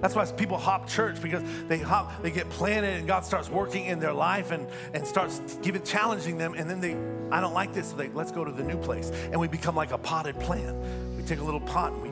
That's 0.06 0.14
why 0.14 0.24
people 0.36 0.56
hop 0.56 0.88
church 0.88 1.20
because 1.20 1.42
they 1.66 1.78
hop, 1.78 2.22
they 2.22 2.30
get 2.30 2.48
planted, 2.48 2.94
and 2.94 3.08
God 3.08 3.24
starts 3.24 3.50
working 3.50 3.86
in 3.86 3.98
their 3.98 4.12
life 4.12 4.52
and, 4.52 4.68
and 4.94 5.04
starts 5.04 5.40
giving 5.62 5.82
challenging 5.82 6.38
them, 6.38 6.54
and 6.54 6.70
then 6.70 6.80
they, 6.80 6.96
I 7.34 7.40
don't 7.40 7.54
like 7.54 7.72
this, 7.74 7.90
so 7.90 7.96
they 7.96 8.06
let's 8.10 8.30
go 8.30 8.44
to 8.44 8.52
the 8.52 8.62
new 8.62 8.76
place. 8.76 9.10
And 9.32 9.40
we 9.40 9.48
become 9.48 9.74
like 9.74 9.90
a 9.90 9.98
potted 9.98 10.38
plant. 10.38 10.76
We 11.16 11.24
take 11.24 11.40
a 11.40 11.42
little 11.42 11.58
pot 11.58 11.92
and 11.92 12.02
we 12.02 12.08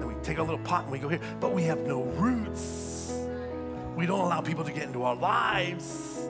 and 0.00 0.08
we 0.08 0.14
take 0.24 0.38
a 0.38 0.42
little 0.42 0.58
pot 0.58 0.82
and 0.82 0.90
we 0.90 0.98
go 0.98 1.08
here, 1.08 1.20
but 1.38 1.52
we 1.52 1.62
have 1.62 1.78
no 1.86 2.02
roots. 2.02 3.16
We 3.94 4.06
don't 4.06 4.22
allow 4.22 4.40
people 4.40 4.64
to 4.64 4.72
get 4.72 4.82
into 4.82 5.04
our 5.04 5.14
lives 5.14 6.28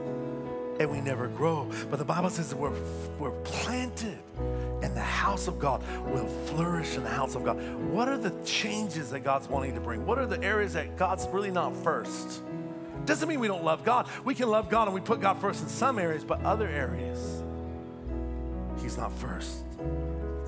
and 0.79 0.91
we 0.91 1.01
never 1.01 1.29
grow. 1.29 1.71
But 1.89 1.99
the 1.99 2.05
Bible 2.05 2.29
says 2.29 2.51
that 2.51 2.59
we're, 2.59 2.77
we're 3.19 3.31
planted 3.41 4.19
and 4.83 4.95
the 4.95 5.01
house 5.01 5.49
of 5.49 5.59
God 5.59 5.83
will 6.07 6.27
flourish 6.27 6.97
in 6.97 7.05
the 7.05 7.11
house 7.11 7.35
of 7.35 7.45
God. 7.45 7.57
What 7.91 8.09
are 8.09 8.19
the 8.19 8.33
changes 8.45 9.11
that 9.11 9.21
God's 9.21 9.49
wanting 9.49 9.75
to 9.75 9.81
bring? 9.81 10.05
What 10.05 10.19
are 10.19 10.27
the 10.27 10.43
areas 10.43 10.75
that 10.75 10.97
God's 10.97 11.27
really 11.29 11.51
not 11.51 11.75
first? 11.83 12.43
Doesn't 13.07 13.29
mean 13.29 13.41
we 13.41 13.49
don't 13.49 13.65
love 13.65 13.85
God. 13.85 14.09
We 14.25 14.35
can 14.35 14.51
love 14.51 14.69
God 14.69 14.89
and 14.89 14.95
we 14.95 15.01
put 15.01 15.21
God 15.21 15.41
first 15.41 15.63
in 15.63 15.69
some 15.69 15.99
areas, 15.99 16.25
but 16.25 16.43
other 16.43 16.69
areas, 16.69 17.43
He's 18.83 18.99
not 18.99 19.13
first. 19.13 19.65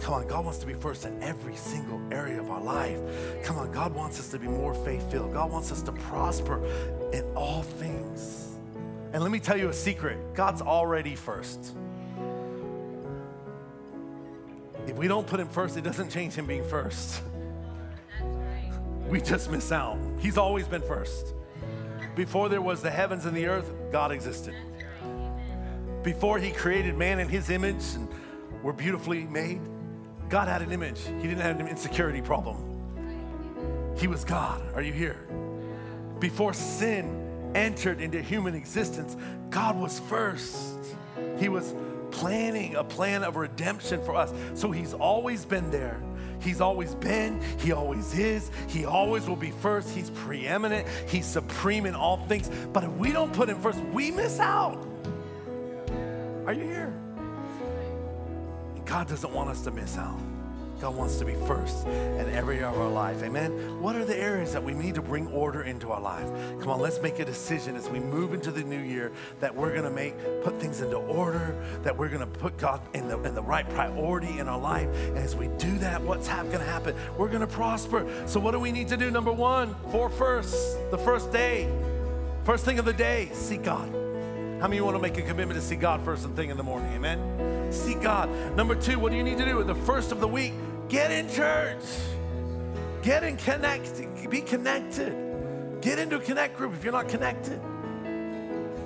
Come 0.01 0.15
on, 0.15 0.29
God 0.29 0.45
wants 0.45 0.59
to 0.59 0.67
be 0.67 0.75
first 0.75 1.05
in 1.05 1.23
every 1.23 1.57
single 1.57 2.01
area 2.13 2.41
of 2.41 2.51
our 2.51 2.61
life. 2.61 2.99
Come 3.45 3.59
on, 3.59 3.73
God 3.73 3.95
wants 3.95 4.21
us 4.21 4.29
to 4.31 4.39
be 4.39 4.47
more 4.47 4.75
faith 4.75 5.11
filled. 5.11 5.33
God 5.33 5.51
wants 5.51 5.73
us 5.73 5.83
to 5.83 5.93
prosper 5.93 6.65
in 7.13 7.25
all 7.35 7.63
things. 7.63 8.57
And 9.13 9.23
let 9.23 9.33
me 9.33 9.41
tell 9.41 9.57
you 9.57 9.69
a 9.69 9.73
secret 9.73 10.35
God's 10.35 10.63
already 10.63 11.17
first. 11.17 11.75
We 14.99 15.09
don't 15.09 15.27
put 15.27 15.39
him 15.41 15.49
first, 15.49 15.77
it 15.77 15.85
doesn't 15.85 16.11
change 16.11 16.35
him 16.35 16.47
being 16.47 16.65
first. 16.69 17.23
We 19.09 19.21
just 19.21 19.51
miss 19.51 19.73
out. 19.73 19.99
He's 20.19 20.37
always 20.37 20.67
been 20.67 20.83
first. 20.83 21.35
Before 22.15 22.49
there 22.49 22.61
was 22.61 22.83
the 22.83 22.91
heavens 22.91 23.25
and 23.25 23.37
the 23.37 23.47
earth, 23.47 23.71
God 23.93 24.11
existed. 24.11 24.55
Before 26.03 26.39
he 26.39 26.51
created 26.51 26.97
man 26.97 27.21
in 27.21 27.29
his 27.29 27.49
image 27.49 27.83
and 27.95 28.09
we're 28.63 28.73
beautifully 28.73 29.25
made, 29.25 29.61
God 30.29 30.49
had 30.49 30.63
an 30.63 30.73
image. 30.73 31.01
He 31.07 31.29
didn't 31.29 31.39
have 31.39 31.61
an 31.61 31.69
insecurity 31.69 32.21
problem. 32.21 33.95
He 33.97 34.09
was 34.09 34.25
God. 34.25 34.63
Are 34.75 34.83
you 34.83 34.93
here? 34.93 35.19
Before 36.19 36.53
sin 36.53 37.53
entered 37.55 38.01
into 38.01 38.21
human 38.21 38.55
existence, 38.55 39.17
God 39.51 39.77
was 39.77 40.01
first. 40.01 40.79
He 41.39 41.49
was 41.49 41.75
planning 42.11 42.77
a 42.77 42.85
plan 42.85 43.23
of 43.23 43.37
redemption 43.37 44.03
for 44.05 44.15
us. 44.15 44.33
So 44.55 44.71
he's 44.71 44.95
always 44.95 45.45
been 45.45 45.71
there. 45.71 46.01
He's 46.41 46.61
always 46.61 46.95
been, 46.95 47.41
he 47.59 47.73
always 47.73 48.17
is, 48.17 48.51
he 48.69 48.85
always 48.85 49.27
will 49.27 49.37
be 49.37 49.51
first. 49.51 49.91
He's 49.91 50.11
preeminent, 50.11 50.87
he's 51.09 51.27
supreme 51.27 51.85
in 51.85 51.95
all 51.95 52.19
things. 52.27 52.49
But 52.73 52.85
if 52.85 52.93
we 52.93 53.11
don't 53.13 53.33
put 53.33 53.49
him 53.49 53.61
first, 53.61 53.81
we 53.93 54.11
miss 54.11 54.39
out. 54.39 54.87
Are 56.47 56.53
you 56.53 56.63
here? 56.63 56.95
God 58.85 59.09
doesn't 59.09 59.33
want 59.33 59.51
us 59.51 59.63
to 59.63 59.71
miss 59.71 59.99
out. 59.99 60.19
God 60.81 60.95
wants 60.95 61.17
to 61.17 61.25
be 61.25 61.35
first 61.47 61.87
in 61.87 62.29
every 62.31 62.59
area 62.59 62.69
of 62.69 62.81
our 62.81 62.91
life. 62.91 63.23
Amen. 63.23 63.81
What 63.81 63.97
are 63.97 64.05
the 64.05 64.17
areas 64.17 64.53
that 64.53 64.63
we 64.63 64.75
need 64.75 64.95
to 64.95 65.03
bring 65.03 65.27
order 65.29 65.63
into 65.63 65.93
our 65.93 66.01
life? 66.01 66.27
Come 66.61 66.71
on, 66.71 66.81
let's 66.81 67.01
make 67.01 67.19
a 67.19 67.25
decision 67.25 67.77
as 67.77 67.89
we 67.89 68.01
move 68.01 68.35
into 68.35 68.51
the 68.51 68.63
new 68.63 68.81
year 68.81 69.13
that 69.41 69.55
we're 69.55 69.71
going 69.71 69.85
to 69.85 69.91
make 69.91 70.15
put 70.43 70.61
things 70.61 70.81
into 70.81 70.97
order, 70.97 71.55
that 71.83 71.97
we're 71.97 72.09
going 72.09 72.21
to 72.21 72.27
put 72.27 72.57
God 72.59 72.81
in 72.95 73.09
the 73.09 73.21
in 73.23 73.35
the 73.35 73.43
right 73.43 73.69
priority 73.71 74.39
in 74.39 74.49
our 74.49 74.59
life. 74.59 74.89
And 75.09 75.19
as 75.19 75.37
we 75.37 75.49
do 75.59 75.79
that, 75.79 76.03
what's 76.03 76.29
going 76.29 76.51
to 76.51 76.59
happen? 76.59 76.97
We're 77.17 77.29
going 77.29 77.41
to 77.41 77.47
prosper. 77.47 78.07
So 78.27 78.41
what 78.41 78.53
do 78.53 78.61
we 78.61 78.73
need 78.73 78.89
to 78.89 78.97
do? 78.97 79.11
Number 79.11 79.33
1, 79.33 79.75
for 79.91 80.09
first, 80.09 80.79
the 80.91 80.99
first 80.99 81.33
day. 81.33 81.69
First 82.45 82.65
thing 82.65 82.79
of 82.79 82.85
the 82.85 82.93
day, 82.93 83.31
seek 83.33 83.63
God. 83.63 83.89
How 84.61 84.67
many 84.67 84.81
want 84.81 84.97
to 84.97 85.03
make 85.03 85.17
a 85.19 85.23
commitment 85.23 85.61
to 85.61 85.65
see 85.65 85.77
God 85.77 86.03
first 86.03 86.29
thing 86.31 86.51
in 86.51 86.57
the 86.57 86.63
morning? 86.63 86.93
Amen. 86.95 87.73
Seek 87.73 88.01
God. 88.01 88.29
Number 88.57 88.75
two, 88.75 88.99
what 88.99 89.13
do 89.13 89.17
you 89.17 89.23
need 89.23 89.39
to 89.39 89.45
do? 89.45 89.63
The 89.63 89.75
first 89.75 90.11
of 90.11 90.21
the 90.21 90.27
week, 90.27 90.53
Get 90.89 91.11
in 91.11 91.29
church. 91.29 91.85
Get 93.03 93.23
in 93.23 93.37
connect. 93.37 94.31
Be 94.31 94.41
connected. 94.41 95.81
Get 95.83 95.99
into 95.99 96.17
a 96.17 96.21
connect 96.21 96.57
group 96.57 96.73
if 96.75 96.83
you're 96.83 96.93
not 96.93 97.09
connected. 97.09 97.61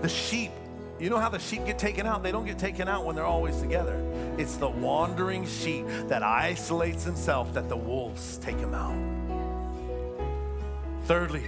The 0.03 0.09
sheep, 0.09 0.51
you 0.99 1.11
know 1.11 1.19
how 1.19 1.29
the 1.29 1.39
sheep 1.39 1.65
get 1.65 1.79
taken 1.79 2.07
out? 2.07 2.25
They 2.25 2.33
don't 2.33 2.45
get 2.45 2.59
taken 2.59 2.89
out 2.89 3.05
when 3.05 3.15
they're 3.15 3.25
always 3.25 3.61
together. 3.61 4.03
It's 4.37 4.57
the 4.57 4.69
wandering 4.69 5.47
sheep 5.47 5.87
that 6.09 6.25
isolates 6.25 7.05
himself 7.05 7.55
that 7.55 7.69
the 7.69 7.77
wolves 7.77 8.39
take 8.39 8.57
him 8.57 8.75
out. 8.75 8.99
Thirdly, 11.05 11.45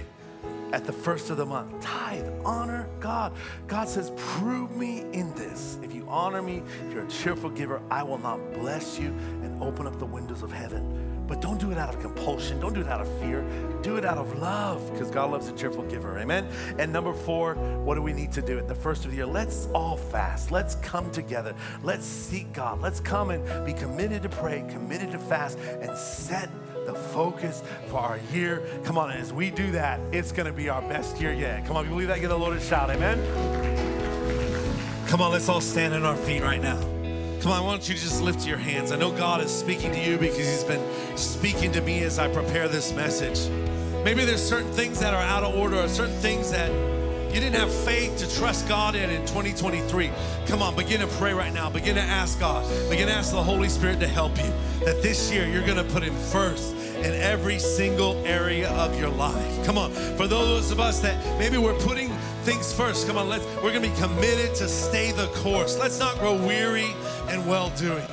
at 0.75 0.83
the 0.83 0.91
first 0.91 1.29
of 1.29 1.37
the 1.37 1.45
month. 1.45 1.81
Tithe, 1.81 2.27
honor 2.43 2.89
God. 2.99 3.31
God 3.65 3.87
says, 3.87 4.11
Prove 4.17 4.75
me 4.75 5.05
in 5.13 5.33
this. 5.33 5.79
If 5.81 5.95
you 5.95 6.05
honor 6.09 6.41
me, 6.41 6.63
if 6.85 6.93
you're 6.93 7.05
a 7.05 7.07
cheerful 7.07 7.49
giver, 7.49 7.81
I 7.89 8.03
will 8.03 8.17
not 8.17 8.53
bless 8.53 8.99
you 8.99 9.07
and 9.07 9.63
open 9.63 9.87
up 9.87 9.97
the 9.99 10.05
windows 10.05 10.43
of 10.43 10.51
heaven. 10.51 11.23
But 11.27 11.39
don't 11.39 11.61
do 11.61 11.71
it 11.71 11.77
out 11.77 11.87
of 11.87 12.01
compulsion. 12.01 12.59
Don't 12.59 12.73
do 12.73 12.81
it 12.81 12.87
out 12.87 12.99
of 12.99 13.07
fear. 13.19 13.41
Do 13.83 13.95
it 13.95 14.03
out 14.03 14.17
of 14.17 14.37
love 14.37 14.91
because 14.91 15.09
God 15.09 15.31
loves 15.31 15.47
a 15.47 15.53
cheerful 15.53 15.83
giver. 15.83 16.19
Amen. 16.19 16.45
And 16.77 16.91
number 16.91 17.13
four, 17.13 17.55
what 17.55 17.95
do 17.95 18.01
we 18.01 18.11
need 18.11 18.33
to 18.33 18.41
do 18.41 18.59
at 18.59 18.67
the 18.67 18.75
first 18.75 19.05
of 19.05 19.11
the 19.11 19.17
year? 19.17 19.25
Let's 19.25 19.69
all 19.73 19.95
fast. 19.95 20.51
Let's 20.51 20.75
come 20.75 21.09
together. 21.09 21.55
Let's 21.83 22.05
seek 22.05 22.51
God. 22.51 22.81
Let's 22.81 22.99
come 22.99 23.29
and 23.29 23.65
be 23.65 23.71
committed 23.71 24.23
to 24.23 24.29
pray, 24.29 24.65
committed 24.69 25.13
to 25.13 25.19
fast, 25.19 25.57
and 25.57 25.97
set 25.97 26.49
the 26.85 26.93
focus 26.93 27.63
for 27.87 27.99
our 27.99 28.19
year. 28.31 28.63
Come 28.83 28.97
on, 28.97 29.11
as 29.11 29.33
we 29.33 29.49
do 29.49 29.71
that, 29.71 29.99
it's 30.11 30.31
going 30.31 30.47
to 30.47 30.53
be 30.53 30.69
our 30.69 30.81
best 30.83 31.19
year 31.19 31.33
yet. 31.33 31.65
Come 31.65 31.77
on, 31.77 31.85
you 31.85 31.91
believe 31.91 32.07
that? 32.07 32.21
Get 32.21 32.31
a 32.31 32.35
loaded 32.35 32.61
shout. 32.61 32.89
Amen. 32.89 33.19
Come 35.07 35.21
on, 35.21 35.31
let's 35.31 35.49
all 35.49 35.61
stand 35.61 35.93
on 35.93 36.03
our 36.03 36.15
feet 36.15 36.41
right 36.41 36.61
now. 36.61 36.79
Come 37.41 37.51
on, 37.51 37.63
why 37.63 37.71
don't 37.71 37.87
you 37.87 37.93
just 37.95 38.21
lift 38.21 38.47
your 38.47 38.57
hands? 38.57 38.91
I 38.91 38.95
know 38.95 39.11
God 39.11 39.39
is 39.41 39.51
speaking 39.51 39.91
to 39.91 39.99
you 39.99 40.17
because 40.17 40.37
He's 40.37 40.63
been 40.63 40.83
speaking 41.15 41.71
to 41.73 41.81
me 41.81 42.03
as 42.03 42.17
I 42.17 42.27
prepare 42.27 42.67
this 42.67 42.91
message. 42.93 43.49
Maybe 44.03 44.25
there's 44.25 44.43
certain 44.43 44.71
things 44.71 44.99
that 44.99 45.13
are 45.13 45.21
out 45.21 45.43
of 45.43 45.55
order, 45.55 45.77
or 45.77 45.87
certain 45.87 46.17
things 46.17 46.51
that 46.51 46.71
you 47.33 47.41
didn't 47.41 47.55
have 47.55 47.73
faith 47.73 48.17
to 48.17 48.35
trust 48.35 48.67
God 48.67 48.95
in 48.95 49.09
in 49.09 49.21
2023. 49.21 50.09
Come 50.47 50.61
on, 50.61 50.75
begin 50.75 51.01
to 51.01 51.07
pray 51.07 51.33
right 51.33 51.53
now. 51.53 51.69
Begin 51.69 51.95
to 51.95 52.01
ask 52.01 52.39
God. 52.39 52.65
Begin 52.89 53.07
to 53.07 53.13
ask 53.13 53.31
the 53.31 53.43
Holy 53.43 53.69
Spirit 53.69 53.99
to 53.99 54.07
help 54.07 54.37
you. 54.37 54.51
That 54.85 55.01
this 55.01 55.31
year 55.31 55.47
you're 55.47 55.65
going 55.65 55.77
to 55.77 55.83
put 55.83 56.01
Him 56.01 56.15
first 56.15 56.74
in 57.05 57.13
every 57.21 57.59
single 57.59 58.15
area 58.25 58.69
of 58.71 58.99
your 58.99 59.09
life. 59.09 59.65
Come 59.65 59.77
on. 59.77 59.91
For 60.17 60.27
those 60.27 60.71
of 60.71 60.79
us 60.79 60.99
that 61.01 61.23
maybe 61.37 61.57
we're 61.57 61.77
putting 61.79 62.09
things 62.43 62.73
first, 62.73 63.07
come 63.07 63.17
on, 63.17 63.29
let's 63.29 63.45
we're 63.63 63.71
gonna 63.71 63.87
be 63.87 63.95
committed 64.01 64.55
to 64.55 64.67
stay 64.67 65.11
the 65.11 65.27
course. 65.27 65.77
Let's 65.77 65.99
not 65.99 66.17
grow 66.17 66.35
weary 66.35 66.93
and 67.29 67.47
well 67.47 67.69
doing. 67.77 68.05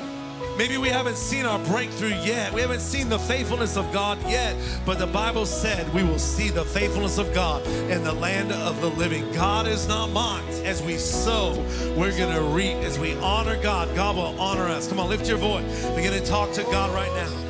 Maybe 0.58 0.76
we 0.76 0.90
haven't 0.90 1.16
seen 1.16 1.46
our 1.46 1.58
breakthrough 1.60 2.14
yet. 2.22 2.52
We 2.52 2.60
haven't 2.60 2.80
seen 2.80 3.08
the 3.08 3.18
faithfulness 3.18 3.78
of 3.78 3.90
God 3.90 4.18
yet, 4.28 4.54
but 4.84 4.98
the 4.98 5.06
Bible 5.06 5.46
said 5.46 5.92
we 5.94 6.04
will 6.04 6.18
see 6.18 6.50
the 6.50 6.64
faithfulness 6.64 7.16
of 7.16 7.32
God 7.32 7.66
in 7.66 8.04
the 8.04 8.12
land 8.12 8.52
of 8.52 8.78
the 8.82 8.90
living. 8.90 9.32
God 9.32 9.66
is 9.66 9.88
not 9.88 10.10
mocked. 10.10 10.52
As 10.64 10.82
we 10.82 10.98
sow, 10.98 11.54
we're 11.96 12.16
going 12.16 12.34
to 12.34 12.42
reap. 12.42 12.76
As 12.84 12.98
we 12.98 13.14
honor 13.14 13.60
God, 13.62 13.94
God 13.96 14.16
will 14.16 14.38
honor 14.38 14.68
us. 14.68 14.88
Come 14.88 15.00
on, 15.00 15.08
lift 15.08 15.26
your 15.26 15.38
voice. 15.38 15.86
Begin 15.94 16.12
to 16.12 16.24
talk 16.24 16.52
to 16.52 16.62
God 16.64 16.94
right 16.94 17.12
now. 17.14 17.41